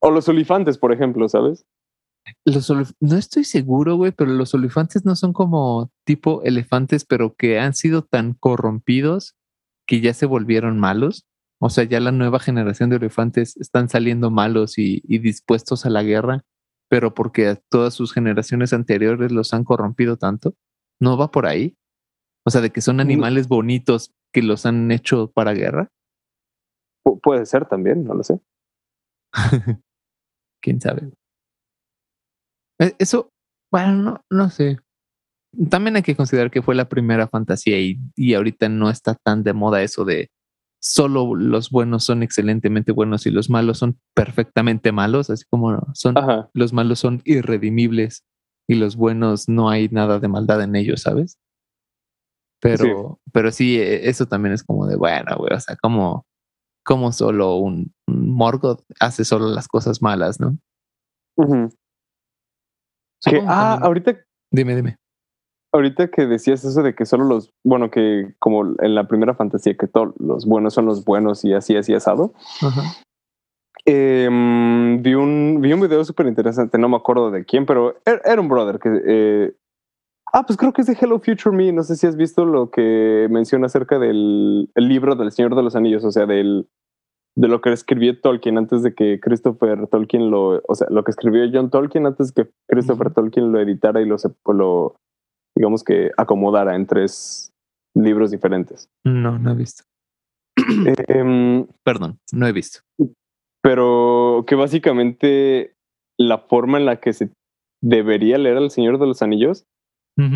O 0.00 0.10
los 0.10 0.28
olifantes, 0.28 0.78
por 0.78 0.92
ejemplo, 0.92 1.28
¿sabes? 1.28 1.64
Los 2.44 2.70
no 3.00 3.16
estoy 3.16 3.44
seguro, 3.44 3.96
güey, 3.96 4.12
pero 4.12 4.32
los 4.32 4.54
olifantes 4.54 5.04
no 5.04 5.14
son 5.16 5.32
como 5.32 5.90
tipo 6.04 6.42
elefantes, 6.42 7.04
pero 7.04 7.34
que 7.34 7.58
han 7.58 7.74
sido 7.74 8.02
tan 8.02 8.34
corrompidos 8.34 9.36
que 9.86 10.00
ya 10.00 10.12
se 10.12 10.26
volvieron 10.26 10.78
malos. 10.78 11.24
O 11.60 11.70
sea, 11.70 11.84
ya 11.84 12.00
la 12.00 12.12
nueva 12.12 12.38
generación 12.38 12.90
de 12.90 12.96
elefantes 12.96 13.56
están 13.56 13.88
saliendo 13.88 14.30
malos 14.30 14.78
y, 14.78 15.02
y 15.04 15.18
dispuestos 15.18 15.86
a 15.86 15.90
la 15.90 16.02
guerra, 16.02 16.44
pero 16.88 17.14
porque 17.14 17.58
todas 17.70 17.94
sus 17.94 18.12
generaciones 18.12 18.72
anteriores 18.72 19.32
los 19.32 19.54
han 19.54 19.64
corrompido 19.64 20.16
tanto. 20.16 20.54
¿No 21.00 21.16
va 21.16 21.30
por 21.30 21.46
ahí? 21.46 21.76
O 22.46 22.50
sea, 22.50 22.60
de 22.60 22.70
que 22.70 22.80
son 22.80 22.96
mm. 22.96 23.00
animales 23.00 23.48
bonitos 23.48 24.14
que 24.32 24.42
los 24.42 24.66
han 24.66 24.90
hecho 24.90 25.30
para 25.32 25.52
guerra. 25.52 25.90
puede 27.22 27.46
ser 27.46 27.66
también, 27.66 28.04
no 28.04 28.14
lo 28.14 28.22
sé. 28.22 28.40
¿Quién 30.62 30.80
sabe? 30.80 31.12
E, 32.80 32.94
eso, 32.98 33.30
bueno, 33.70 33.92
no, 33.92 34.24
no 34.30 34.50
sé. 34.50 34.78
También 35.70 35.96
hay 35.96 36.02
que 36.02 36.16
considerar 36.16 36.50
que 36.50 36.62
fue 36.62 36.74
la 36.74 36.88
primera 36.88 37.28
fantasía 37.28 37.80
y, 37.80 37.98
y 38.14 38.34
ahorita 38.34 38.68
no 38.68 38.90
está 38.90 39.14
tan 39.14 39.42
de 39.42 39.52
moda 39.52 39.82
eso 39.82 40.04
de 40.04 40.30
solo 40.78 41.34
los 41.34 41.70
buenos 41.70 42.04
son 42.04 42.22
excelentemente 42.22 42.92
buenos 42.92 43.26
y 43.26 43.30
los 43.30 43.50
malos 43.50 43.78
son 43.78 43.98
perfectamente 44.14 44.92
malos, 44.92 45.30
así 45.30 45.44
como 45.48 45.82
son 45.94 46.14
los 46.52 46.72
malos 46.72 47.00
son 47.00 47.22
irredimibles 47.24 48.24
y 48.68 48.74
los 48.74 48.96
buenos 48.96 49.48
no 49.48 49.70
hay 49.70 49.88
nada 49.88 50.18
de 50.18 50.28
maldad 50.28 50.62
en 50.62 50.76
ellos, 50.76 51.02
¿sabes? 51.02 51.38
Pero 52.60 52.84
sí, 52.84 53.30
pero 53.32 53.52
sí 53.52 53.80
e, 53.80 54.08
eso 54.08 54.26
también 54.26 54.54
es 54.54 54.64
como 54.64 54.86
de, 54.86 54.96
bueno, 54.96 55.36
güey, 55.36 55.52
o 55.52 55.60
sea, 55.60 55.76
como, 55.76 56.26
como 56.84 57.12
solo 57.12 57.56
un, 57.56 57.92
Morgoth 58.06 58.82
hace 59.00 59.24
solo 59.24 59.48
las 59.48 59.68
cosas 59.68 60.02
malas, 60.02 60.40
¿no? 60.40 60.56
ah, 63.46 63.78
ahorita. 63.82 64.16
Dime, 64.50 64.74
dime. 64.74 64.96
Ahorita 65.72 66.08
que 66.08 66.26
decías 66.26 66.64
eso 66.64 66.82
de 66.82 66.94
que 66.94 67.04
solo 67.04 67.24
los, 67.24 67.52
bueno, 67.62 67.90
que 67.90 68.34
como 68.38 68.74
en 68.80 68.94
la 68.94 69.06
primera 69.06 69.34
fantasía, 69.34 69.76
que 69.76 69.86
todos 69.86 70.14
los 70.18 70.46
buenos 70.46 70.72
son 70.72 70.86
los 70.86 71.04
buenos 71.04 71.44
y 71.44 71.52
así, 71.52 71.76
así 71.76 71.94
asado. 71.94 72.32
Ajá. 72.62 72.82
Eh, 73.88 74.28
vi, 75.00 75.14
un, 75.14 75.60
vi 75.60 75.72
un 75.72 75.80
video 75.80 76.04
súper 76.04 76.26
interesante, 76.26 76.76
no 76.76 76.88
me 76.88 76.96
acuerdo 76.96 77.30
de 77.30 77.44
quién, 77.44 77.66
pero 77.66 77.96
er, 78.04 78.20
era, 78.24 78.40
un 78.40 78.48
brother 78.48 78.80
que... 78.80 79.00
Eh, 79.06 79.56
ah, 80.32 80.44
pues 80.44 80.56
creo 80.56 80.72
que 80.72 80.80
es 80.80 80.88
de 80.88 80.98
Hello 81.00 81.20
Future 81.20 81.56
Me. 81.56 81.72
No 81.72 81.84
sé 81.84 81.94
si 81.94 82.06
has 82.06 82.16
visto 82.16 82.44
lo 82.44 82.70
que 82.70 83.28
menciona 83.30 83.66
acerca 83.66 83.98
del 83.98 84.70
el 84.74 84.88
libro 84.88 85.14
del 85.14 85.30
Señor 85.30 85.54
de 85.54 85.62
los 85.62 85.76
Anillos, 85.76 86.04
o 86.04 86.10
sea, 86.10 86.26
del, 86.26 86.66
de 87.36 87.48
lo 87.48 87.60
que 87.60 87.72
escribió 87.72 88.20
Tolkien 88.20 88.58
antes 88.58 88.82
de 88.82 88.92
que 88.92 89.20
Christopher 89.20 89.86
Tolkien 89.86 90.30
lo... 90.30 90.62
O 90.66 90.74
sea, 90.74 90.88
lo 90.90 91.04
que 91.04 91.12
escribió 91.12 91.48
John 91.52 91.70
Tolkien 91.70 92.06
antes 92.06 92.34
de 92.34 92.44
que 92.44 92.50
Christopher 92.66 93.12
Tolkien 93.12 93.52
lo 93.52 93.60
editara 93.60 94.00
y 94.00 94.06
lo, 94.06 94.16
lo, 94.46 94.96
digamos 95.54 95.84
que 95.84 96.10
acomodara 96.16 96.74
en 96.74 96.86
tres 96.86 97.52
libros 97.94 98.32
diferentes. 98.32 98.88
No, 99.04 99.38
no 99.38 99.52
he 99.52 99.54
visto. 99.54 99.84
Em, 101.08 101.66
Perdón, 101.84 102.18
no 102.32 102.46
he 102.46 102.52
visto. 102.52 102.80
Pero 103.66 104.44
que 104.46 104.54
básicamente 104.54 105.74
la 106.16 106.38
forma 106.38 106.78
en 106.78 106.86
la 106.86 107.00
que 107.00 107.12
se 107.12 107.30
debería 107.82 108.38
leer 108.38 108.58
El 108.58 108.70
Señor 108.70 109.00
de 109.00 109.08
los 109.08 109.22
Anillos 109.22 109.64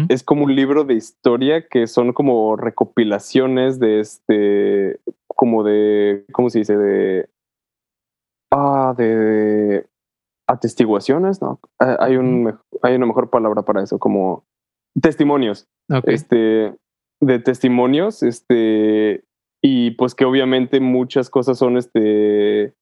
es 0.08 0.24
como 0.24 0.44
un 0.44 0.56
libro 0.56 0.82
de 0.84 0.94
historia 0.94 1.66
que 1.68 1.86
son 1.86 2.12
como 2.12 2.56
recopilaciones 2.56 3.78
de 3.78 4.00
este, 4.00 5.00
como 5.28 5.62
de, 5.62 6.26
¿cómo 6.32 6.50
se 6.50 6.58
dice? 6.58 6.76
De, 6.76 7.30
ah, 8.52 8.94
de 8.98 9.86
atestiguaciones, 10.48 11.40
¿no? 11.40 11.60
Ah, 11.80 11.98
Hay, 12.00 12.16
un, 12.16 12.58
hay 12.82 12.96
una 12.96 13.06
mejor 13.06 13.30
palabra 13.30 13.62
para 13.62 13.82
eso, 13.82 13.98
como 14.00 14.44
testimonios, 15.00 15.68
Ok. 15.90 16.08
este, 16.08 16.74
de 17.22 17.38
testimonios, 17.38 18.22
este, 18.24 19.24
y 19.62 19.92
pues 19.92 20.14
que 20.16 20.24
obviamente 20.24 20.80
muchas 20.80 21.30
cosas 21.30 21.56
son, 21.56 21.78
este, 21.78 22.74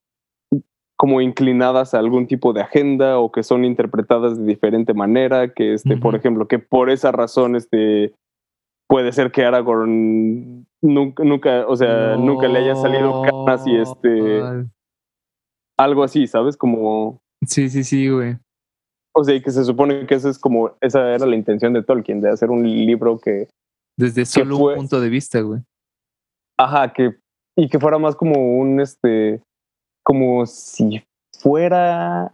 como 0.98 1.20
inclinadas 1.20 1.94
a 1.94 2.00
algún 2.00 2.26
tipo 2.26 2.52
de 2.52 2.60
agenda 2.60 3.18
o 3.20 3.30
que 3.30 3.44
son 3.44 3.64
interpretadas 3.64 4.36
de 4.36 4.44
diferente 4.44 4.94
manera, 4.94 5.52
que 5.54 5.74
este, 5.74 5.96
por 5.96 6.16
ejemplo, 6.16 6.48
que 6.48 6.58
por 6.58 6.90
esa 6.90 7.12
razón, 7.12 7.54
este, 7.54 8.12
puede 8.88 9.12
ser 9.12 9.30
que 9.30 9.44
Aragorn 9.44 10.66
nunca, 10.82 11.22
nunca 11.22 11.66
o 11.68 11.76
sea, 11.76 12.16
nunca 12.16 12.48
le 12.48 12.58
haya 12.58 12.74
salido 12.74 13.22
canas 13.22 13.64
y 13.66 13.76
este, 13.76 14.42
algo 15.78 16.02
así, 16.02 16.26
¿sabes? 16.26 16.56
Como, 16.56 17.20
Sí, 17.46 17.68
sí, 17.68 17.84
sí, 17.84 18.08
güey. 18.08 18.36
o 19.14 19.22
sea, 19.22 19.34
y 19.36 19.40
que 19.40 19.52
se 19.52 19.64
supone 19.64 20.04
que 20.06 20.14
eso 20.16 20.28
es 20.28 20.38
como, 20.38 20.72
esa 20.80 21.14
era 21.14 21.26
la 21.26 21.36
intención 21.36 21.72
de 21.72 21.84
Tolkien, 21.84 22.20
de 22.20 22.30
hacer 22.30 22.50
un 22.50 22.64
libro 22.68 23.18
que, 23.18 23.46
Desde 23.96 24.24
solo 24.26 24.58
fue- 24.58 24.72
un 24.72 24.78
punto 24.80 25.00
de 25.00 25.08
vista, 25.08 25.40
güey. 25.42 25.60
ajá, 26.58 26.92
que, 26.92 27.16
y 27.56 27.68
que 27.68 27.78
fuera 27.78 27.98
más 27.98 28.16
como 28.16 28.58
un, 28.58 28.80
este, 28.80 29.40
como 30.08 30.46
si 30.46 31.02
fuera, 31.38 32.32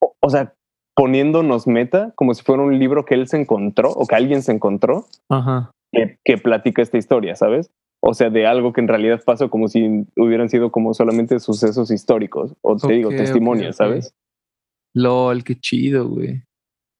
o, 0.00 0.14
o 0.20 0.30
sea, 0.30 0.54
poniéndonos 0.94 1.66
meta, 1.66 2.12
como 2.14 2.34
si 2.34 2.42
fuera 2.44 2.62
un 2.62 2.78
libro 2.78 3.04
que 3.04 3.14
él 3.14 3.26
se 3.26 3.40
encontró 3.40 3.90
o 3.90 4.06
que 4.06 4.14
alguien 4.14 4.42
se 4.42 4.52
encontró 4.52 5.06
Ajá. 5.28 5.72
que, 5.92 6.18
que 6.24 6.38
platica 6.38 6.80
esta 6.82 6.98
historia, 6.98 7.34
¿sabes? 7.34 7.68
O 8.04 8.14
sea, 8.14 8.30
de 8.30 8.46
algo 8.46 8.72
que 8.72 8.80
en 8.80 8.88
realidad 8.88 9.20
pasó 9.24 9.50
como 9.50 9.66
si 9.66 10.06
hubieran 10.16 10.48
sido 10.48 10.70
como 10.70 10.94
solamente 10.94 11.40
sucesos 11.40 11.90
históricos 11.90 12.54
o 12.62 12.76
te 12.76 12.92
digo, 12.92 13.10
testimonios. 13.10 13.74
¿sabes? 13.76 14.14
LOL, 14.94 15.42
qué 15.42 15.56
chido, 15.58 16.08
güey. 16.08 16.42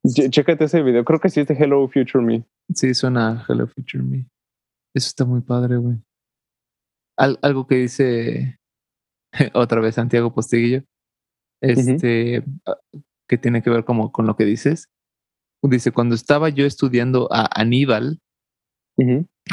Ch- 0.05 0.29
Chécate 0.31 0.65
ese 0.65 0.83
video, 0.83 1.05
creo 1.05 1.21
que 1.21 1.29
sí 1.29 1.41
es 1.41 1.47
de 1.47 1.55
Hello 1.55 1.87
Future 1.89 2.25
Me. 2.25 2.45
Sí, 2.75 2.95
suena 2.95 3.31
a 3.31 3.45
Hello 3.49 3.67
Future 3.69 4.03
Me. 4.03 4.27
Eso 4.95 5.07
está 5.09 5.25
muy 5.25 5.41
padre, 5.43 5.77
güey. 5.77 5.99
Al- 7.17 7.39
algo 7.43 7.67
que 7.67 7.77
dice 7.77 8.57
otra 9.55 9.81
vez 9.81 9.95
Santiago 9.97 10.33
Postiguillo, 10.35 10.83
este, 11.61 12.45
ah, 12.67 12.77
que 13.29 13.39
tiene 13.39 13.63
que 13.63 13.71
ver 13.71 13.85
como 13.85 14.13
con 14.13 14.27
lo 14.27 14.37
que 14.37 14.45
dices. 14.45 14.89
Dice, 15.63 15.93
cuando 15.93 16.15
estaba 16.17 16.49
yo 16.49 16.67
estudiando 16.67 17.29
a 17.33 17.49
Aníbal, 17.61 18.19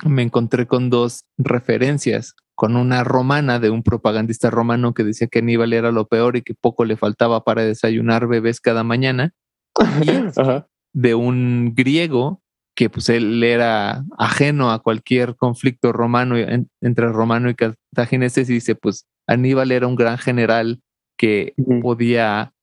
me 0.06 0.24
encontré 0.24 0.66
con 0.68 0.90
dos 0.90 1.24
referencias, 1.38 2.34
con 2.56 2.76
una 2.76 3.04
romana 3.04 3.60
de 3.60 3.70
un 3.70 3.84
propagandista 3.84 4.50
romano 4.50 4.94
que 4.94 5.04
decía 5.04 5.28
que 5.28 5.40
Aníbal 5.40 5.72
era 5.74 5.92
lo 5.92 6.08
peor 6.08 6.36
y 6.36 6.42
que 6.42 6.54
poco 6.56 6.84
le 6.84 6.98
faltaba 6.98 7.44
para 7.44 7.64
desayunar 7.64 8.28
bebés 8.28 8.60
cada 8.60 8.84
mañana, 8.84 9.34
de 10.94 11.16
un 11.16 11.74
griego 11.76 12.42
que 12.76 12.90
pues 12.90 13.08
él 13.10 13.44
era 13.44 14.04
ajeno 14.18 14.72
a 14.72 14.80
cualquier 14.82 15.36
conflicto 15.36 15.92
romano 15.94 16.38
en- 16.38 16.70
entre 16.82 17.08
romano 17.10 17.50
y 17.50 17.56
cartagineses 17.56 18.50
y 18.50 18.54
dice 18.54 18.76
pues 18.76 19.06
Aníbal 19.30 19.72
era 19.72 19.88
un 19.88 19.96
gran 19.96 20.18
general 20.18 20.82
que 21.18 21.54
podía 21.82 22.54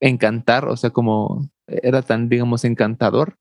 encantar, 0.00 0.66
o 0.68 0.76
sea, 0.76 0.90
como 0.90 1.48
era 1.66 2.02
tan, 2.02 2.28
digamos, 2.28 2.64
encantador, 2.64 3.36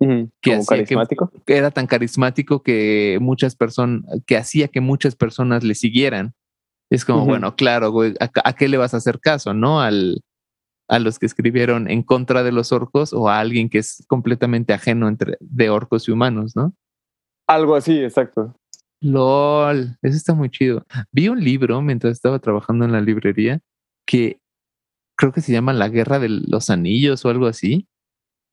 que 0.00 0.06
Como 0.50 0.60
que- 0.60 0.66
carismático. 0.66 1.30
que 1.46 1.56
era 1.56 1.70
tan 1.70 1.86
carismático 1.86 2.62
que 2.62 3.18
muchas 3.20 3.54
personas, 3.56 4.02
que 4.26 4.36
hacía 4.36 4.68
que 4.68 4.80
muchas 4.80 5.14
personas 5.16 5.62
le 5.64 5.74
siguieran. 5.74 6.34
Es 6.90 7.04
como, 7.04 7.24
bueno, 7.24 7.54
claro, 7.56 7.90
güey, 7.90 8.14
¿a, 8.20 8.30
a 8.44 8.52
qué 8.54 8.68
le 8.68 8.76
vas 8.76 8.94
a 8.94 8.98
hacer 8.98 9.20
caso, 9.20 9.54
no? 9.54 9.80
Al, 9.80 10.20
a 10.88 10.98
los 10.98 11.18
que 11.18 11.26
escribieron 11.26 11.88
en 11.90 12.02
contra 12.02 12.42
de 12.42 12.52
los 12.52 12.70
orcos 12.72 13.12
o 13.14 13.28
a 13.28 13.38
alguien 13.40 13.70
que 13.70 13.78
es 13.78 14.04
completamente 14.08 14.72
ajeno 14.74 15.08
entre, 15.08 15.36
de 15.40 15.70
orcos 15.70 16.08
y 16.08 16.12
humanos, 16.12 16.54
¿no? 16.56 16.74
Algo 17.48 17.76
así, 17.76 17.98
exacto. 18.02 18.54
LOL, 19.02 19.98
eso 20.00 20.16
está 20.16 20.34
muy 20.34 20.48
chido. 20.48 20.86
Vi 21.10 21.28
un 21.28 21.42
libro 21.42 21.82
mientras 21.82 22.12
estaba 22.12 22.38
trabajando 22.38 22.84
en 22.84 22.92
la 22.92 23.00
librería 23.00 23.60
que 24.06 24.40
creo 25.16 25.32
que 25.32 25.40
se 25.40 25.52
llama 25.52 25.72
La 25.72 25.88
Guerra 25.88 26.18
de 26.18 26.28
los 26.28 26.70
Anillos 26.70 27.24
o 27.24 27.28
algo 27.28 27.46
así. 27.46 27.88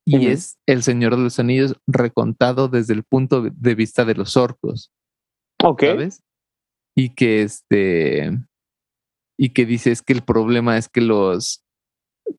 Y 0.05 0.27
es 0.27 0.57
El 0.65 0.81
Señor 0.81 1.15
de 1.15 1.21
los 1.21 1.39
Anillos 1.39 1.75
recontado 1.85 2.67
desde 2.67 2.93
el 2.93 3.03
punto 3.03 3.43
de 3.43 3.75
vista 3.75 4.05
de 4.05 4.15
los 4.15 4.37
orcos, 4.37 4.91
Ok. 5.63 5.83
¿sabes? 5.83 6.23
Y 6.95 7.13
que 7.13 7.43
este. 7.43 8.31
Y 9.37 9.49
que 9.49 9.67
dice 9.67 9.91
es 9.91 10.01
que 10.01 10.13
el 10.13 10.23
problema 10.23 10.77
es 10.77 10.89
que 10.89 11.01
los. 11.01 11.63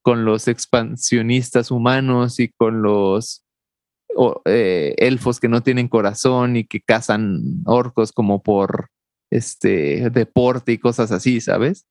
Con 0.01 0.25
los 0.25 0.47
expansionistas 0.47 1.71
humanos 1.71 2.39
y 2.39 2.49
con 2.49 2.81
los 2.81 3.45
o, 4.15 4.41
eh, 4.45 4.95
elfos 4.97 5.39
que 5.39 5.47
no 5.47 5.61
tienen 5.61 5.87
corazón 5.87 6.55
y 6.55 6.65
que 6.65 6.81
cazan 6.81 7.41
orcos 7.65 8.11
como 8.11 8.41
por 8.41 8.89
este 9.31 10.09
deporte 10.09 10.73
y 10.73 10.77
cosas 10.77 11.11
así, 11.11 11.41
¿sabes? 11.41 11.85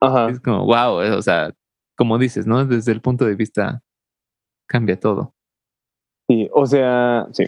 Ajá. 0.00 0.28
Es 0.28 0.40
como, 0.40 0.64
wow, 0.66 1.16
o 1.16 1.22
sea, 1.22 1.52
como 1.96 2.18
dices, 2.18 2.46
¿no? 2.46 2.64
Desde 2.64 2.92
el 2.92 3.00
punto 3.00 3.24
de 3.24 3.36
vista 3.36 3.82
cambia 4.68 4.98
todo. 4.98 5.34
Sí, 6.28 6.48
o 6.52 6.66
sea, 6.66 7.26
sí. 7.32 7.44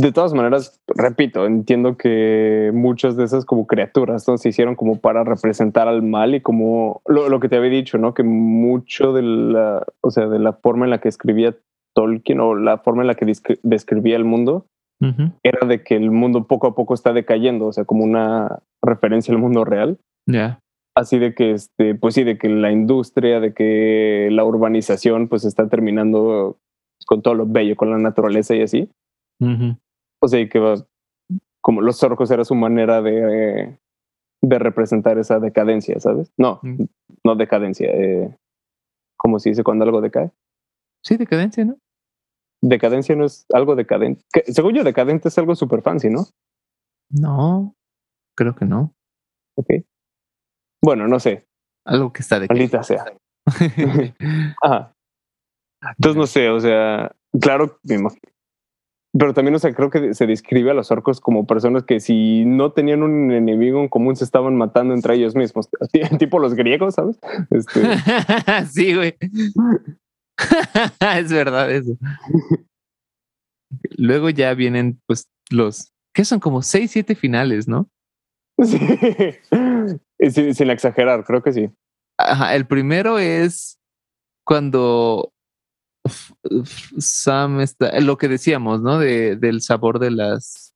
De 0.00 0.12
todas 0.12 0.34
maneras, 0.34 0.80
repito, 0.86 1.46
entiendo 1.46 1.96
que 1.96 2.70
muchas 2.74 3.16
de 3.16 3.24
esas 3.24 3.46
como 3.46 3.66
criaturas 3.66 4.28
¿no? 4.28 4.36
se 4.36 4.50
hicieron 4.50 4.76
como 4.76 5.00
para 5.00 5.24
representar 5.24 5.88
al 5.88 6.02
mal 6.02 6.34
y 6.34 6.42
como 6.42 7.00
lo, 7.06 7.30
lo 7.30 7.40
que 7.40 7.48
te 7.48 7.56
había 7.56 7.70
dicho, 7.70 7.96
¿no? 7.96 8.12
Que 8.12 8.22
mucho 8.22 9.14
de 9.14 9.22
la, 9.22 9.86
o 10.02 10.10
sea, 10.10 10.26
de 10.26 10.38
la 10.38 10.52
forma 10.52 10.84
en 10.84 10.90
la 10.90 11.00
que 11.00 11.08
escribía 11.08 11.56
Tolkien 11.94 12.40
o 12.40 12.54
la 12.54 12.78
forma 12.78 13.02
en 13.02 13.08
la 13.08 13.14
que 13.14 13.26
descri- 13.26 13.60
describía 13.62 14.16
el 14.16 14.24
mundo 14.24 14.66
era 15.42 15.66
de 15.66 15.82
que 15.82 15.96
el 15.96 16.10
mundo 16.12 16.46
poco 16.46 16.68
a 16.68 16.74
poco 16.76 16.94
está 16.94 17.12
decayendo, 17.12 17.66
o 17.66 17.72
sea, 17.72 17.84
como 17.84 18.04
una 18.04 18.60
referencia 18.82 19.34
al 19.34 19.40
mundo 19.40 19.64
real. 19.64 19.98
Ya. 20.28 20.60
Así 20.94 21.18
de 21.18 21.34
que, 21.34 21.52
este, 21.52 21.94
pues 21.96 22.14
sí, 22.14 22.22
de 22.22 22.38
que 22.38 22.48
la 22.48 22.70
industria, 22.70 23.40
de 23.40 23.52
que 23.52 24.28
la 24.30 24.44
urbanización, 24.44 25.26
pues 25.28 25.44
está 25.44 25.68
terminando 25.68 26.58
con 27.06 27.20
todo 27.22 27.34
lo 27.34 27.46
bello, 27.46 27.74
con 27.76 27.90
la 27.90 27.98
naturaleza 27.98 28.54
y 28.54 28.62
así. 28.62 28.90
O 30.20 30.28
sea, 30.28 30.48
que 30.48 30.74
como 31.60 31.80
los 31.80 32.02
orcos 32.04 32.30
era 32.30 32.44
su 32.44 32.54
manera 32.54 33.02
de, 33.02 33.76
de 34.42 34.58
representar 34.58 35.18
esa 35.18 35.40
decadencia, 35.40 35.98
¿sabes? 35.98 36.30
No, 36.38 36.60
no 37.24 37.34
decadencia. 37.34 37.88
Eh, 37.90 38.36
¿Cómo 39.16 39.38
se 39.40 39.48
dice 39.48 39.64
cuando 39.64 39.84
algo 39.84 40.00
decae? 40.00 40.30
Sí, 41.04 41.16
decadencia, 41.16 41.64
¿no? 41.64 41.76
Decadencia 42.62 43.16
no 43.16 43.24
es 43.24 43.44
algo 43.52 43.74
decadente. 43.74 44.24
Que, 44.32 44.44
según 44.52 44.74
yo, 44.74 44.84
decadente 44.84 45.28
es 45.28 45.38
algo 45.38 45.54
super 45.54 45.82
fancy, 45.82 46.10
¿no? 46.10 46.26
No, 47.10 47.74
creo 48.36 48.54
que 48.54 48.64
no. 48.64 48.94
Ok. 49.56 49.68
Bueno, 50.82 51.08
no 51.08 51.20
sé. 51.20 51.46
Algo 51.84 52.12
que 52.12 52.22
está 52.22 52.38
de 52.38 52.46
Maldita 52.48 52.82
sea. 52.82 53.04
Ajá. 54.62 54.94
Entonces, 55.96 56.16
no 56.16 56.26
sé, 56.26 56.48
o 56.48 56.60
sea, 56.60 57.12
claro, 57.40 57.80
pero 59.18 59.34
también, 59.34 59.54
o 59.54 59.58
sea, 59.58 59.74
creo 59.74 59.90
que 59.90 60.14
se 60.14 60.26
describe 60.26 60.70
a 60.70 60.74
los 60.74 60.90
orcos 60.90 61.20
como 61.20 61.46
personas 61.46 61.84
que 61.84 62.00
si 62.00 62.46
no 62.46 62.72
tenían 62.72 63.02
un 63.02 63.30
enemigo 63.30 63.80
en 63.80 63.88
común 63.88 64.16
se 64.16 64.24
estaban 64.24 64.56
matando 64.56 64.94
entre 64.94 65.16
ellos 65.16 65.34
mismos, 65.34 65.68
tipo 66.18 66.38
los 66.38 66.54
griegos, 66.54 66.94
¿sabes? 66.94 67.18
Este, 67.50 67.82
sí, 68.70 68.94
güey. 68.94 69.14
es 71.16 71.32
verdad 71.32 71.70
eso. 71.70 71.96
Luego 73.96 74.30
ya 74.30 74.54
vienen, 74.54 75.00
pues, 75.06 75.28
los 75.50 75.92
que 76.14 76.24
son 76.24 76.40
como 76.40 76.62
seis, 76.62 76.90
siete 76.90 77.14
finales, 77.14 77.68
¿no? 77.68 77.88
sí. 78.62 78.78
sin, 80.30 80.54
sin 80.54 80.70
exagerar, 80.70 81.24
creo 81.24 81.42
que 81.42 81.52
sí. 81.52 81.70
Ajá, 82.18 82.54
el 82.54 82.66
primero 82.66 83.18
es 83.18 83.78
cuando 84.44 85.32
Sam 86.98 87.60
está, 87.60 87.98
lo 88.00 88.18
que 88.18 88.28
decíamos, 88.28 88.82
¿no? 88.82 88.98
De, 88.98 89.36
del 89.36 89.62
sabor 89.62 89.98
de 89.98 90.10
las. 90.10 90.74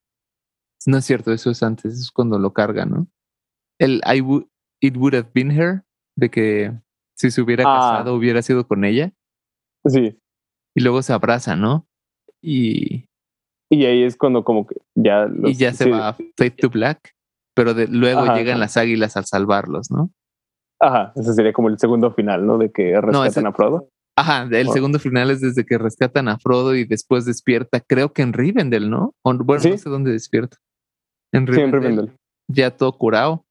No 0.86 0.98
es 0.98 1.04
cierto, 1.04 1.32
eso 1.32 1.50
es 1.50 1.62
antes, 1.62 1.94
es 1.94 2.10
cuando 2.10 2.38
lo 2.38 2.52
carga, 2.52 2.86
¿no? 2.86 3.08
El 3.78 4.00
I 4.06 4.20
would, 4.20 4.46
It 4.80 4.96
would 4.96 5.14
have 5.14 5.30
been 5.34 5.50
her, 5.50 5.84
de 6.16 6.30
que 6.30 6.72
si 7.16 7.30
se 7.30 7.40
hubiera 7.40 7.64
Ah. 7.66 7.96
casado 7.98 8.14
hubiera 8.14 8.42
sido 8.42 8.66
con 8.66 8.84
ella, 8.84 9.12
Sí. 9.88 10.18
y 10.76 10.82
luego 10.82 11.02
se 11.02 11.12
abraza, 11.12 11.56
¿no? 11.56 11.86
Y, 12.42 13.06
Y 13.70 13.84
ahí 13.86 14.02
es 14.04 14.16
cuando 14.16 14.44
como 14.44 14.66
que 14.66 14.76
ya... 14.94 15.26
y 15.32 15.38
los- 15.38 15.58
ya 15.58 15.72
se 15.72 15.84
sí, 15.84 15.90
va 15.90 16.08
a 16.08 16.12
Fade 16.14 16.50
to 16.52 16.70
Black. 16.70 17.12
pero 17.54 17.72
de, 17.74 17.88
luego 17.88 18.20
Ajá, 18.20 18.36
llegan 18.36 18.60
las 18.60 18.76
águilas 18.76 19.16
al 19.16 19.24
salvarlos, 19.24 19.90
¿no? 19.90 20.10
Ajá, 20.80 21.12
ese 21.16 21.32
sería 21.32 21.52
como 21.54 21.68
el 21.70 21.78
segundo 21.78 22.12
final, 22.12 22.46
¿no? 22.46 22.58
De 22.58 22.70
que 22.70 23.00
rescatan 23.00 23.26
ese- 23.26 23.46
a 23.46 23.52
Frodo. 23.52 23.88
Ajá, 24.18 24.48
el 24.50 24.68
Oh. 24.68 24.72
segundo 24.72 24.98
final 24.98 25.30
es 25.30 25.40
desde 25.40 25.64
que 25.64 25.78
rescatan 25.78 26.28
a 26.28 26.38
Frodo 26.38 26.74
y 26.74 26.84
después 26.84 27.24
despierta, 27.24 27.80
creo 27.80 28.12
que 28.12 28.22
en 28.22 28.32
Rivendell, 28.34 28.88
¿no? 28.90 29.14
O, 29.24 29.34
bueno, 29.34 29.62
Sí. 29.62 29.70
no 29.70 29.78
sé 29.78 29.88
dónde 29.90 30.12
despierta. 30.12 30.56
En 31.32 31.46
Sí, 31.46 31.60
en 31.60 31.72
Rivendell, 31.72 31.80
Rivendell. 31.80 32.16
ya 32.50 32.70
todo 32.76 32.92
curado 32.98 33.44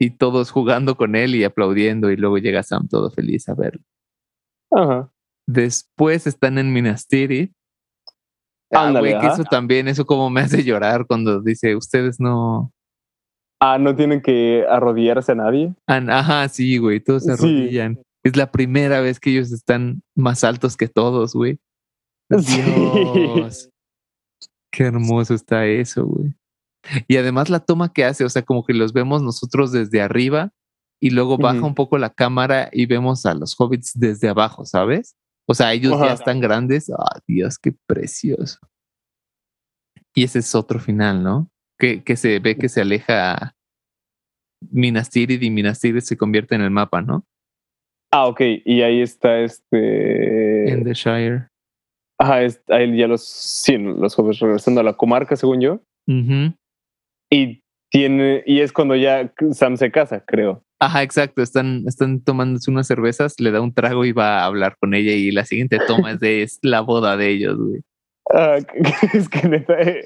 y 0.00 0.10
todos 0.10 0.50
jugando 0.50 0.96
con 0.96 1.14
él 1.16 1.34
y 1.34 1.44
aplaudiendo 1.44 2.10
y 2.10 2.16
luego 2.16 2.38
llega 2.38 2.62
Sam 2.62 2.88
todo 2.88 3.10
feliz 3.10 3.48
a 3.48 3.54
verlo. 3.54 3.82
Ajá. 4.72 5.10
Después 5.48 6.26
están 6.26 6.58
en 6.58 6.72
Minas 6.74 7.06
Tirith. 7.06 7.52
Ah, 8.70 8.90
güey, 8.90 9.18
que 9.18 9.26
eso 9.28 9.44
también, 9.44 9.88
eso 9.88 10.04
como 10.04 10.28
me 10.28 10.42
hace 10.42 10.62
llorar 10.62 11.06
cuando 11.06 11.40
dice, 11.40 11.74
ustedes 11.74 12.20
no... 12.20 12.70
Ah, 13.60 13.78
no 13.78 13.96
tienen 13.96 14.20
que 14.20 14.66
arrodillarse 14.68 15.32
a 15.32 15.36
nadie. 15.36 15.74
Ah, 15.86 16.02
Ajá, 16.10 16.48
sí, 16.50 16.76
güey, 16.76 17.00
todos 17.00 17.24
se 17.24 17.34
Sí. 17.38 17.42
arrodillan. 17.42 17.98
Es 18.22 18.36
la 18.36 18.52
primera 18.52 19.00
vez 19.00 19.18
que 19.18 19.30
ellos 19.30 19.50
están 19.52 20.02
más 20.14 20.44
altos 20.44 20.76
que 20.76 20.86
todos, 20.88 21.32
güey. 21.32 21.58
Sí. 22.42 22.60
Dios. 22.60 23.70
Qué 24.70 24.84
hermoso 24.84 25.32
está 25.32 25.64
eso, 25.64 26.04
güey. 26.04 26.34
Y 27.08 27.16
además 27.16 27.48
la 27.48 27.60
toma 27.60 27.90
que 27.90 28.04
hace, 28.04 28.22
o 28.24 28.28
sea, 28.28 28.42
como 28.42 28.64
que 28.66 28.74
los 28.74 28.92
vemos 28.92 29.22
nosotros 29.22 29.72
desde 29.72 30.02
arriba 30.02 30.52
y 31.00 31.08
luego 31.10 31.38
baja 31.38 31.62
un 31.64 31.74
poco 31.74 31.96
la 31.96 32.10
cámara 32.10 32.68
y 32.70 32.84
vemos 32.84 33.24
a 33.24 33.32
los 33.32 33.58
hobbits 33.58 33.92
desde 33.98 34.28
abajo, 34.28 34.66
¿sabes? 34.66 35.16
O 35.48 35.54
sea, 35.54 35.72
ellos 35.72 35.92
ya 36.06 36.12
están 36.14 36.40
grandes. 36.40 36.90
Ah, 36.90 37.20
Dios, 37.26 37.58
qué 37.58 37.72
precioso. 37.86 38.58
Y 40.14 40.24
ese 40.24 40.40
es 40.40 40.54
otro 40.54 40.78
final, 40.78 41.22
¿no? 41.22 41.48
Que, 41.78 42.02
que 42.02 42.16
se 42.16 42.38
ve 42.40 42.56
que 42.56 42.68
se 42.68 42.80
aleja 42.82 43.54
Minas 44.70 45.10
Tirith 45.10 45.42
y 45.42 45.50
Minas 45.50 45.80
Tirith 45.80 46.02
se 46.02 46.16
convierte 46.16 46.54
en 46.54 46.62
el 46.62 46.70
mapa, 46.70 47.00
¿no? 47.02 47.24
Ah, 48.12 48.26
ok. 48.26 48.40
Y 48.64 48.82
ahí 48.82 49.00
está 49.00 49.38
este. 49.40 50.70
En 50.70 50.84
The 50.84 50.94
Shire. 50.94 51.48
Ajá, 52.20 52.42
es- 52.42 52.62
ahí 52.68 52.96
ya 52.98 53.06
los. 53.06 53.22
Sí, 53.24 53.76
los 53.78 54.14
jóvenes 54.14 54.40
regresando 54.40 54.80
a 54.80 54.84
la 54.84 54.94
comarca, 54.96 55.36
según 55.36 55.60
yo. 55.60 55.80
Y 57.30 57.62
tiene. 57.90 58.42
Y 58.46 58.60
es 58.60 58.72
cuando 58.72 58.96
ya 58.96 59.32
Sam 59.52 59.76
se 59.76 59.90
casa, 59.92 60.24
creo. 60.26 60.64
Ajá, 60.80 61.02
exacto. 61.02 61.42
Están, 61.42 61.84
están 61.86 62.20
tomándose 62.20 62.70
unas 62.70 62.86
cervezas, 62.86 63.34
le 63.40 63.50
da 63.50 63.60
un 63.60 63.74
trago 63.74 64.04
y 64.04 64.12
va 64.12 64.40
a 64.40 64.44
hablar 64.46 64.76
con 64.80 64.94
ella. 64.94 65.12
Y 65.12 65.30
la 65.32 65.44
siguiente 65.44 65.78
toma 65.86 66.12
es 66.12 66.20
de 66.20 66.42
es 66.42 66.58
la 66.62 66.80
boda 66.82 67.16
de 67.16 67.30
ellos, 67.30 67.56
güey. 67.58 67.80
Ah, 68.32 68.58
es 69.14 69.28
que 69.28 69.48
neta. 69.48 69.74
eh, 69.80 70.04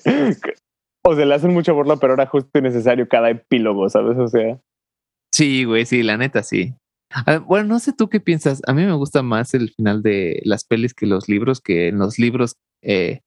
O 1.04 1.14
sea, 1.14 1.26
le 1.26 1.34
hacen 1.34 1.52
mucha 1.52 1.72
burla, 1.72 1.96
pero 1.96 2.14
era 2.14 2.26
justo 2.26 2.58
y 2.58 2.62
necesario 2.62 3.06
cada 3.08 3.28
epílogo, 3.30 3.88
¿sabes? 3.90 4.16
O 4.18 4.28
sea. 4.28 4.58
Sí, 5.34 5.64
güey, 5.64 5.84
sí, 5.86 6.02
la 6.02 6.16
neta, 6.16 6.42
sí. 6.42 6.74
Ah, 7.14 7.38
bueno, 7.38 7.66
no 7.68 7.78
sé 7.78 7.92
tú 7.92 8.08
qué 8.08 8.20
piensas. 8.20 8.62
A 8.66 8.72
mí 8.72 8.84
me 8.84 8.92
gusta 8.94 9.22
más 9.22 9.52
el 9.54 9.70
final 9.70 10.02
de 10.02 10.40
las 10.44 10.64
pelis 10.64 10.94
que 10.94 11.06
los 11.06 11.28
libros, 11.28 11.60
que 11.60 11.88
en 11.88 11.98
los 11.98 12.18
libros 12.18 12.54
eh, 12.82 13.20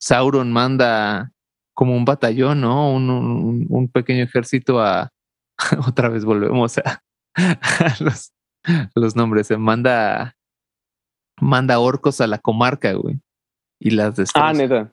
Sauron 0.00 0.52
manda 0.52 1.32
como 1.74 1.94
un 1.96 2.04
batallón, 2.06 2.60
¿no? 2.62 2.92
Un, 2.94 3.10
un- 3.10 3.66
un 3.68 3.88
pequeño 3.88 4.24
ejército 4.24 4.80
a... 4.80 5.10
Otra 5.88 6.08
vez 6.08 6.24
volvemos 6.24 6.78
a, 6.78 7.02
a 7.34 7.96
los, 8.00 8.32
los 8.94 9.16
nombres. 9.16 9.46
Se 9.46 9.56
manda, 9.56 10.36
manda 11.40 11.78
orcos 11.78 12.20
a 12.20 12.26
la 12.26 12.38
comarca, 12.38 12.92
güey. 12.92 13.20
Y 13.80 13.90
las 13.90 14.16
destroza. 14.16 14.48
Ah, 14.48 14.52
neta. 14.52 14.92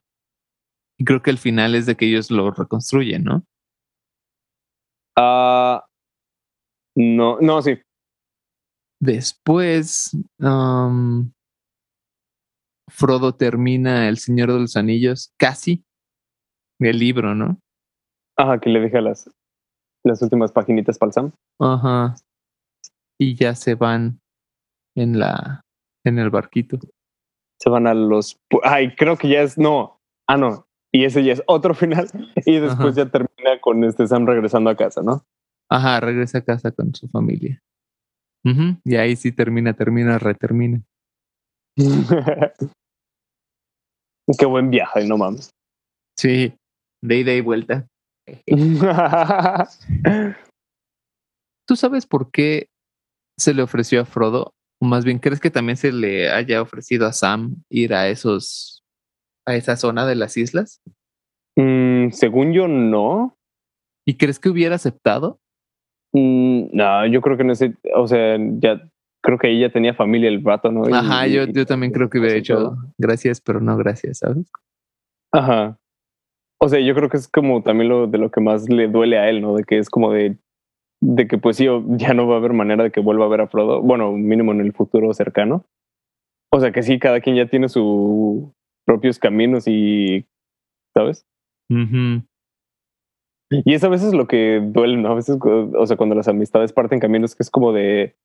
Y 0.97 1.05
creo 1.05 1.22
que 1.22 1.32
el 1.32 1.38
final 1.38 1.76
es 1.76 1.86
de 1.86 1.95
que 1.95 2.05
ellos 2.05 2.30
lo 2.30 2.51
reconstruyen, 2.51 3.24
¿no? 3.24 3.43
Ah. 5.16 5.86
no, 6.95 7.39
no, 7.39 7.61
sí. 7.61 7.80
Después, 8.99 10.18
am, 10.39 11.34
Frodo 12.89 13.36
termina 13.36 14.07
El 14.07 14.18
Señor 14.18 14.53
de 14.53 14.59
los 14.59 14.78
Anillos, 14.78 15.34
casi, 15.38 15.84
el 16.80 16.99
libro, 16.99 17.36
¿no? 17.36 17.59
Ajá, 18.38 18.59
que 18.59 18.70
le 18.70 18.80
deja 18.80 19.01
las, 19.01 19.30
las 20.04 20.22
últimas 20.22 20.51
paginitas 20.51 20.97
para 20.97 21.10
el 21.10 21.14
Sam. 21.14 21.32
Ajá. 21.60 22.16
Y 23.20 23.36
ya 23.36 23.56
se 23.56 23.76
van 23.76 24.20
en 24.95 25.20
la, 25.20 25.62
en 26.06 26.20
el 26.20 26.30
barquito. 26.30 26.80
Se 27.60 27.70
van 27.70 27.88
a 27.88 27.93
los. 27.93 28.38
Ay, 28.64 28.95
creo 28.95 29.18
que 29.18 29.30
ya 29.30 29.41
es. 29.41 29.58
No. 29.58 29.99
Ah, 30.28 30.38
no. 30.38 30.66
Y 30.91 31.06
ese 31.06 31.24
ya 31.24 31.34
es 31.34 31.43
otro 31.47 31.74
final. 31.74 32.08
Y 32.45 32.60
después 32.60 32.95
ya 32.95 33.10
termina 33.10 33.60
con 33.62 33.84
este 33.84 34.08
Sam 34.08 34.26
regresando 34.26 34.70
a 34.70 34.76
casa, 34.76 35.01
¿no? 35.01 35.24
Ajá, 35.70 35.99
regresa 35.99 36.39
a 36.39 36.43
casa 36.43 36.72
con 36.72 36.93
su 36.93 37.08
familia. 37.08 37.62
Ujú, 38.45 38.78
Y 38.84 38.97
ahí 38.97 39.16
sí 39.16 39.32
termina, 39.32 39.74
termina, 39.74 40.20
retermina. 40.20 40.84
Qué 44.38 44.45
buen 44.45 44.70
viaje, 44.70 45.08
no 45.08 45.18
mames. 45.18 45.51
Sí, 46.18 46.54
de 47.01 47.18
ida 47.18 47.34
y 47.34 47.41
vuelta. 47.41 47.88
¿Tú 51.67 51.76
sabes 51.76 52.05
por 52.05 52.32
qué 52.32 52.67
se 53.38 53.53
le 53.53 53.63
ofreció 53.63 54.01
a 54.01 54.05
Frodo? 54.05 54.53
O 54.82 54.86
más 54.86 55.05
bien, 55.05 55.19
¿crees 55.19 55.39
que 55.39 55.51
también 55.51 55.78
se 55.78 55.91
le 55.91 56.30
haya 56.30 56.61
ofrecido 56.61 57.07
a 57.07 57.13
Sam 57.13 57.63
ir 57.69 57.93
a 57.93 58.09
esos, 58.09 58.84
a 59.47 59.55
esa 59.55 59.76
zona 59.78 60.05
de 60.05 60.15
las 60.15 60.38
islas? 60.38 60.82
Mm, 61.55 62.09
según 62.11 62.53
yo, 62.53 62.67
no. 62.67 63.38
¿Y 64.05 64.17
crees 64.17 64.39
que 64.39 64.49
hubiera 64.49 64.76
aceptado? 64.76 65.39
Mm, 66.13 66.65
no, 66.74 67.07
yo 67.07 67.21
creo 67.21 67.38
que 67.38 67.43
no 67.43 67.55
sé. 67.55 67.76
O 67.95 68.07
sea, 68.07 68.38
ya 68.59 68.82
creo 69.21 69.38
que 69.38 69.49
ella 69.49 69.71
tenía 69.71 69.93
familia 69.93 70.30
el 70.30 70.39
vato, 70.39 70.71
¿no? 70.71 70.89
Y- 70.89 70.93
Ajá, 70.93 71.28
yo, 71.28 71.45
yo 71.45 71.65
también 71.65 71.93
creo 71.93 72.09
que 72.09 72.19
hubiera 72.19 72.36
hecho 72.36 72.76
gracias, 72.97 73.39
pero 73.39 73.61
no 73.61 73.78
gracias, 73.78 74.19
¿sabes? 74.19 74.51
Ajá. 75.32 75.78
O 76.64 76.70
sea, 76.70 76.80
yo 76.80 76.95
creo 76.95 77.09
que 77.09 77.18
es 77.18 77.28
como 77.28 77.61
también 77.61 77.89
lo 77.89 78.07
de 78.07 78.18
lo 78.18 78.32
que 78.32 78.39
más 78.39 78.70
le 78.70 78.88
duele 78.88 79.18
a 79.18 79.30
él, 79.30 79.41
¿no? 79.41 79.53
De 79.53 79.66
que 79.66 79.80
es 79.80 79.89
como 79.89 80.14
de, 80.14 80.38
de 81.01 81.28
que 81.28 81.38
pues 81.38 81.57
sí, 81.57 81.68
ya 81.97 82.14
no 82.14 82.26
va 82.26 82.36
a 82.36 82.38
haber 82.38 82.53
manera 82.53 82.86
de 82.86 82.91
que 82.91 83.01
vuelva 83.01 83.26
a 83.26 83.28
ver 83.28 83.41
a 83.41 83.47
Frodo. 83.47 83.82
Bueno, 83.82 84.14
mínimo 84.14 84.53
en 84.53 84.61
el 84.61 84.72
futuro 84.72 85.14
cercano. 85.14 85.66
O 86.53 86.61
sea 86.61 86.72
que 86.72 86.82
sí, 86.82 86.99
cada 86.99 87.20
quien 87.20 87.36
ya 87.36 87.47
tiene 87.47 87.68
sus 87.68 88.45
propios 88.86 89.20
caminos 89.20 89.68
y, 89.68 90.26
¿sabes? 90.93 91.26
Y 93.66 93.74
es 93.74 93.84
a 93.84 93.89
veces 93.89 94.14
lo 94.14 94.28
que 94.28 94.61
duele, 94.64 94.95
¿no? 94.95 95.09
A 95.09 95.16
veces, 95.16 95.38
o 95.41 95.86
sea, 95.86 95.97
cuando 95.97 96.16
las 96.16 96.30
amistades 96.30 96.72
parten 96.72 97.01
caminos, 97.01 97.36
que 97.36 97.43
es 97.43 97.51
como 97.51 97.74
de, 97.74 98.16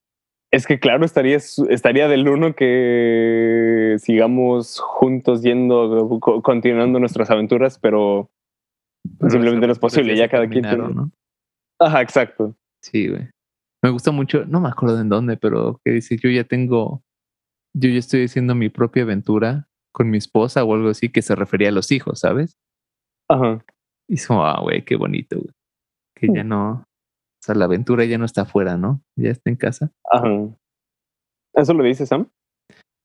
es 0.51 0.67
que 0.67 0.79
claro, 0.81 1.05
estaría, 1.05 1.37
estaría 1.37 2.09
del 2.09 2.29
uno 2.29 2.55
que 2.55 3.97
sigamos 3.99 4.81
juntos 4.81 5.43
yendo, 5.43 6.19
co- 6.21 6.43
continuando 6.43 6.99
nuestras 7.01 7.31
aventuras, 7.31 7.79
pero 7.79 8.31
Pero 9.19 9.31
simplemente 9.31 9.67
no 9.67 9.73
es 9.73 9.79
posible, 9.79 10.13
aventuras 10.13 10.29
ya 10.31 10.31
cada 10.31 10.49
quien 10.49 10.65
tiene- 10.65 10.95
¿no? 10.95 11.11
Ajá, 11.81 12.03
exacto. 12.03 12.57
Sí, 12.83 13.09
güey. 13.09 13.29
Me 13.83 13.91
gusta 13.91 14.11
mucho, 14.11 14.45
no 14.47 14.61
me 14.61 14.69
acuerdo 14.69 15.01
en 15.01 15.09
dónde, 15.09 15.37
pero 15.37 15.81
que 15.85 15.93
dice, 15.93 16.17
yo 16.17 16.29
ya 16.31 16.45
tengo, 16.45 17.03
yo 17.77 17.91
ya 17.91 17.99
estoy 17.99 18.25
haciendo 18.25 18.55
mi 18.55 18.69
propia 18.71 19.05
aventura 19.05 19.69
con 19.93 20.11
mi 20.11 20.19
esposa 20.19 20.65
o 20.65 20.75
algo 20.75 20.89
así, 20.89 21.09
que 21.11 21.23
se 21.23 21.35
refería 21.37 21.69
a 21.69 21.73
los 21.73 21.93
hijos, 21.93 22.21
¿sabes? 22.21 22.57
Ajá. 23.31 23.65
Y 24.09 24.15
es 24.15 24.27
como, 24.27 24.45
ah, 24.45 24.59
güey, 24.61 24.85
qué 24.85 24.97
bonito, 24.97 25.37
güey. 25.37 25.53
Que 26.17 26.29
ya 26.35 26.43
no, 26.43 26.85
o 26.88 26.88
sea, 27.49 27.55
la 27.57 27.65
aventura 27.67 28.05
ya 28.05 28.19
no 28.19 28.25
está 28.25 28.43
afuera, 28.43 28.77
¿no? 28.77 29.03
Ya 29.17 29.31
está 29.31 29.51
en 29.51 29.57
casa. 29.57 29.91
Ajá. 30.11 30.29
¿Eso 31.55 31.75
lo 31.75 31.83
dice 31.85 32.07
Sam? 32.07 32.31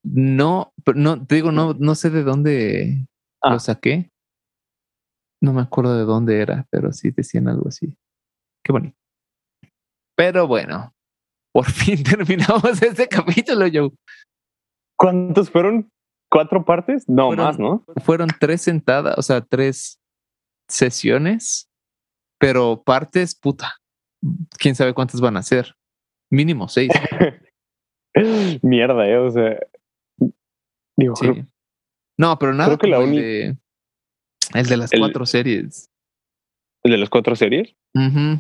No, 0.06 0.72
pero 0.84 1.00
no, 1.00 1.26
te 1.26 1.36
digo, 1.36 1.52
no, 1.52 1.74
no 1.74 1.96
sé 1.96 2.10
de 2.10 2.24
dónde 2.24 3.08
Ah. 3.42 3.54
lo 3.54 3.60
saqué. 3.60 4.10
No 5.42 5.54
me 5.54 5.62
acuerdo 5.62 5.98
de 5.98 6.04
dónde 6.06 6.40
era, 6.40 6.66
pero 6.70 6.92
sí 6.94 7.12
decían 7.12 7.48
algo 7.48 7.68
así. 7.68 7.98
Qué 8.64 8.72
bonito. 8.72 8.96
Pero 10.16 10.48
bueno, 10.48 10.94
por 11.54 11.66
fin 11.72 12.04
terminamos 12.04 12.82
este 12.82 13.08
capítulo, 13.08 13.66
Joe. 13.74 13.92
¿Cuántos 14.98 15.50
fueron? 15.50 15.90
¿Cuatro 16.32 16.64
partes? 16.66 17.08
No, 17.10 17.28
Fueron- 17.28 17.46
más, 17.46 17.60
¿no? 17.60 17.84
Fueron 18.04 18.30
tres 18.40 18.62
sentadas, 18.62 19.18
o 19.18 19.22
sea, 19.22 19.42
tres 19.42 20.00
sesiones, 20.70 21.68
pero 22.40 22.82
partes, 22.84 23.36
puta. 23.38 23.76
Quién 24.58 24.76
sabe 24.76 24.94
cuántas 24.94 25.20
van 25.22 25.38
a 25.38 25.44
ser. 25.44 25.76
Mínimo 26.32 26.68
seis. 26.68 26.92
Mierda, 28.62 29.08
eh. 29.08 29.18
O 29.18 29.32
sea. 29.32 29.60
Digo, 30.98 31.16
Sí. 31.16 31.28
No, 32.18 32.38
pero 32.38 32.54
nada 32.54 32.78
Creo 32.78 32.78
que 32.78 32.88
la 32.88 32.98
el, 33.04 33.12
de, 33.16 33.58
el 34.54 34.66
de 34.68 34.78
las 34.78 34.94
El- 34.94 35.00
cuatro 35.00 35.26
series. 35.26 35.90
¿el 36.84 36.92
de 36.92 36.98
las 36.98 37.10
cuatro 37.10 37.36
series? 37.36 37.76
Ujú. 37.96 38.40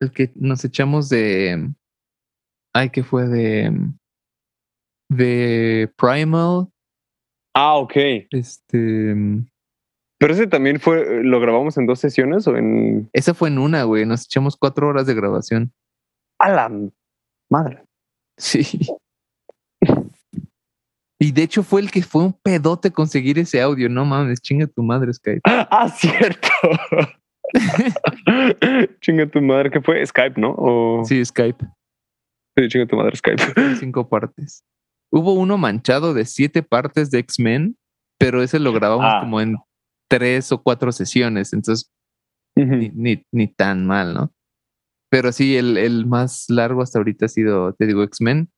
El 0.00 0.10
que 0.12 0.32
nos 0.34 0.64
echamos 0.64 1.08
de. 1.08 1.72
Ay, 2.74 2.90
que 2.90 3.02
fue 3.04 3.26
de. 3.26 3.72
De 5.10 5.92
Primal. 5.96 6.68
Ah, 7.54 7.76
ok. 7.76 7.92
Este. 8.30 9.14
Pero 10.24 10.32
ese 10.32 10.46
también 10.46 10.80
fue, 10.80 11.22
¿lo 11.22 11.38
grabamos 11.38 11.76
en 11.76 11.84
dos 11.84 12.00
sesiones 12.00 12.46
o 12.48 12.56
en...? 12.56 13.10
Esa 13.12 13.34
fue 13.34 13.50
en 13.50 13.58
una, 13.58 13.82
güey. 13.82 14.06
Nos 14.06 14.24
echamos 14.24 14.56
cuatro 14.56 14.88
horas 14.88 15.04
de 15.06 15.12
grabación. 15.12 15.70
A 16.40 16.48
la 16.48 16.72
madre. 17.50 17.84
Sí. 18.38 18.66
Y 21.18 21.30
de 21.30 21.42
hecho 21.42 21.62
fue 21.62 21.82
el 21.82 21.90
que 21.90 22.00
fue 22.00 22.24
un 22.24 22.32
pedote 22.32 22.90
conseguir 22.90 23.38
ese 23.38 23.60
audio. 23.60 23.90
No 23.90 24.06
mames, 24.06 24.40
chinga 24.40 24.66
tu 24.66 24.82
madre, 24.82 25.12
Skype. 25.12 25.42
Ah, 25.44 25.90
cierto. 25.94 26.48
chinga 29.02 29.26
tu 29.26 29.42
madre, 29.42 29.70
¿qué 29.70 29.82
fue? 29.82 30.06
Skype, 30.06 30.40
¿no? 30.40 30.54
O... 30.56 31.04
Sí, 31.04 31.22
Skype. 31.22 31.66
Sí, 32.56 32.68
chinga 32.68 32.86
tu 32.86 32.96
madre, 32.96 33.14
Skype. 33.14 33.42
Cinco 33.78 34.08
partes. 34.08 34.64
Hubo 35.12 35.34
uno 35.34 35.58
manchado 35.58 36.14
de 36.14 36.24
siete 36.24 36.62
partes 36.62 37.10
de 37.10 37.18
X-Men, 37.18 37.76
pero 38.18 38.42
ese 38.42 38.58
lo 38.58 38.72
grabamos 38.72 39.04
Ah. 39.06 39.20
como 39.20 39.42
en 39.42 39.58
tres 40.08 40.52
o 40.52 40.62
cuatro 40.62 40.92
sesiones, 40.92 41.52
entonces 41.52 41.90
ni, 42.56 42.90
ni, 42.90 43.22
ni 43.32 43.48
tan 43.48 43.86
mal, 43.86 44.14
¿no? 44.14 44.32
Pero 45.10 45.32
sí, 45.32 45.56
el, 45.56 45.76
el 45.76 46.06
más 46.06 46.46
largo 46.48 46.82
hasta 46.82 46.98
ahorita 46.98 47.26
ha 47.26 47.28
sido, 47.28 47.72
te 47.74 47.86
digo, 47.86 48.02
X-Men 48.04 48.50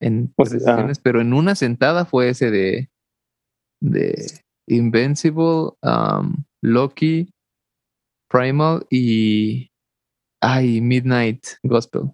en 0.00 0.32
Pues, 0.36 0.50
tres 0.50 0.62
ajá. 0.66 0.76
sesiones, 0.76 0.98
pero 0.98 1.20
en 1.20 1.32
una 1.32 1.54
sentada 1.54 2.04
fue 2.04 2.28
ese 2.30 2.50
de, 2.50 2.90
de 3.80 4.14
Invincible, 4.68 5.70
um, 5.82 6.44
Loki, 6.62 7.30
Primal 8.30 8.86
y 8.90 9.70
ay, 10.42 10.80
Midnight 10.80 11.44
Gospel. 11.62 12.10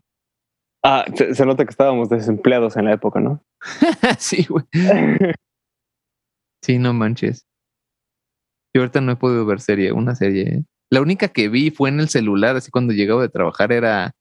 Ah, 0.85 1.05
se, 1.15 1.35
se 1.35 1.45
nota 1.47 1.65
que 1.65 1.71
estábamos 1.71 2.09
desempleados 2.09 2.77
en 2.77 2.87
la 2.87 2.93
época, 2.95 3.21
¿no? 3.21 3.43
sí, 4.19 4.47
güey. 4.49 4.65
Sí, 6.63 6.79
no 6.79 6.93
manches. 6.93 7.47
Yo 8.75 8.83
ahorita 8.83 9.01
no 9.01 9.13
he 9.13 9.17
podido 9.17 9.45
ver 9.47 9.61
serie, 9.61 9.93
una 9.93 10.15
serie. 10.15 10.43
¿eh? 10.43 10.65
La 10.91 11.01
única 11.01 11.29
que 11.29 11.49
vi 11.49 11.71
fue 11.71 11.89
en 11.89 12.01
el 12.01 12.09
celular, 12.09 12.57
así 12.57 12.71
cuando 12.71 12.93
llegaba 12.93 13.23
de 13.23 13.29
trabajar 13.29 13.73
era 13.73 14.13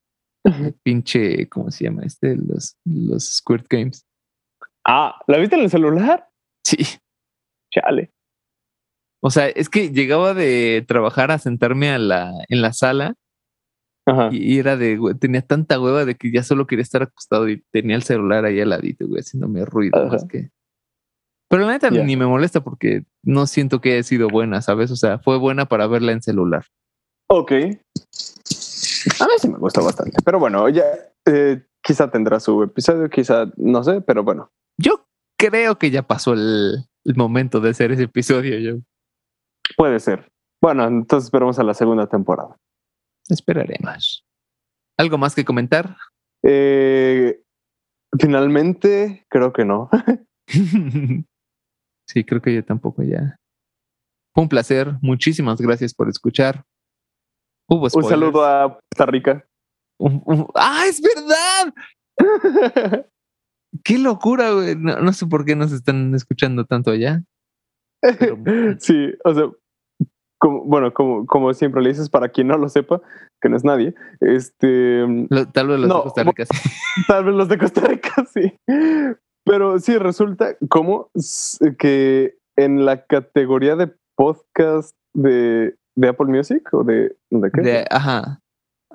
pinche, 0.84 1.48
¿cómo 1.50 1.70
se 1.70 1.84
llama? 1.84 2.04
Este, 2.04 2.36
los, 2.36 2.76
los 2.86 3.26
Squirt 3.36 3.68
Games. 3.70 4.06
ah, 4.86 5.20
¿la 5.28 5.38
viste 5.38 5.56
en 5.56 5.62
el 5.64 5.70
celular? 5.70 6.28
Sí. 6.64 6.78
Chale. 7.72 8.12
O 9.22 9.30
sea, 9.30 9.48
es 9.50 9.70
que 9.70 9.92
llegaba 9.92 10.34
de 10.34 10.84
trabajar 10.88 11.30
a 11.32 11.38
sentarme 11.38 11.90
a 11.92 12.00
la, 12.00 12.32
en 12.48 12.62
la 12.62 12.74
sala 12.74 13.16
Ajá. 14.08 14.30
y, 14.32 14.56
y 14.56 14.60
era 14.60 14.78
de, 14.78 14.98
güey, 14.98 15.14
tenía 15.16 15.42
tanta 15.42 15.80
hueva 15.80 16.06
de 16.06 16.16
que 16.16 16.32
ya 16.32 16.42
solo 16.42 16.66
quería 16.66 16.84
estar 16.84 17.04
acostado 17.04 17.50
y 17.50 17.62
tenía 17.72 17.96
el 17.96 18.04
celular 18.04 18.46
ahí 18.46 18.62
al 18.62 18.70
ladito, 18.70 19.08
güey, 19.08 19.20
haciéndome 19.20 19.66
ruido 19.66 20.00
Ajá. 20.00 20.08
más 20.08 20.26
que. 20.26 20.50
Pero 21.50 21.66
la 21.66 21.72
neta 21.72 21.90
ni 21.90 22.16
me 22.16 22.28
molesta 22.28 22.62
porque 22.62 23.06
no 23.24 23.48
siento 23.48 23.82
que 23.82 23.94
haya 23.94 24.04
sido 24.04 24.30
buena, 24.30 24.62
¿sabes? 24.62 24.92
O 24.92 24.96
sea, 24.96 25.18
fue 25.20 25.38
buena 25.38 25.66
para 25.66 25.88
verla 25.88 26.12
en 26.12 26.22
celular. 26.22 26.66
Ok. 27.28 27.52
A 27.52 29.26
mí 29.26 29.32
sí 29.40 29.50
me 29.50 29.58
gustó 29.58 29.84
bastante. 29.84 30.18
Pero 30.24 30.40
bueno, 30.40 30.70
ya 30.70 30.86
eh, 31.26 31.64
quizá 31.82 32.12
tendrá 32.12 32.40
su 32.40 32.62
episodio, 32.62 33.10
quizá 33.10 33.52
no 33.58 33.84
sé, 33.84 34.02
pero 34.02 34.24
bueno. 34.24 34.52
Yo 34.78 35.08
creo 35.38 35.78
que 35.80 35.90
ya 35.90 36.04
pasó 36.04 36.34
el, 36.34 36.86
el 37.04 37.16
momento 37.16 37.60
de 37.60 37.72
hacer 37.72 37.92
ese 37.92 38.04
episodio. 38.04 38.60
Yo 38.60 38.80
Puede 39.76 40.00
ser. 40.00 40.32
Bueno, 40.62 40.86
entonces 40.86 41.26
esperamos 41.28 41.58
a 41.60 41.64
la 41.64 41.74
segunda 41.74 42.08
temporada. 42.08 42.58
esperaremos. 43.30 44.26
¿Algo 44.98 45.18
más 45.18 45.34
que 45.34 45.46
comentar? 45.46 45.96
Eh, 46.44 47.42
finalmente, 48.20 49.26
creo 49.30 49.54
que 49.54 49.66
no. 49.66 49.90
sí, 52.10 52.24
creo 52.24 52.42
que 52.42 52.54
yo 52.56 52.66
tampoco 52.66 53.04
ya. 53.04 53.36
Fue 54.34 54.44
un 54.44 54.50
placer. 54.50 54.94
Muchísimas 55.02 55.62
gracias 55.62 55.94
por 55.94 56.10
escuchar. 56.10 56.64
Hubo 57.70 57.88
Un 57.94 58.04
saludo 58.04 58.44
a 58.46 58.80
Costa 58.92 59.06
Rica. 59.06 59.46
Un- 60.00 60.22
un- 60.26 60.48
¡Ah, 60.56 60.86
es 60.88 61.02
verdad! 61.02 61.74
¡Qué 63.84 64.00
locura, 64.00 64.52
güey! 64.52 64.76
No, 64.76 65.00
no 65.02 65.14
sé 65.14 65.28
por 65.28 65.46
qué 65.46 65.56
nos 65.56 65.72
están 65.72 66.16
escuchando 66.16 66.66
tanto 66.66 66.92
allá. 66.92 67.24
Pero- 68.02 68.38
sí, 68.80 69.14
o 69.24 69.34
sea, 69.36 69.50
como, 70.40 70.64
bueno, 70.64 70.94
como, 70.94 71.26
como 71.26 71.54
siempre 71.54 71.82
le 71.82 71.90
dices, 71.90 72.10
para 72.10 72.30
quien 72.30 72.48
no 72.48 72.58
lo 72.58 72.70
sepa, 72.70 73.02
que 73.42 73.50
no 73.50 73.58
es 73.58 73.64
nadie, 73.64 73.94
este, 74.22 75.06
Lo- 75.30 75.48
tal 75.52 75.68
vez 75.68 75.80
los 75.80 75.90
No, 75.90 75.98
de 75.98 76.04
Costa 76.04 76.24
Rica 76.24 76.46
sí. 76.46 76.70
tal 77.08 77.26
vez 77.26 77.36
los 77.36 77.48
de 77.50 77.58
Costa 77.58 77.82
Rica, 77.82 78.26
sí. 78.34 78.54
Pero 79.50 79.80
sí, 79.80 79.98
resulta 79.98 80.56
como 80.70 81.10
que 81.80 82.38
en 82.56 82.86
la 82.86 83.04
categoría 83.08 83.76
de 83.76 83.92
podcast 84.16 84.96
de, 85.16 85.76
de 85.96 86.08
Apple 86.08 86.28
Music 86.28 86.72
o 86.72 86.84
de, 86.84 87.18
¿de 87.32 87.52
qué? 87.52 87.62
De- 87.62 87.86
ajá. 87.90 88.42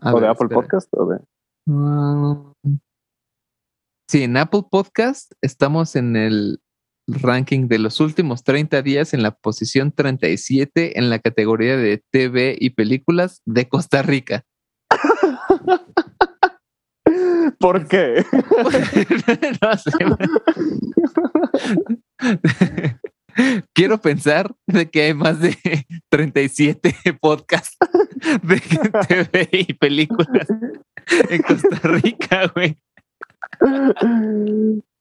A 0.00 0.14
o 0.14 0.20
de 0.20 0.28
Apple 0.28 0.44
espera. 0.44 0.60
Podcast 0.60 0.88
o 0.92 1.06
de... 1.06 1.18
Mm, 1.66 2.76
Sí, 4.08 4.22
en 4.22 4.36
Apple 4.36 4.62
Podcast 4.70 5.32
estamos 5.42 5.96
en 5.96 6.14
el 6.14 6.60
ranking 7.08 7.66
de 7.66 7.80
los 7.80 7.98
últimos 7.98 8.44
30 8.44 8.82
días 8.82 9.12
en 9.12 9.24
la 9.24 9.32
posición 9.32 9.90
37 9.90 10.98
en 10.98 11.10
la 11.10 11.18
categoría 11.18 11.76
de 11.76 12.04
TV 12.12 12.56
y 12.60 12.70
películas 12.70 13.42
de 13.44 13.68
Costa 13.68 14.02
Rica. 14.02 14.44
¿Por 17.58 17.86
qué? 17.88 18.24
no 19.62 19.76
sé. 19.76 19.90
Quiero 23.72 23.98
pensar 24.00 24.54
de 24.66 24.88
que 24.90 25.02
hay 25.02 25.14
más 25.14 25.40
de 25.40 25.56
37 26.10 26.94
podcasts 27.20 27.76
de 28.42 28.60
TV 29.08 29.48
y 29.52 29.74
películas 29.74 30.46
en 31.28 31.42
Costa 31.42 31.80
Rica, 31.88 32.52
güey. 32.54 32.78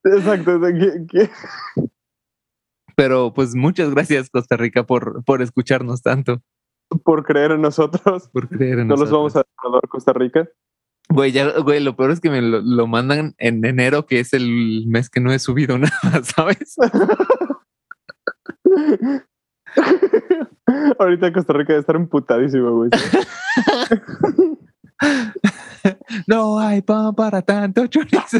Exacto. 0.04 0.60
Pero 2.96 3.34
pues 3.34 3.56
muchas 3.56 3.92
gracias 3.92 4.30
Costa 4.30 4.58
Rica 4.58 4.84
por, 4.84 5.24
por 5.24 5.42
escucharnos 5.42 6.02
tanto, 6.02 6.42
por 7.04 7.24
creer 7.24 7.52
en 7.52 7.62
nosotros. 7.62 8.30
por 8.30 8.50
creer 8.50 8.80
en 8.80 8.88
No 8.88 8.96
los 8.96 9.10
nosotros. 9.12 9.34
vamos 9.34 9.82
a 9.84 9.88
Costa 9.88 10.14
Rica. 10.14 10.50
Güey, 11.10 11.32
ya, 11.32 11.60
güey, 11.60 11.80
lo 11.80 11.96
peor 11.96 12.12
es 12.12 12.20
que 12.20 12.30
me 12.30 12.42
lo, 12.42 12.62
lo 12.62 12.88
mandan 12.88 13.36
en 13.38 13.64
enero, 13.66 14.06
que 14.06 14.20
es 14.20 14.34
el 14.34 14.86
mes 14.88 15.10
que 15.10 15.20
no 15.20 15.32
he 15.32 15.40
subido 15.40 15.78
nada, 15.78 16.24
¿sabes? 16.24 16.76
Ahorita 21.00 21.34
Costa 21.34 21.54
Rica 21.54 21.74
debe 21.74 21.82
estar 21.82 21.96
emputadísimo, 21.96 22.72
güey. 22.72 22.90
No 26.28 26.60
hay 26.60 26.82
pan 26.82 27.14
para 27.14 27.42
tanto 27.42 27.86
chorizo. 27.88 28.40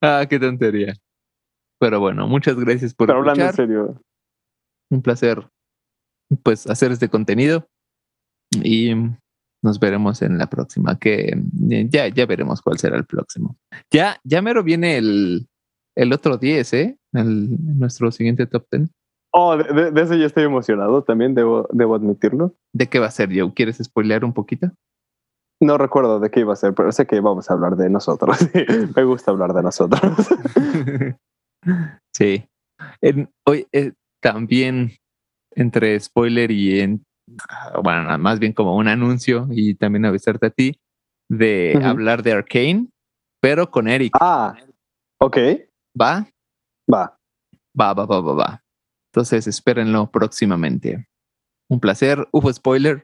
ah, 0.00 0.26
qué 0.28 0.38
tontería. 0.38 0.94
Pero 1.80 2.00
bueno, 2.00 2.26
muchas 2.26 2.56
gracias 2.56 2.94
por 2.94 3.06
Pero 3.06 3.20
hablando 3.20 3.42
en 3.42 3.48
escuchar. 3.48 3.66
serio, 3.66 4.00
Un 4.90 5.02
placer, 5.02 5.48
pues, 6.42 6.66
hacer 6.68 6.90
este 6.92 7.08
contenido. 7.08 7.66
Y 8.62 8.94
nos 9.62 9.78
veremos 9.78 10.22
en 10.22 10.38
la 10.38 10.46
próxima, 10.48 10.98
que 10.98 11.36
eh, 11.70 11.86
ya, 11.90 12.08
ya 12.08 12.26
veremos 12.26 12.62
cuál 12.62 12.78
será 12.78 12.96
el 12.96 13.04
próximo. 13.04 13.56
Ya, 13.92 14.18
ya 14.24 14.40
mero 14.42 14.62
viene 14.62 14.96
el, 14.96 15.48
el 15.96 16.12
otro 16.12 16.38
10, 16.38 16.72
¿eh? 16.74 16.98
El, 17.12 17.78
nuestro 17.78 18.10
siguiente 18.10 18.46
top 18.46 18.66
10. 18.72 18.90
Oh, 19.34 19.56
de, 19.56 19.64
de- 19.64 19.90
de 19.90 20.00
eso 20.02 20.14
ya 20.14 20.24
estoy 20.26 20.44
emocionado 20.44 21.02
también, 21.04 21.34
debo, 21.34 21.68
debo 21.72 21.94
admitirlo. 21.94 22.54
¿De 22.72 22.86
qué 22.88 22.98
va 22.98 23.06
a 23.06 23.10
ser, 23.10 23.28
Joe? 23.38 23.52
¿Quieres 23.54 23.76
spoilear 23.76 24.24
un 24.24 24.32
poquito? 24.32 24.70
No 25.60 25.76
recuerdo 25.76 26.18
de 26.20 26.30
qué 26.30 26.40
iba 26.40 26.52
a 26.52 26.56
ser, 26.56 26.72
pero 26.72 26.90
sé 26.92 27.06
que 27.06 27.20
vamos 27.20 27.50
a 27.50 27.54
hablar 27.54 27.76
de 27.76 27.90
nosotros. 27.90 28.38
Me 28.96 29.04
gusta 29.04 29.32
hablar 29.32 29.52
de 29.52 29.62
nosotros. 29.62 30.00
sí. 32.12 32.44
En- 33.00 33.30
hoy 33.46 33.66
eh, 33.72 33.92
también 34.20 34.92
entre 35.52 35.98
spoiler 35.98 36.50
y 36.50 36.80
en 36.80 37.04
ah, 37.48 37.80
bueno, 37.82 38.18
más 38.18 38.38
bien 38.38 38.52
como 38.52 38.76
un 38.76 38.88
anuncio 38.88 39.48
y 39.50 39.74
también 39.74 40.04
avisarte 40.04 40.46
a 40.46 40.50
ti 40.50 40.78
de 41.28 41.78
hablar 41.82 42.22
de 42.22 42.32
Arcane, 42.32 42.88
pero 43.40 43.70
con 43.70 43.88
Eric. 43.88 44.14
Ah, 44.20 44.54
ok, 45.20 45.36
¿Va? 46.00 46.26
va. 46.92 47.18
Va, 47.78 47.92
va, 47.94 48.06
va, 48.06 48.20
va, 48.20 48.32
va. 48.34 48.62
Entonces 49.12 49.46
espérenlo 49.46 50.10
próximamente. 50.10 51.06
Un 51.70 51.80
placer. 51.80 52.26
Hubo 52.32 52.52
spoiler. 52.52 53.02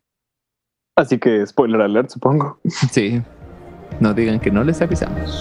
Así 0.97 1.19
que 1.19 1.45
spoiler 1.47 1.81
alert, 1.81 2.11
supongo. 2.11 2.61
Sí. 2.93 3.21
No 4.01 4.15
digan 4.15 4.41
que 4.41 4.51
no 4.51 4.65
les 4.65 4.81
avisamos. 4.81 5.41